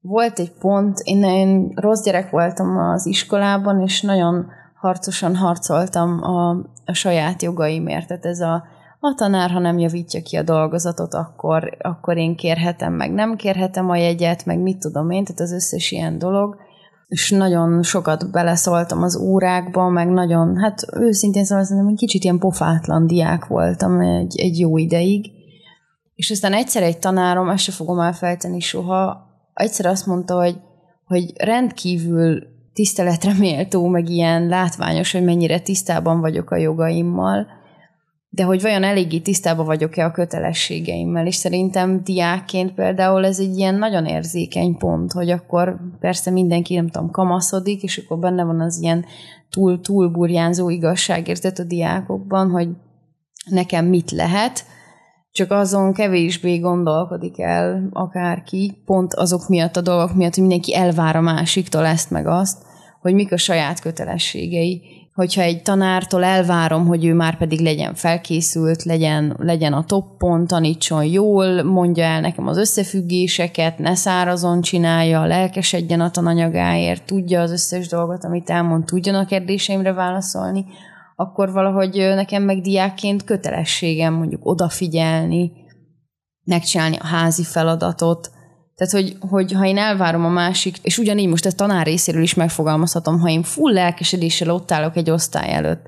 volt 0.00 0.38
egy 0.38 0.52
pont, 0.52 0.98
én, 0.98 1.24
én 1.24 1.72
rossz 1.74 2.02
gyerek 2.02 2.30
voltam 2.30 2.78
az 2.78 3.06
iskolában, 3.06 3.80
és 3.80 4.02
nagyon 4.02 4.46
harcosan 4.74 5.36
harcoltam 5.36 6.22
a, 6.22 6.50
a 6.84 6.92
saját 6.92 7.42
jogaimért. 7.42 8.06
Tehát 8.06 8.24
ez 8.24 8.40
a, 8.40 8.64
a 9.00 9.14
tanár, 9.14 9.50
ha 9.50 9.58
nem 9.58 9.78
javítja 9.78 10.22
ki 10.22 10.36
a 10.36 10.42
dolgozatot, 10.42 11.14
akkor, 11.14 11.76
akkor 11.80 12.16
én 12.16 12.36
kérhetem, 12.36 12.92
meg 12.92 13.12
nem 13.12 13.36
kérhetem 13.36 13.90
a 13.90 13.96
jegyet, 13.96 14.44
meg 14.44 14.58
mit 14.58 14.78
tudom 14.78 15.10
én, 15.10 15.24
tehát 15.24 15.40
az 15.40 15.52
összes 15.52 15.90
ilyen 15.90 16.18
dolog. 16.18 16.56
És 17.12 17.30
nagyon 17.30 17.82
sokat 17.82 18.30
beleszóltam 18.30 19.02
az 19.02 19.16
órákba, 19.16 19.88
meg 19.88 20.08
nagyon, 20.08 20.56
hát 20.56 20.86
őszintén 20.94 21.44
szóval 21.44 21.64
szerintem 21.64 21.92
egy 21.92 21.98
kicsit 21.98 22.24
ilyen 22.24 22.38
pofátlan 22.38 23.06
diák 23.06 23.46
voltam 23.46 24.00
egy, 24.00 24.40
egy 24.40 24.58
jó 24.58 24.76
ideig. 24.76 25.30
És 26.14 26.30
aztán 26.30 26.52
egyszer 26.52 26.82
egy 26.82 26.98
tanárom, 26.98 27.48
ezt 27.48 27.62
se 27.62 27.72
fogom 27.72 27.98
elfelejteni 27.98 28.60
soha, 28.60 29.26
egyszer 29.54 29.86
azt 29.86 30.06
mondta, 30.06 30.34
hogy, 30.34 30.56
hogy 31.04 31.32
rendkívül 31.36 32.42
tiszteletre 32.72 33.32
méltó, 33.38 33.86
meg 33.86 34.08
ilyen 34.08 34.46
látványos, 34.46 35.12
hogy 35.12 35.24
mennyire 35.24 35.60
tisztában 35.60 36.20
vagyok 36.20 36.50
a 36.50 36.56
jogaimmal, 36.56 37.46
de 38.34 38.44
hogy 38.44 38.62
vajon 38.62 38.82
eléggé 38.82 39.18
tisztában 39.18 39.66
vagyok-e 39.66 40.04
a 40.04 40.10
kötelességeimmel, 40.10 41.26
és 41.26 41.34
szerintem 41.34 42.02
diákként 42.04 42.74
például 42.74 43.24
ez 43.24 43.38
egy 43.38 43.56
ilyen 43.56 43.74
nagyon 43.74 44.06
érzékeny 44.06 44.76
pont, 44.76 45.12
hogy 45.12 45.30
akkor 45.30 45.76
persze 46.00 46.30
mindenki, 46.30 46.74
nem 46.74 46.88
tudom, 46.88 47.10
kamaszodik, 47.10 47.82
és 47.82 47.98
akkor 47.98 48.18
benne 48.18 48.44
van 48.44 48.60
az 48.60 48.80
ilyen 48.80 49.04
túl, 49.50 49.80
túlburjánzó 49.80 50.70
igazságérzet 50.70 51.58
a 51.58 51.64
diákokban, 51.64 52.50
hogy 52.50 52.68
nekem 53.44 53.86
mit 53.86 54.10
lehet, 54.10 54.64
csak 55.32 55.50
azon 55.50 55.92
kevésbé 55.92 56.58
gondolkodik 56.58 57.40
el 57.40 57.88
akárki, 57.92 58.82
pont 58.84 59.14
azok 59.14 59.48
miatt 59.48 59.76
a 59.76 59.80
dolgok 59.80 60.14
miatt, 60.14 60.34
hogy 60.34 60.42
mindenki 60.42 60.74
elvár 60.74 61.16
a 61.16 61.20
másiktól 61.20 61.86
ezt 61.86 62.10
meg 62.10 62.26
azt, 62.26 62.62
hogy 63.00 63.14
mik 63.14 63.32
a 63.32 63.36
saját 63.36 63.80
kötelességei. 63.80 64.82
Hogyha 65.14 65.42
egy 65.42 65.62
tanártól 65.62 66.24
elvárom, 66.24 66.86
hogy 66.86 67.04
ő 67.04 67.14
már 67.14 67.36
pedig 67.38 67.60
legyen 67.60 67.94
felkészült, 67.94 68.82
legyen, 68.82 69.36
legyen 69.38 69.72
a 69.72 69.84
toppon, 69.84 70.46
tanítson 70.46 71.04
jól, 71.04 71.62
mondja 71.62 72.04
el 72.04 72.20
nekem 72.20 72.46
az 72.46 72.56
összefüggéseket, 72.56 73.78
ne 73.78 73.94
szárazon 73.94 74.60
csinálja, 74.60 75.24
lelkesedjen 75.24 76.00
a 76.00 76.10
tananyagáért, 76.10 77.04
tudja 77.04 77.40
az 77.40 77.50
összes 77.50 77.88
dolgot, 77.88 78.24
amit 78.24 78.50
elmond, 78.50 78.84
tudjon 78.84 79.14
a 79.14 79.24
kérdéseimre 79.24 79.92
válaszolni, 79.92 80.64
akkor 81.16 81.52
valahogy 81.52 81.94
nekem 81.94 82.42
meg 82.42 82.60
diákként 82.60 83.24
kötelességem 83.24 84.14
mondjuk 84.14 84.46
odafigyelni, 84.46 85.52
megcsinálni 86.44 86.96
a 86.96 87.06
házi 87.06 87.44
feladatot, 87.44 88.30
tehát, 88.82 89.06
hogy, 89.06 89.16
hogy 89.30 89.52
ha 89.52 89.66
én 89.66 89.78
elvárom 89.78 90.24
a 90.24 90.28
másik, 90.28 90.76
és 90.82 90.98
ugyanígy 90.98 91.28
most 91.28 91.46
a 91.46 91.52
tanár 91.52 91.86
részéről 91.86 92.22
is 92.22 92.34
megfogalmazhatom, 92.34 93.18
ha 93.18 93.28
én 93.28 93.42
full 93.42 93.72
lelkesedéssel 93.72 94.50
ott 94.50 94.72
állok 94.72 94.96
egy 94.96 95.10
osztály 95.10 95.52
előtt, 95.52 95.86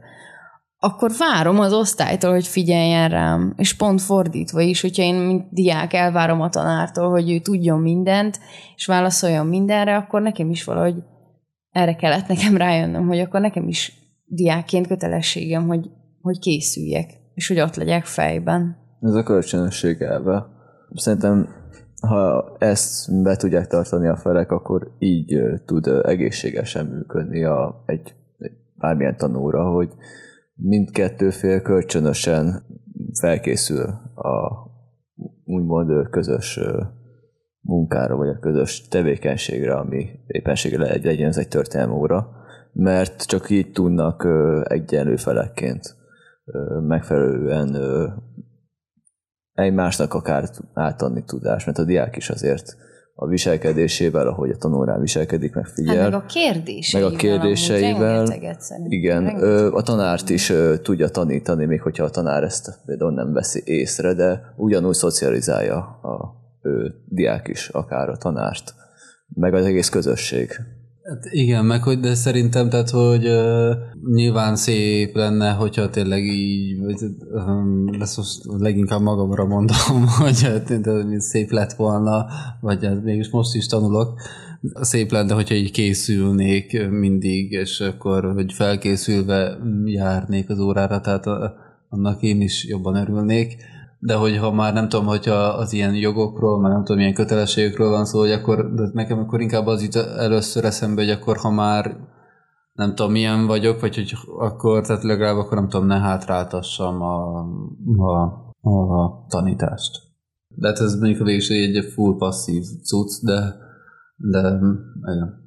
akkor 0.79 1.11
várom 1.19 1.59
az 1.59 1.73
osztálytól, 1.73 2.31
hogy 2.31 2.47
figyeljen 2.47 3.09
rám. 3.09 3.55
És 3.57 3.77
pont 3.77 4.01
fordítva 4.01 4.61
is, 4.61 4.81
hogyha 4.81 5.03
én, 5.03 5.15
mint 5.15 5.47
diák, 5.51 5.93
elvárom 5.93 6.41
a 6.41 6.49
tanártól, 6.49 7.11
hogy 7.11 7.31
ő 7.31 7.39
tudjon 7.39 7.81
mindent, 7.81 8.39
és 8.77 8.87
válaszoljon 8.87 9.47
mindenre, 9.47 9.97
akkor 9.97 10.23
nekem 10.23 10.51
is 10.51 10.65
valahogy 10.65 10.95
erre 11.71 11.95
kellett 11.95 12.27
nekem 12.27 12.57
rájönnöm, 12.57 13.07
hogy 13.07 13.19
akkor 13.19 13.41
nekem 13.41 13.69
is 13.69 13.93
diákként 14.25 14.87
kötelességem, 14.87 15.67
hogy, 15.67 15.91
hogy 16.21 16.39
készüljek, 16.39 17.11
és 17.35 17.49
hogy 17.49 17.61
ott 17.61 17.77
legyek 17.77 18.05
fejben. 18.05 18.77
Ez 19.01 19.15
a 19.15 19.23
kölcsönösség 19.23 20.01
elve. 20.01 20.47
Szerintem, 20.95 21.63
ha 22.07 22.57
ezt 22.59 23.23
be 23.23 23.37
tudják 23.37 23.67
tartani 23.67 24.07
a 24.07 24.17
felek, 24.17 24.51
akkor 24.51 24.91
így 24.99 25.39
tud 25.65 25.87
egészségesen 25.87 26.87
működni 26.87 27.45
a, 27.45 27.83
egy, 27.87 28.15
egy 28.39 28.53
bármilyen 28.77 29.17
tanóra, 29.17 29.71
hogy 29.71 29.93
mindkettő 30.55 31.31
fél 31.31 31.61
kölcsönösen 31.61 32.63
felkészül 33.21 33.85
a 34.15 34.63
úgymond 35.45 36.09
közös 36.11 36.61
munkára, 37.61 38.17
vagy 38.17 38.29
a 38.29 38.39
közös 38.39 38.89
tevékenységre, 38.89 39.75
ami 39.75 40.07
éppenséggel 40.27 40.99
legyen 41.03 41.29
ez 41.29 41.39
egy 41.39 41.49
történelmi 41.49 41.93
óra 41.93 42.43
mert 42.75 43.27
csak 43.27 43.51
így 43.51 43.73
tudnak 43.73 44.29
egyenlő 44.63 45.17
felekként 45.17 45.97
megfelelően 46.81 47.77
egymásnak 49.55 50.15
akár 50.15 50.49
átadni 50.75 51.25
tudást, 51.25 51.67
mert 51.67 51.79
a 51.79 51.85
diák 51.85 52.17
is 52.17 52.31
azért 52.31 52.77
a 53.15 53.27
viselkedésével, 53.27 54.27
ahogy 54.27 54.51
a 54.51 54.57
tanórán 54.57 55.01
viselkedik, 55.01 55.55
meg 55.55 55.67
figyel. 55.67 55.97
Hát 55.97 56.11
meg 56.11 56.21
a 56.21 56.25
kérdéseivel. 56.27 57.09
Meg 57.09 57.19
a 57.19 57.21
kérdéseivel. 57.21 58.27
Igen, 58.89 59.27
a 59.73 59.83
tanárt 59.83 60.31
is 60.31 60.53
tudja 60.83 61.09
tanítani, 61.09 61.65
még 61.65 61.83
hogyha 61.83 62.05
a 62.05 62.11
tanár 62.11 62.43
ezt 62.43 62.81
például 62.87 63.13
nem 63.13 63.33
veszi 63.33 63.63
észre, 63.65 64.15
de 64.15 64.41
ugyanúgy 64.57 64.95
szocializálja 64.95 65.77
a 65.79 66.43
ő, 66.63 66.95
diák 67.09 67.49
is, 67.49 67.69
akár 67.69 68.09
a 68.09 68.17
tanárt, 68.17 68.75
meg 69.35 69.55
az 69.55 69.65
egész 69.65 69.89
közösség. 69.89 70.61
Hát 71.05 71.25
igen, 71.31 71.65
meg 71.65 71.83
hogy, 71.83 72.01
de 72.01 72.15
szerintem, 72.15 72.69
tehát, 72.69 72.91
hogy 72.91 73.27
uh, 73.27 73.71
nyilván 74.15 74.57
szép 74.57 75.15
lenne, 75.15 75.51
hogyha 75.51 75.91
tényleg 75.91 76.25
így, 76.25 76.81
vagy, 76.81 76.97
lesz 77.99 78.17
most 78.17 78.41
leginkább 78.45 79.01
magamra 79.01 79.45
mondom, 79.45 80.07
hogy 80.23 80.43
hát, 80.43 80.73
szép 81.19 81.51
lett 81.51 81.73
volna, 81.73 82.27
vagy 82.61 82.85
hát 82.85 83.03
mégis 83.03 83.31
most 83.31 83.55
is 83.55 83.67
tanulok, 83.67 84.21
szép 84.81 85.11
lenne, 85.11 85.35
hogyha 85.35 85.55
így 85.55 85.71
készülnék 85.71 86.89
mindig, 86.89 87.51
és 87.51 87.81
akkor, 87.81 88.33
hogy 88.33 88.53
felkészülve 88.53 89.59
járnék 89.85 90.51
az 90.51 90.59
órára, 90.59 91.01
tehát 91.01 91.27
annak 91.89 92.23
én 92.23 92.41
is 92.41 92.67
jobban 92.67 92.95
örülnék 92.95 93.57
de 94.05 94.15
hogyha 94.15 94.53
már 94.53 94.73
nem 94.73 94.89
tudom, 94.89 95.07
hogyha 95.07 95.35
az 95.35 95.73
ilyen 95.73 95.95
jogokról, 95.95 96.61
már 96.61 96.73
nem 96.73 96.81
tudom, 96.85 96.97
milyen 96.97 97.15
kötelességekről 97.15 97.91
van 97.91 98.05
szó, 98.05 98.19
hogy 98.19 98.31
akkor, 98.31 98.75
de 98.75 98.91
nekem 98.93 99.19
akkor 99.19 99.41
inkább 99.41 99.67
az 99.67 99.83
itt 99.83 99.95
először 99.95 100.65
eszembe, 100.65 101.03
hogy 101.03 101.11
akkor 101.11 101.37
ha 101.37 101.51
már 101.51 101.97
nem 102.73 102.95
tudom, 102.95 103.13
milyen 103.13 103.47
vagyok, 103.47 103.81
vagy 103.81 103.95
hogy 103.95 104.13
akkor, 104.39 104.87
tehát 104.87 105.03
legalább 105.03 105.37
akkor 105.37 105.59
nem 105.59 105.69
tudom, 105.69 105.87
ne 105.87 105.99
hátráltassam 105.99 107.03
a, 107.03 107.45
a, 108.61 108.71
a 108.71 109.25
tanítást. 109.29 110.03
De 110.49 110.69
hát 110.69 110.79
ez 110.79 110.95
mondjuk 110.95 111.21
a 111.21 111.25
végső 111.25 111.55
egy 111.55 111.85
full 111.93 112.17
passzív 112.17 112.63
cucc, 112.83 113.23
de, 113.23 113.55
de 114.17 114.39
igen. 115.13 115.43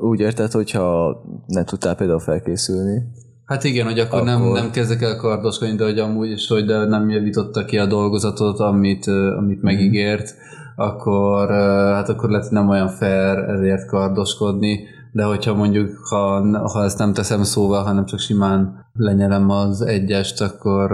Úgy 0.00 0.20
érted, 0.20 0.52
hogyha 0.52 1.16
nem 1.46 1.64
tudtál 1.64 1.94
például 1.94 2.18
felkészülni, 2.18 3.02
Hát 3.46 3.64
igen, 3.64 3.86
hogy 3.86 3.98
akkor, 3.98 4.18
akkor... 4.18 4.30
Nem, 4.30 4.52
nem 4.52 4.70
kezdek 4.70 5.02
el 5.02 5.16
kardoskodni, 5.16 5.76
de 5.76 5.84
hogy 5.84 5.98
amúgy 5.98 6.30
is, 6.30 6.46
hogy 6.46 6.64
de 6.64 6.84
nem 6.84 7.10
javította 7.10 7.64
ki 7.64 7.78
a 7.78 7.86
dolgozatot, 7.86 8.58
amit, 8.58 9.06
amit 9.06 9.56
mhm. 9.56 9.64
megígért, 9.64 10.34
akkor, 10.76 11.50
hát 11.94 12.08
akkor 12.08 12.30
lehet, 12.30 12.50
nem 12.50 12.68
olyan 12.68 12.88
fair 12.88 13.38
ezért 13.38 13.86
kardoskodni, 13.86 14.80
de 15.12 15.24
hogyha 15.24 15.54
mondjuk, 15.54 15.96
ha, 15.96 16.40
ha 16.68 16.84
ezt 16.84 16.98
nem 16.98 17.12
teszem 17.12 17.42
szóval, 17.42 17.84
hanem 17.84 18.04
csak 18.04 18.18
simán 18.18 18.86
lenyelem 18.92 19.50
az 19.50 19.80
egyest, 19.82 20.40
akkor 20.40 20.90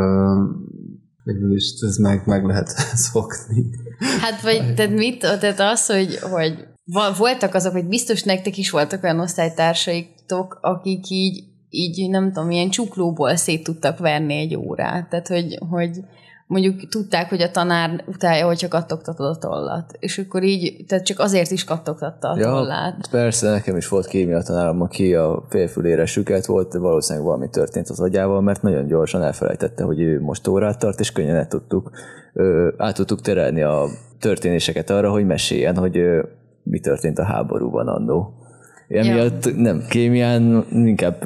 végül 1.24 1.54
is 1.54 1.72
ez 1.80 1.96
meg, 1.96 2.22
meg 2.26 2.44
lehet 2.44 2.68
szokni. 3.10 3.70
Hát 4.20 4.40
vagy, 4.40 4.74
tehát 4.74 4.92
mit, 4.92 5.18
tehát 5.18 5.60
az, 5.60 5.86
hogy, 5.86 6.18
hogy 6.18 6.66
voltak 7.18 7.54
azok, 7.54 7.72
hogy 7.72 7.86
biztos 7.86 8.22
nektek 8.22 8.56
is 8.56 8.70
voltak 8.70 9.02
olyan 9.02 9.20
osztálytársaitok, 9.20 10.58
akik 10.60 11.10
így 11.10 11.51
így 11.74 12.10
nem 12.10 12.32
tudom, 12.32 12.50
ilyen 12.50 12.70
csuklóból 12.70 13.36
szét 13.36 13.64
tudtak 13.64 13.98
verni 13.98 14.34
egy 14.34 14.56
órát. 14.56 15.08
Tehát, 15.08 15.28
hogy, 15.28 15.58
hogy 15.70 16.00
mondjuk 16.46 16.88
tudták, 16.88 17.28
hogy 17.28 17.42
a 17.42 17.50
tanár 17.50 18.04
utálja, 18.06 18.46
hogyha 18.46 18.68
kattogtatod 18.68 19.26
a 19.26 19.38
tollat. 19.38 19.96
És 19.98 20.18
akkor 20.18 20.42
így, 20.42 20.84
tehát 20.86 21.04
csak 21.04 21.18
azért 21.18 21.50
is 21.50 21.64
kattogtatta 21.64 22.28
a 22.28 22.38
ja, 22.38 22.50
tollát. 22.50 23.08
Persze, 23.10 23.50
nekem 23.50 23.76
is 23.76 23.88
volt 23.88 24.06
kémia 24.06 24.42
tanárom, 24.42 24.80
aki 24.80 25.14
a 25.14 25.46
félfülére 25.48 26.06
süket 26.06 26.46
volt, 26.46 26.74
valószínűleg 26.74 27.26
valami 27.26 27.48
történt 27.50 27.88
az 27.88 28.00
agyával, 28.00 28.40
mert 28.40 28.62
nagyon 28.62 28.86
gyorsan 28.86 29.22
elfelejtette, 29.22 29.84
hogy 29.84 30.00
ő 30.00 30.20
most 30.20 30.48
órát 30.48 30.78
tart, 30.78 31.00
és 31.00 31.12
könnyen 31.12 31.36
el 31.36 31.46
tudtuk, 31.46 31.90
ö, 32.32 32.72
át 32.76 32.94
tudtuk 32.94 33.20
terelni 33.20 33.62
a 33.62 33.86
történéseket 34.20 34.90
arra, 34.90 35.10
hogy 35.10 35.26
meséljen, 35.26 35.76
hogy 35.76 35.96
ö, 35.96 36.22
mi 36.62 36.80
történt 36.80 37.18
a 37.18 37.24
háborúban 37.24 37.88
annó. 37.88 38.41
Emiatt 38.92 39.44
ja. 39.44 39.52
nem, 39.56 39.84
kémián 39.88 40.64
inkább 40.70 41.24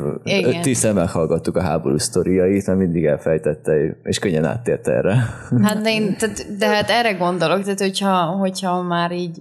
tiszen 0.63 0.95
meghallgattuk 0.95 1.57
a 1.57 1.63
háború 1.63 1.99
sztoriait, 1.99 2.67
mert 2.67 2.79
mindig 2.79 3.05
elfejtette, 3.05 3.73
és 4.03 4.19
könnyen 4.19 4.45
áttért 4.45 4.89
erre. 4.89 5.15
Hát 5.63 5.81
de, 5.81 5.91
én, 5.91 6.17
tehát, 6.19 6.57
de 6.59 6.67
hát 6.67 6.91
erre 6.91 7.13
gondolok, 7.13 7.63
tehát 7.63 7.81
hogyha, 7.81 8.25
hogyha 8.25 8.83
már 8.83 9.13
így 9.13 9.39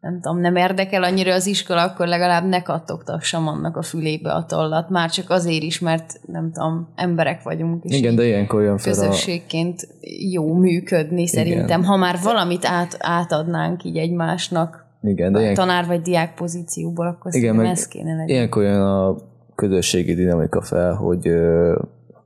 nem 0.00 0.20
tudom, 0.20 0.40
nem 0.40 0.56
érdekel 0.56 1.02
annyira 1.02 1.34
az 1.34 1.46
iskola, 1.46 1.82
akkor 1.82 2.06
legalább 2.06 2.48
ne 2.48 2.62
kattogtassam 2.62 3.48
annak 3.48 3.76
a 3.76 3.82
fülébe 3.82 4.32
a 4.32 4.44
tollat. 4.44 4.88
Már 4.88 5.10
csak 5.10 5.30
azért 5.30 5.62
is, 5.62 5.78
mert 5.78 6.20
nem 6.26 6.52
tudom, 6.52 6.92
emberek 6.96 7.42
vagyunk. 7.42 7.84
És 7.84 7.96
Igen, 7.96 8.14
de 8.14 8.24
ilyenkor 8.24 8.62
jön 8.62 8.78
fel 8.78 8.92
Közösségként 8.92 9.80
a... 9.80 9.86
jó 10.30 10.54
működni 10.54 11.26
szerintem. 11.26 11.64
Igen. 11.64 11.84
Ha 11.84 11.96
már 11.96 12.18
valamit 12.22 12.64
át, 12.64 12.96
átadnánk 12.98 13.84
így 13.84 13.96
egymásnak, 13.96 14.89
igen, 15.02 15.32
de 15.32 15.40
ilyen... 15.40 15.54
tanár 15.54 15.86
vagy 15.86 16.00
diák 16.00 16.34
pozícióból, 16.34 17.06
akkor 17.06 17.34
Igen, 17.34 17.56
meg 17.56 17.66
ez 17.66 17.88
kéne 17.88 18.10
legyen. 18.10 18.28
Ilyenkor 18.28 18.62
jön 18.62 18.80
a 18.80 19.16
közösségi 19.54 20.14
dinamika 20.14 20.62
fel, 20.62 20.94
hogy 20.94 21.26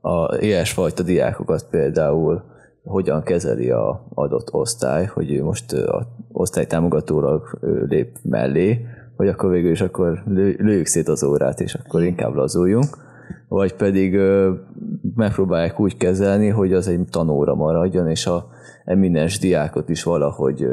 a 0.01 0.35
ilyesfajta 0.39 1.03
diákokat 1.03 1.67
például 1.69 2.43
hogyan 2.83 3.23
kezeli 3.23 3.69
a 3.69 4.07
adott 4.13 4.53
osztály, 4.53 5.05
hogy 5.05 5.31
ő 5.31 5.43
most 5.43 5.73
a 5.73 6.07
osztálytámogatólag 6.31 7.59
lép 7.87 8.17
mellé, 8.21 8.85
hogy 9.17 9.27
akkor 9.27 9.51
végül 9.51 9.71
is 9.71 9.81
akkor 9.81 10.23
lőjük 10.57 10.85
szét 10.85 11.07
az 11.07 11.23
órát, 11.23 11.59
és 11.59 11.73
akkor 11.73 12.03
inkább 12.03 12.33
lazuljunk, 12.33 12.97
vagy 13.47 13.73
pedig 13.75 14.19
megpróbálják 15.15 15.79
úgy 15.79 15.97
kezelni, 15.97 16.47
hogy 16.47 16.73
az 16.73 16.87
egy 16.87 16.99
tanóra 17.09 17.55
maradjon, 17.55 18.09
és 18.09 18.25
a 18.25 18.47
eminens 18.85 19.39
diákot 19.39 19.89
is 19.89 20.03
valahogy 20.03 20.67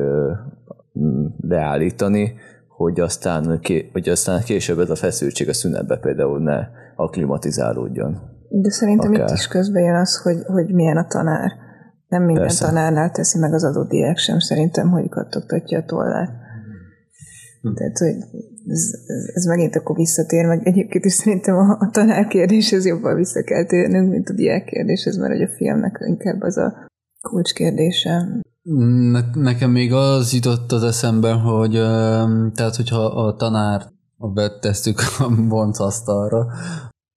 leállítani, 1.41 2.35
hogy 2.69 3.01
aztán, 3.01 3.61
hogy 3.93 4.09
aztán 4.09 4.43
később 4.43 4.79
ez 4.79 4.91
a 4.91 4.95
feszültség 4.95 5.49
a 5.49 5.53
szünetbe 5.53 5.97
például 5.97 6.43
ne 6.43 6.69
akklimatizálódjon. 6.97 8.21
De 8.49 8.71
szerintem 8.71 9.13
Akár. 9.13 9.29
itt 9.29 9.35
is 9.35 9.49
közben 9.49 9.83
jön 9.83 9.95
az, 9.95 10.23
hogy, 10.23 10.43
hogy 10.47 10.75
milyen 10.75 10.97
a 10.97 11.07
tanár. 11.07 11.53
Nem 12.09 12.23
minden 12.23 12.45
Persze. 12.45 12.67
tanárnál 12.67 13.11
teszi 13.11 13.39
meg 13.39 13.53
az 13.53 13.65
adott 13.65 13.89
diák 13.89 14.17
sem 14.17 14.39
szerintem, 14.39 14.91
hogy 14.91 15.09
kattogtatja 15.09 15.79
a 15.79 15.85
tollát. 15.85 16.31
Hm. 17.61 17.75
Tehát, 17.75 17.99
hogy 17.99 18.15
ez, 18.69 18.91
ez 19.35 19.45
megint 19.45 19.77
akkor 19.77 19.97
visszatér, 19.97 20.47
meg 20.47 20.67
egyébként 20.67 21.05
is 21.05 21.13
szerintem 21.13 21.57
a, 21.57 21.77
a 21.81 21.91
tanár 21.93 22.27
kérdéshez 22.27 22.87
jobban 22.87 23.15
vissza 23.15 23.43
kell 23.43 23.65
térnünk, 23.65 24.11
mint 24.11 24.29
a 24.29 24.35
diák 24.35 24.65
kérdéshez, 24.65 25.17
mert 25.17 25.33
hogy 25.33 25.43
a 25.43 25.55
filmnek 25.57 25.99
inkább 26.07 26.41
az 26.41 26.57
a 26.57 26.87
kulcskérdése. 27.21 28.41
Ne, 28.63 29.21
nekem 29.35 29.71
még 29.71 29.93
az 29.93 30.33
jutott 30.33 30.73
az 30.73 30.83
eszembe, 30.83 31.33
hogy 31.33 31.73
tehát, 32.55 32.77
hogyha 32.77 33.05
a 33.05 33.37
tanár 33.37 33.91
betesszük 34.19 35.01
a 35.19 35.29
boncasztalra, 35.49 36.47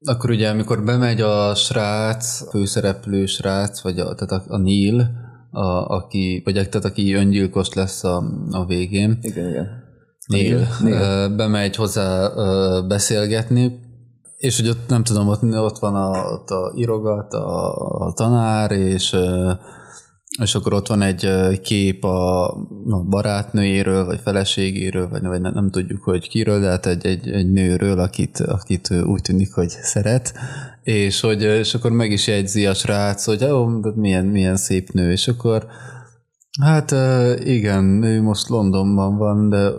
akkor 0.06 0.30
ugye, 0.30 0.50
amikor 0.50 0.84
bemegy 0.84 1.22
a 1.22 1.56
srác, 1.56 2.42
a 2.42 2.50
főszereplő 2.50 3.26
srác, 3.26 3.82
vagy 3.82 4.00
a, 4.00 4.16
tehát 4.16 4.46
a, 4.48 4.54
a 4.54 4.58
Neil, 4.58 5.12
a, 5.52 5.96
aki, 5.96 6.42
vagy 6.46 6.54
tehát 6.54 6.86
aki 6.86 7.14
öngyilkos 7.14 7.74
lesz 7.74 8.04
a, 8.04 8.24
a 8.50 8.66
végén. 8.66 9.18
Igen, 9.22 9.50
igen. 9.50 9.68
Neil, 10.28 10.68
Neil. 10.82 11.36
bemegy 11.36 11.76
hozzá 11.76 12.30
beszélgetni, 12.88 13.80
és 14.38 14.60
hogy 14.60 14.70
ott 14.70 14.88
nem 14.90 15.04
tudom, 15.04 15.28
ott, 15.28 15.44
ott 15.44 15.80
van 15.80 15.96
a, 15.96 16.32
ott 16.32 16.50
a 16.50 16.72
irogat, 16.76 17.34
a, 17.34 17.74
a 18.06 18.14
tanár, 18.14 18.72
és 18.72 19.16
és 20.42 20.56
akkor 20.56 20.74
ott 20.74 20.88
van 20.88 21.02
egy 21.02 21.30
kép 21.62 22.04
a, 22.04 22.50
a 22.90 23.04
barátnőjéről, 23.10 24.06
vagy 24.06 24.20
feleségéről, 24.24 25.10
vagy, 25.10 25.24
vagy 25.24 25.42
nem, 25.42 25.70
tudjuk, 25.70 26.04
hogy 26.04 26.30
kiről, 26.30 26.60
de 26.60 26.68
hát 26.68 26.86
egy, 26.86 27.06
egy, 27.06 27.30
egy 27.30 27.52
nőről, 27.52 28.00
akit, 28.00 28.40
akit 28.40 28.90
úgy 29.06 29.22
tűnik, 29.22 29.54
hogy 29.54 29.70
szeret, 29.70 30.34
és, 30.84 31.20
hogy, 31.20 31.42
és 31.42 31.74
akkor 31.74 31.92
meg 31.92 32.12
is 32.12 32.28
jegyzi 32.28 32.66
a 32.66 32.74
srác, 32.74 33.26
hogy 33.26 33.44
ó, 33.44 33.66
milyen, 33.96 34.26
milyen 34.26 34.56
szép 34.56 34.90
nő, 34.92 35.12
és 35.12 35.28
akkor 35.28 35.66
hát 36.62 36.96
igen, 37.46 38.04
ő 38.04 38.22
most 38.22 38.50
Londonban 38.50 39.18
van, 39.18 39.50
de 39.50 39.72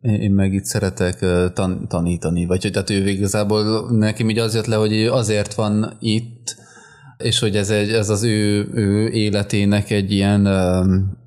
én 0.00 0.32
meg 0.32 0.52
itt 0.52 0.64
szeretek 0.64 1.24
tan- 1.52 1.88
tanítani, 1.88 2.46
vagy 2.46 2.62
hogy 2.62 2.76
hát 2.76 2.90
ő 2.90 3.08
igazából 3.08 3.90
nekem 3.90 4.30
így 4.30 4.38
az 4.38 4.54
jött 4.54 4.66
le, 4.66 4.76
hogy 4.76 5.06
azért 5.06 5.54
van 5.54 5.96
itt, 6.00 6.56
és 7.22 7.38
hogy 7.38 7.56
ez, 7.56 7.70
egy, 7.70 7.90
ez 7.90 8.08
az 8.08 8.22
ő, 8.22 8.68
ő 8.72 9.08
életének 9.08 9.90
egy 9.90 10.12
ilyen 10.12 10.46
um, 10.46 11.18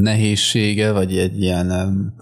nehézsége, 0.00 0.92
vagy 0.92 1.16
egy 1.16 1.42
ilyen 1.42 1.70
um, 1.70 2.14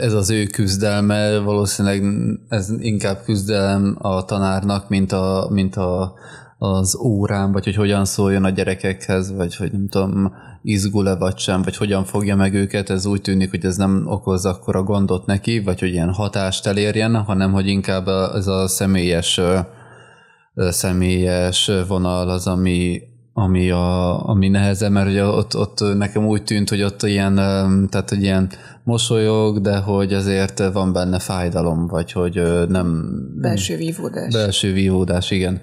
ez 0.00 0.12
az 0.12 0.30
ő 0.30 0.46
küzdelme, 0.46 1.38
valószínűleg 1.38 2.04
ez 2.48 2.70
inkább 2.78 3.22
küzdelem 3.24 3.96
a 3.98 4.24
tanárnak, 4.24 4.88
mint, 4.88 5.12
a, 5.12 5.48
mint 5.50 5.76
a, 5.76 6.14
az 6.58 6.96
órán, 6.96 7.52
vagy 7.52 7.64
hogy 7.64 7.74
hogyan 7.74 8.04
szóljon 8.04 8.44
a 8.44 8.50
gyerekekhez, 8.50 9.32
vagy 9.34 9.56
hogy 9.56 9.72
nem 9.72 9.88
tudom, 9.88 10.32
izgul-e 10.62 11.14
vagy 11.16 11.38
sem, 11.38 11.62
vagy 11.62 11.76
hogyan 11.76 12.04
fogja 12.04 12.36
meg 12.36 12.54
őket, 12.54 12.90
ez 12.90 13.06
úgy 13.06 13.20
tűnik, 13.20 13.50
hogy 13.50 13.64
ez 13.64 13.76
nem 13.76 14.04
okoz 14.06 14.46
akkor 14.46 14.76
a 14.76 14.82
gondot 14.82 15.26
neki, 15.26 15.60
vagy 15.60 15.80
hogy 15.80 15.92
ilyen 15.92 16.12
hatást 16.12 16.66
elérjen, 16.66 17.16
hanem 17.16 17.52
hogy 17.52 17.66
inkább 17.66 18.06
ez 18.34 18.46
a 18.46 18.68
személyes 18.68 19.40
személyes 20.54 21.70
vonal 21.88 22.28
az, 22.28 22.46
ami, 22.46 23.00
ami, 23.32 23.70
a, 23.70 24.28
ami 24.28 24.48
nehezebb, 24.48 24.90
mert 24.90 25.08
ugye 25.08 25.24
ott, 25.24 25.56
ott 25.56 25.96
nekem 25.96 26.26
úgy 26.26 26.42
tűnt, 26.44 26.68
hogy 26.68 26.82
ott 26.82 27.02
ilyen, 27.02 27.34
tehát 27.90 28.08
hogy 28.08 28.22
ilyen 28.22 28.50
mosolyog, 28.84 29.60
de 29.60 29.76
hogy 29.76 30.12
azért 30.12 30.72
van 30.72 30.92
benne 30.92 31.18
fájdalom, 31.18 31.86
vagy 31.86 32.12
hogy 32.12 32.42
nem... 32.68 33.04
Belső 33.40 33.76
vívódás. 33.76 34.32
Belső 34.32 34.72
vívódás, 34.72 35.30
igen. 35.30 35.60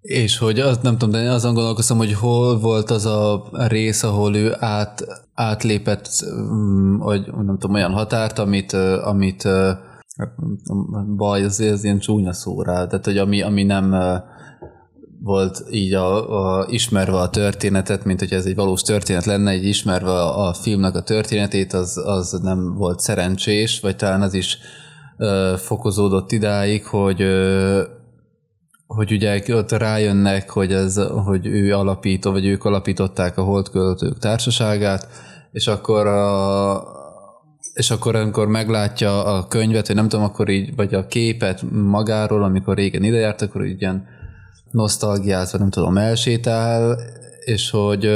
És 0.00 0.38
hogy 0.38 0.60
azt 0.60 0.82
nem 0.82 0.98
tudom, 0.98 1.22
de 1.22 1.30
azon 1.30 1.54
gondolkoztam, 1.54 1.96
hogy 1.96 2.12
hol 2.12 2.58
volt 2.58 2.90
az 2.90 3.06
a 3.06 3.48
rész, 3.52 4.02
ahol 4.02 4.36
ő 4.36 4.54
át, 4.58 5.04
átlépett, 5.34 6.08
vagy 6.98 7.26
nem 7.26 7.58
tudom, 7.58 7.74
olyan 7.74 7.92
határt, 7.92 8.38
amit, 8.38 8.72
amit 9.02 9.48
Hát, 10.16 10.34
baj, 11.16 11.44
az, 11.44 11.60
az 11.60 11.84
ilyen 11.84 11.98
csúnya 11.98 12.32
szó 12.32 12.62
rá. 12.62 12.86
Tehát, 12.86 13.04
hogy 13.04 13.18
ami, 13.18 13.42
ami 13.42 13.62
nem 13.62 13.94
volt 15.22 15.64
így 15.70 15.94
a, 15.94 16.58
a, 16.58 16.66
ismerve 16.68 17.16
a 17.16 17.30
történetet, 17.30 18.04
mint 18.04 18.18
hogy 18.18 18.32
ez 18.32 18.46
egy 18.46 18.54
valós 18.54 18.82
történet 18.82 19.24
lenne, 19.24 19.50
egy 19.50 19.64
ismerve 19.64 20.10
a, 20.10 20.48
a 20.48 20.54
filmnek 20.54 20.94
a 20.94 21.02
történetét, 21.02 21.72
az, 21.72 22.02
az 22.04 22.30
nem 22.42 22.74
volt 22.74 23.00
szerencsés, 23.00 23.80
vagy 23.80 23.96
talán 23.96 24.22
az 24.22 24.34
is 24.34 24.58
ö, 25.16 25.54
fokozódott 25.56 26.32
idáig, 26.32 26.86
hogy 26.86 27.22
ö, 27.22 27.82
hogy 28.86 29.12
ugye 29.12 29.42
ott 29.48 29.72
rájönnek, 29.72 30.50
hogy, 30.50 30.72
ez, 30.72 30.96
hogy 31.24 31.46
ő 31.46 31.74
alapító, 31.74 32.30
vagy 32.30 32.46
ők 32.46 32.64
alapították 32.64 33.38
a 33.38 33.42
holdköltők 33.42 34.18
társaságát, 34.18 35.08
és 35.52 35.66
akkor 35.66 36.06
a, 36.06 37.05
és 37.76 37.90
akkor, 37.90 38.16
amikor 38.16 38.46
meglátja 38.48 39.24
a 39.24 39.46
könyvet, 39.46 39.86
vagy 39.86 39.96
nem 39.96 40.08
tudom, 40.08 40.24
akkor 40.24 40.48
így, 40.48 40.74
vagy 40.76 40.94
a 40.94 41.06
képet 41.06 41.62
magáról, 41.70 42.42
amikor 42.42 42.76
régen 42.76 43.02
ide 43.02 43.16
járt, 43.16 43.42
akkor 43.42 43.66
így 43.66 43.80
ilyen 43.80 44.06
nosztalgiát, 44.70 45.50
vagy 45.50 45.60
nem 45.60 45.70
tudom, 45.70 45.98
elsétál, 45.98 46.98
és 47.44 47.70
hogy 47.70 48.08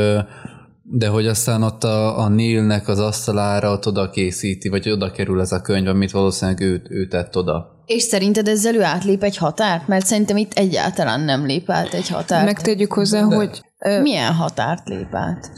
de 0.83 1.09
hogy 1.09 1.27
aztán 1.27 1.63
ott 1.63 1.85
a, 1.85 2.19
a 2.19 2.29
Neilnek 2.29 2.89
az 2.89 2.99
asztalára 2.99 3.73
ott 3.73 3.87
oda 3.87 4.11
készíti, 4.11 4.69
vagy 4.69 4.91
oda 4.91 5.11
kerül 5.11 5.41
ez 5.41 5.53
a 5.53 5.61
könyv, 5.61 5.89
amit 5.89 6.11
valószínűleg 6.11 6.61
ő, 6.61 6.83
ő 6.89 7.07
tett 7.07 7.37
oda. 7.37 7.83
És 7.87 8.03
szerinted 8.03 8.49
ezzel 8.49 8.75
ő 8.75 8.83
átlép 8.83 9.23
egy 9.23 9.37
határt? 9.37 9.89
Mert 9.89 10.07
szerintem 10.07 10.37
itt 10.37 10.53
egyáltalán 10.53 11.21
nem 11.21 11.47
lép 11.47 11.71
át 11.71 11.95
egy 11.95 12.09
határt. 12.09 12.45
Megtegyük 12.45 12.93
hozzá, 12.93 13.27
de. 13.27 13.35
hogy... 13.35 13.63
Ö... 13.79 14.01
Milyen 14.01 14.33
határt 14.33 14.89
lép 14.89 15.15
át? 15.15 15.51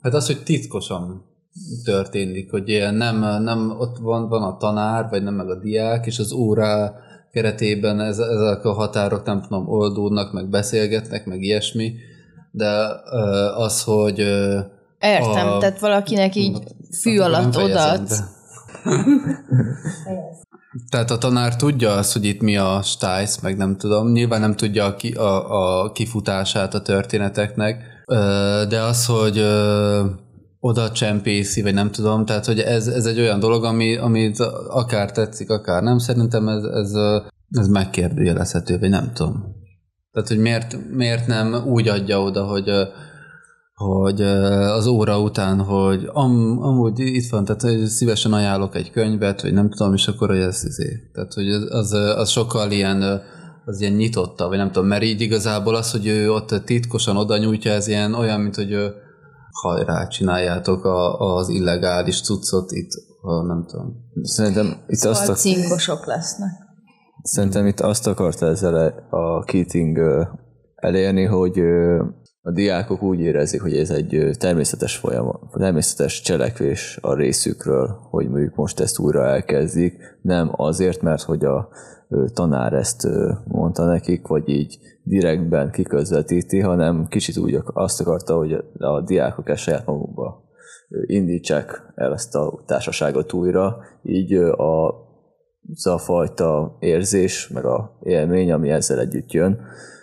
Hát 0.00 0.14
az, 0.14 0.26
hogy 0.26 0.42
titkosan 0.42 1.24
történik, 1.84 2.50
hogy 2.50 2.68
ilyen 2.68 2.94
nem, 2.94 3.42
nem 3.42 3.74
ott 3.78 3.98
van, 3.98 4.28
van 4.28 4.42
a 4.42 4.56
tanár, 4.56 5.06
vagy 5.10 5.22
nem 5.22 5.34
meg 5.34 5.50
a 5.50 5.58
diák, 5.58 6.06
és 6.06 6.18
az 6.18 6.32
óra 6.32 6.94
keretében 7.32 8.00
ez, 8.00 8.18
ezek 8.18 8.64
a 8.64 8.72
határok 8.72 9.24
nem 9.24 9.42
tudom, 9.42 9.68
oldódnak, 9.68 10.32
meg 10.32 10.48
beszélgetnek, 10.48 11.26
meg 11.26 11.42
ilyesmi, 11.42 11.92
de 12.50 12.70
az, 13.56 13.82
hogy 13.82 14.18
Értem, 15.00 15.48
a, 15.48 15.58
tehát 15.58 15.80
valakinek 15.80 16.34
így 16.34 16.58
fű 17.00 17.18
alatt 17.18 17.56
odaad. 17.56 18.08
Tehát 20.90 21.10
a 21.10 21.18
tanár 21.18 21.56
tudja 21.56 21.92
azt, 21.92 22.12
hogy 22.12 22.24
itt 22.24 22.40
mi 22.40 22.56
a 22.56 22.80
stájsz, 22.82 23.40
meg 23.40 23.56
nem 23.56 23.76
tudom. 23.76 24.12
Nyilván 24.12 24.40
nem 24.40 24.56
tudja 24.56 24.84
a, 24.84 24.96
ki, 24.96 25.12
a, 25.12 25.82
a 25.82 25.92
kifutását 25.92 26.74
a 26.74 26.82
történeteknek, 26.82 27.82
de 28.68 28.80
az, 28.80 29.06
hogy 29.06 29.38
oda 30.60 30.90
csempészi, 30.90 31.62
vagy 31.62 31.74
nem 31.74 31.90
tudom, 31.90 32.24
tehát 32.24 32.46
hogy 32.46 32.58
ez, 32.58 32.86
ez 32.86 33.06
egy 33.06 33.20
olyan 33.20 33.40
dolog, 33.40 33.64
ami, 33.64 33.96
amit 33.96 34.38
akár 34.68 35.12
tetszik, 35.12 35.50
akár 35.50 35.82
nem, 35.82 35.98
szerintem 35.98 36.48
ez, 36.48 36.62
ez, 36.62 36.92
ez 37.50 37.68
megkérdőjelezhető, 37.68 38.78
vagy 38.78 38.90
nem 38.90 39.10
tudom. 39.14 39.56
Tehát, 40.12 40.28
hogy 40.28 40.38
miért, 40.38 40.76
miért 40.90 41.26
nem 41.26 41.54
úgy 41.66 41.88
adja 41.88 42.22
oda, 42.22 42.44
hogy 42.44 42.70
hogy 43.74 44.22
az 44.22 44.86
óra 44.86 45.20
után, 45.20 45.60
hogy 45.60 46.08
am, 46.12 46.62
amúgy 46.62 46.98
itt 46.98 47.30
van, 47.30 47.44
tehát 47.44 47.62
hogy 47.62 47.84
szívesen 47.84 48.32
ajánlok 48.32 48.74
egy 48.74 48.90
könyvet, 48.90 49.42
vagy 49.42 49.52
nem 49.52 49.70
tudom, 49.70 49.94
és 49.94 50.08
akkor 50.08 50.28
hogy 50.28 50.38
ez 50.38 50.64
izé. 50.64 51.10
Tehát, 51.12 51.32
hogy 51.32 51.48
az, 51.50 51.92
az 51.92 52.30
sokkal 52.30 52.70
ilyen 52.70 53.22
az 53.64 53.80
ilyen 53.80 53.92
nyitotta, 53.92 54.48
vagy 54.48 54.58
nem 54.58 54.70
tudom, 54.72 54.88
mert 54.88 55.02
így 55.02 55.20
igazából 55.20 55.74
az, 55.74 55.90
hogy 55.90 56.06
ő 56.06 56.32
ott 56.32 56.62
titkosan 56.64 57.16
oda 57.16 57.38
nyújtja, 57.38 57.72
ez 57.72 57.86
ilyen 57.86 58.14
olyan, 58.14 58.40
mint 58.40 58.54
hogy 58.54 58.72
ő 58.72 58.94
hajrá, 59.60 60.06
csináljátok 60.06 60.84
a, 60.84 61.18
az 61.36 61.48
illegális 61.48 62.22
cuccot 62.22 62.72
itt, 62.72 62.90
a, 63.20 63.42
nem 63.46 63.64
tudom. 63.66 63.94
Szerintem 64.22 64.84
itt 64.86 64.98
szóval 64.98 65.18
azt 65.18 65.28
a... 65.28 65.34
cinkosok 65.34 66.06
lesznek. 66.06 66.50
Szerintem 67.22 67.66
itt 67.66 67.80
azt 67.80 68.06
akarta 68.06 68.46
ezzel 68.46 69.06
a 69.10 69.44
Keating 69.44 69.98
elérni, 70.74 71.24
hogy 71.24 71.58
a 72.42 72.52
diákok 72.52 73.02
úgy 73.02 73.20
érezik, 73.20 73.62
hogy 73.62 73.76
ez 73.76 73.90
egy 73.90 74.36
természetes 74.38 74.96
folyamat, 74.96 75.40
természetes 75.52 76.20
cselekvés 76.20 76.98
a 77.02 77.14
részükről, 77.14 77.98
hogy 78.10 78.28
mondjuk 78.28 78.54
most 78.54 78.80
ezt 78.80 78.98
újra 78.98 79.26
elkezdik, 79.26 80.18
nem 80.22 80.50
azért, 80.52 81.02
mert 81.02 81.22
hogy 81.22 81.44
a 81.44 81.68
tanár 82.32 82.72
ezt 82.72 83.08
mondta 83.44 83.84
nekik, 83.84 84.26
vagy 84.26 84.48
így 84.48 84.78
direktben 85.02 85.70
kiközvetíti, 85.70 86.60
hanem 86.60 87.06
kicsit 87.08 87.36
úgy 87.36 87.58
azt 87.64 88.00
akarta, 88.00 88.36
hogy 88.36 88.52
a 88.78 89.00
diákok 89.00 89.48
ezt 89.48 89.62
saját 89.62 89.86
magukba 89.86 90.46
indítsák 91.06 91.92
el 91.94 92.12
ezt 92.12 92.34
a 92.34 92.62
társaságot 92.66 93.32
újra, 93.32 93.76
így 94.02 94.34
a, 94.34 94.88
az 95.72 95.86
a 95.86 95.98
fajta 95.98 96.76
érzés, 96.80 97.48
meg 97.48 97.64
a 97.64 97.98
élmény, 98.02 98.52
ami 98.52 98.70
ezzel 98.70 98.98
együtt 98.98 99.32
jön, 99.32 99.60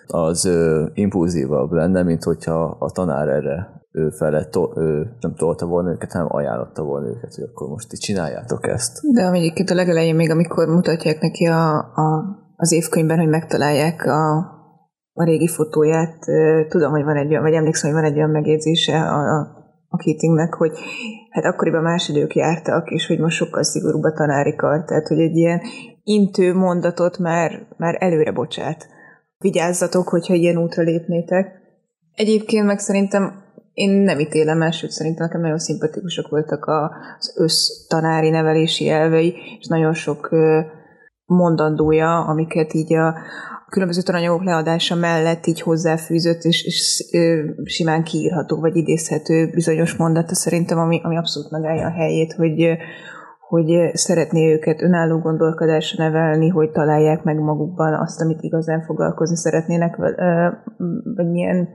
az 0.08 0.50
impulzívabb 0.94 1.72
lenne, 1.72 2.04
mint 2.04 2.24
hogyha 2.24 2.78
a 2.80 2.92
tanár 2.92 3.28
erre 3.28 3.84
ő 3.96 4.10
felett 4.10 4.52
to, 4.52 4.72
ő 4.76 5.16
nem 5.20 5.36
tolta 5.36 5.66
volna 5.66 5.92
őket, 5.92 6.12
hanem 6.12 6.28
ajánlotta 6.30 6.84
volna 6.84 7.08
őket, 7.08 7.34
hogy 7.36 7.44
akkor 7.44 7.68
most 7.68 7.94
itt 7.94 8.00
csináljátok 8.00 8.68
ezt. 8.68 9.00
De 9.14 9.32
egyébként 9.32 9.70
a 9.70 9.76
legelején 9.76 10.16
még, 10.16 10.32
amikor 10.32 10.68
mutatják 10.68 11.20
neki 11.20 11.46
a, 11.46 11.78
a, 11.78 12.26
az 12.56 12.72
évkönyvben, 12.72 13.18
hogy 13.18 13.28
megtalálják 13.28 14.06
a, 14.06 14.38
a 15.14 15.24
régi 15.24 15.48
fotóját, 15.48 16.18
tudom, 16.68 16.92
hogy 16.92 17.04
van 17.04 17.16
egy 17.16 17.30
olyan, 17.30 17.44
vagy 17.44 17.54
emlékszem, 17.54 17.92
hogy 17.92 18.02
van 18.02 18.12
egy 18.12 18.18
olyan 18.18 18.30
megjegyzése 18.30 19.02
a, 19.02 19.40
a, 19.40 19.48
a 19.88 19.98
Keatingnek, 19.98 20.54
hogy 20.54 20.72
hát 21.30 21.46
akkoriban 21.46 21.82
más 21.82 22.10
idők 22.10 22.36
jártak, 22.36 22.90
és 22.90 23.08
hogy 23.08 23.20
most 23.20 23.38
sokkal 23.38 23.64
szigorúbb 23.64 24.04
a 24.04 24.14
tanári 24.14 24.56
kar, 24.56 24.84
tehát 24.84 25.08
hogy 25.08 25.20
egy 25.20 25.36
ilyen 25.36 25.62
intő 26.04 26.54
mondatot 26.54 27.18
már, 27.18 27.68
már 27.78 27.98
előre 28.00 28.32
bocsát. 28.32 28.88
Vigyázzatok, 29.38 30.08
hogyha 30.08 30.34
ilyen 30.34 30.58
útra 30.58 30.84
lépnétek. 30.84 31.64
Egyébként 32.16 32.66
meg 32.66 32.80
szerintem 32.80 33.44
én 33.76 33.90
nem 33.90 34.20
ítélem 34.20 34.62
el, 34.62 34.72
sőt 34.72 34.92
szerintem 34.92 35.26
nekem 35.26 35.42
nagyon 35.42 35.60
szimpatikusak 35.60 36.28
voltak 36.28 36.66
az 36.66 37.34
össztanári 37.38 38.30
nevelési 38.30 38.90
elvei, 38.90 39.36
és 39.60 39.68
nagyon 39.68 39.94
sok 39.94 40.30
mondandója, 41.26 42.26
amiket 42.26 42.74
így 42.74 42.94
a 42.94 43.16
különböző 43.70 44.02
tananyagok 44.02 44.44
leadása 44.44 44.96
mellett 44.96 45.46
így 45.46 45.62
hozzáfűzött, 45.62 46.42
és, 46.42 46.64
és 46.64 47.04
simán 47.64 48.04
kiírható, 48.04 48.60
vagy 48.60 48.76
idézhető 48.76 49.50
bizonyos 49.50 49.96
mondata 49.96 50.36
szerintem, 50.36 50.78
ami, 50.78 51.00
ami 51.04 51.18
abszolút 51.18 51.52
megállja 51.52 51.86
a 51.86 51.92
helyét, 51.92 52.34
hogy, 52.34 52.78
hogy 53.48 53.96
szeretné 53.98 54.54
őket 54.54 54.82
önálló 54.82 55.20
gondolkodásra 55.20 56.04
nevelni, 56.04 56.50
hogy 56.50 56.72
találják 56.72 57.24
meg 57.24 57.40
magukban 57.40 57.94
azt, 57.94 58.22
amit 58.22 58.42
igazán 58.42 58.84
foglalkozni 58.84 59.36
szeretnének, 59.36 59.96
vagy 61.16 61.30
milyen 61.32 61.70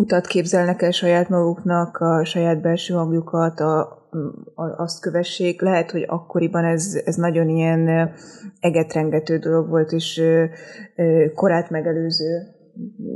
utat 0.00 0.26
képzelnek 0.26 0.82
el 0.82 0.90
saját 0.90 1.28
maguknak, 1.28 1.96
a 1.96 2.24
saját 2.24 2.60
belső 2.60 2.94
hangjukat, 2.94 3.60
a, 3.60 3.98
azt 4.76 5.00
kövessék. 5.00 5.60
Lehet, 5.60 5.90
hogy 5.90 6.04
akkoriban 6.06 6.64
ez, 6.64 7.00
ez 7.04 7.14
nagyon 7.14 7.48
ilyen 7.48 8.10
egetrengető 8.60 9.38
dolog 9.38 9.68
volt, 9.68 9.92
és 9.92 10.22
korát 11.34 11.70
megelőző 11.70 12.58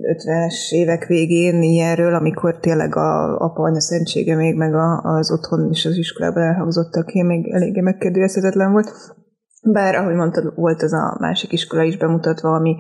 50-es 0.03 0.71
évek 0.71 1.07
végén 1.07 1.63
ilyenről, 1.63 2.15
amikor 2.15 2.59
tényleg 2.59 2.97
a 2.97 3.39
apa 3.39 3.63
anya 3.63 3.81
szentsége 3.81 4.37
még, 4.37 4.57
meg 4.57 4.75
a, 4.75 5.01
az 5.03 5.33
otthon 5.33 5.69
és 5.71 5.85
az 5.85 5.97
iskolában 5.97 6.43
elhangzottak, 6.43 7.13
én 7.13 7.25
még 7.25 7.53
eléggé 7.53 7.81
megkérdőjelezhetetlen 7.81 8.73
volt. 8.73 8.91
Bár, 9.73 9.95
ahogy 9.95 10.15
mondtad, 10.15 10.55
volt 10.55 10.83
az 10.83 10.93
a 10.93 11.17
másik 11.21 11.53
iskola 11.53 11.83
is 11.83 11.97
bemutatva, 11.97 12.55
ami 12.55 12.77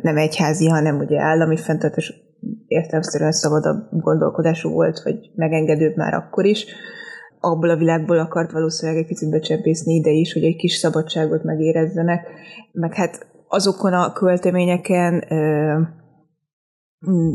nem 0.00 0.16
egyházi, 0.16 0.68
hanem 0.68 0.98
ugye 0.98 1.20
állami 1.20 1.56
fenntartás 1.56 2.31
értelmszerűen 2.66 3.32
szabadabb 3.32 3.88
gondolkodású 3.90 4.70
volt, 4.70 5.02
vagy 5.02 5.30
megengedőbb 5.34 5.96
már 5.96 6.14
akkor 6.14 6.44
is. 6.44 6.66
Abból 7.40 7.70
a 7.70 7.76
világból 7.76 8.18
akart 8.18 8.52
valószínűleg 8.52 9.00
egy 9.00 9.08
picit 9.08 9.30
becsempészni 9.30 9.94
ide 9.94 10.10
is, 10.10 10.32
hogy 10.32 10.44
egy 10.44 10.56
kis 10.56 10.74
szabadságot 10.74 11.42
megérezzenek, 11.42 12.26
meg 12.72 12.94
hát 12.94 13.26
azokon 13.48 13.92
a 13.92 14.12
költeményeken, 14.12 15.32
ö, 15.32 15.80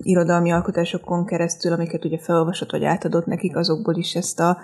irodalmi 0.02 0.52
alkotásokon 0.52 1.26
keresztül, 1.26 1.74
amiket 1.74 2.06
ugye 2.06 2.18
felolvasott 2.18 2.72
vagy 2.72 2.84
átadott 2.84 3.26
nekik, 3.26 3.56
azokból 3.56 3.96
is 3.96 4.16
ezt 4.16 4.40
a 4.40 4.58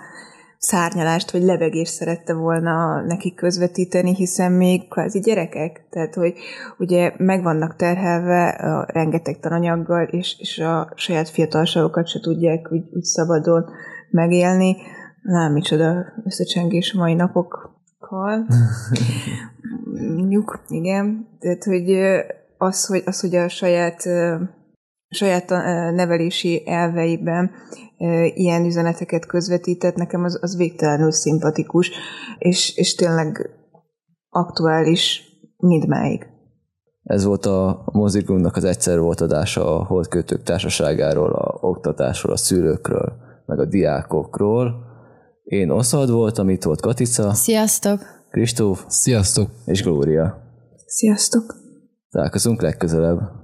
szárnyalást 0.66 1.30
vagy 1.30 1.42
levegést 1.42 1.92
szerette 1.92 2.34
volna 2.34 3.00
nekik 3.00 3.34
közvetíteni, 3.34 4.14
hiszen 4.14 4.52
még 4.52 4.88
kvázi 4.88 5.20
gyerekek, 5.20 5.86
tehát 5.90 6.14
hogy 6.14 6.34
ugye 6.78 7.12
meg 7.16 7.42
vannak 7.42 7.76
terhelve 7.76 8.48
a 8.48 8.86
rengeteg 8.92 9.40
tananyaggal, 9.40 10.02
és, 10.02 10.36
és 10.38 10.58
a 10.58 10.92
saját 10.94 11.28
fiatalságokat 11.28 12.08
se 12.08 12.20
tudják 12.20 12.72
úgy, 12.72 12.84
úgy 12.92 13.02
szabadon 13.02 13.64
megélni. 14.10 14.76
Lám, 15.22 15.52
micsoda 15.52 16.04
összecsengés 16.24 16.92
mai 16.92 17.14
napokkal. 17.14 18.46
Nyug, 20.28 20.60
igen. 20.68 21.28
Tehát, 21.38 21.64
hogy 21.64 21.90
az, 22.58 22.86
hogy, 22.86 23.02
az, 23.06 23.20
hogy 23.20 23.34
a 23.34 23.48
saját 23.48 24.02
saját 25.14 25.48
nevelési 25.94 26.62
elveiben 26.66 27.50
ilyen 28.34 28.64
üzeneteket 28.64 29.26
közvetített, 29.26 29.94
nekem 29.94 30.24
az, 30.24 30.38
az 30.40 30.56
végtelenül 30.56 31.12
szimpatikus, 31.12 31.90
és, 32.38 32.76
és 32.76 32.94
tényleg 32.94 33.50
aktuális 34.28 35.22
mindmáig. 35.56 36.26
Ez 37.02 37.24
volt 37.24 37.46
a 37.46 37.84
mozigunknak 37.92 38.56
az 38.56 38.64
egyszer 38.64 39.00
volt 39.00 39.20
adása 39.20 39.78
a 39.78 39.84
holdkötők 39.84 40.42
társaságáról, 40.42 41.32
a 41.32 41.58
oktatásról, 41.60 42.32
a 42.32 42.36
szülőkről, 42.36 43.12
meg 43.46 43.58
a 43.58 43.64
diákokról. 43.64 44.74
Én 45.44 45.70
Oszald 45.70 46.10
voltam, 46.10 46.48
itt 46.48 46.62
volt 46.62 46.80
Katica, 46.80 47.32
Sziasztok! 47.32 48.00
Kristóf 48.30 48.84
Sziasztok! 48.88 49.50
és 49.64 49.82
Glória. 49.82 50.42
Sziasztok! 50.86 51.54
Találkozunk 52.10 52.62
legközelebb. 52.62 53.43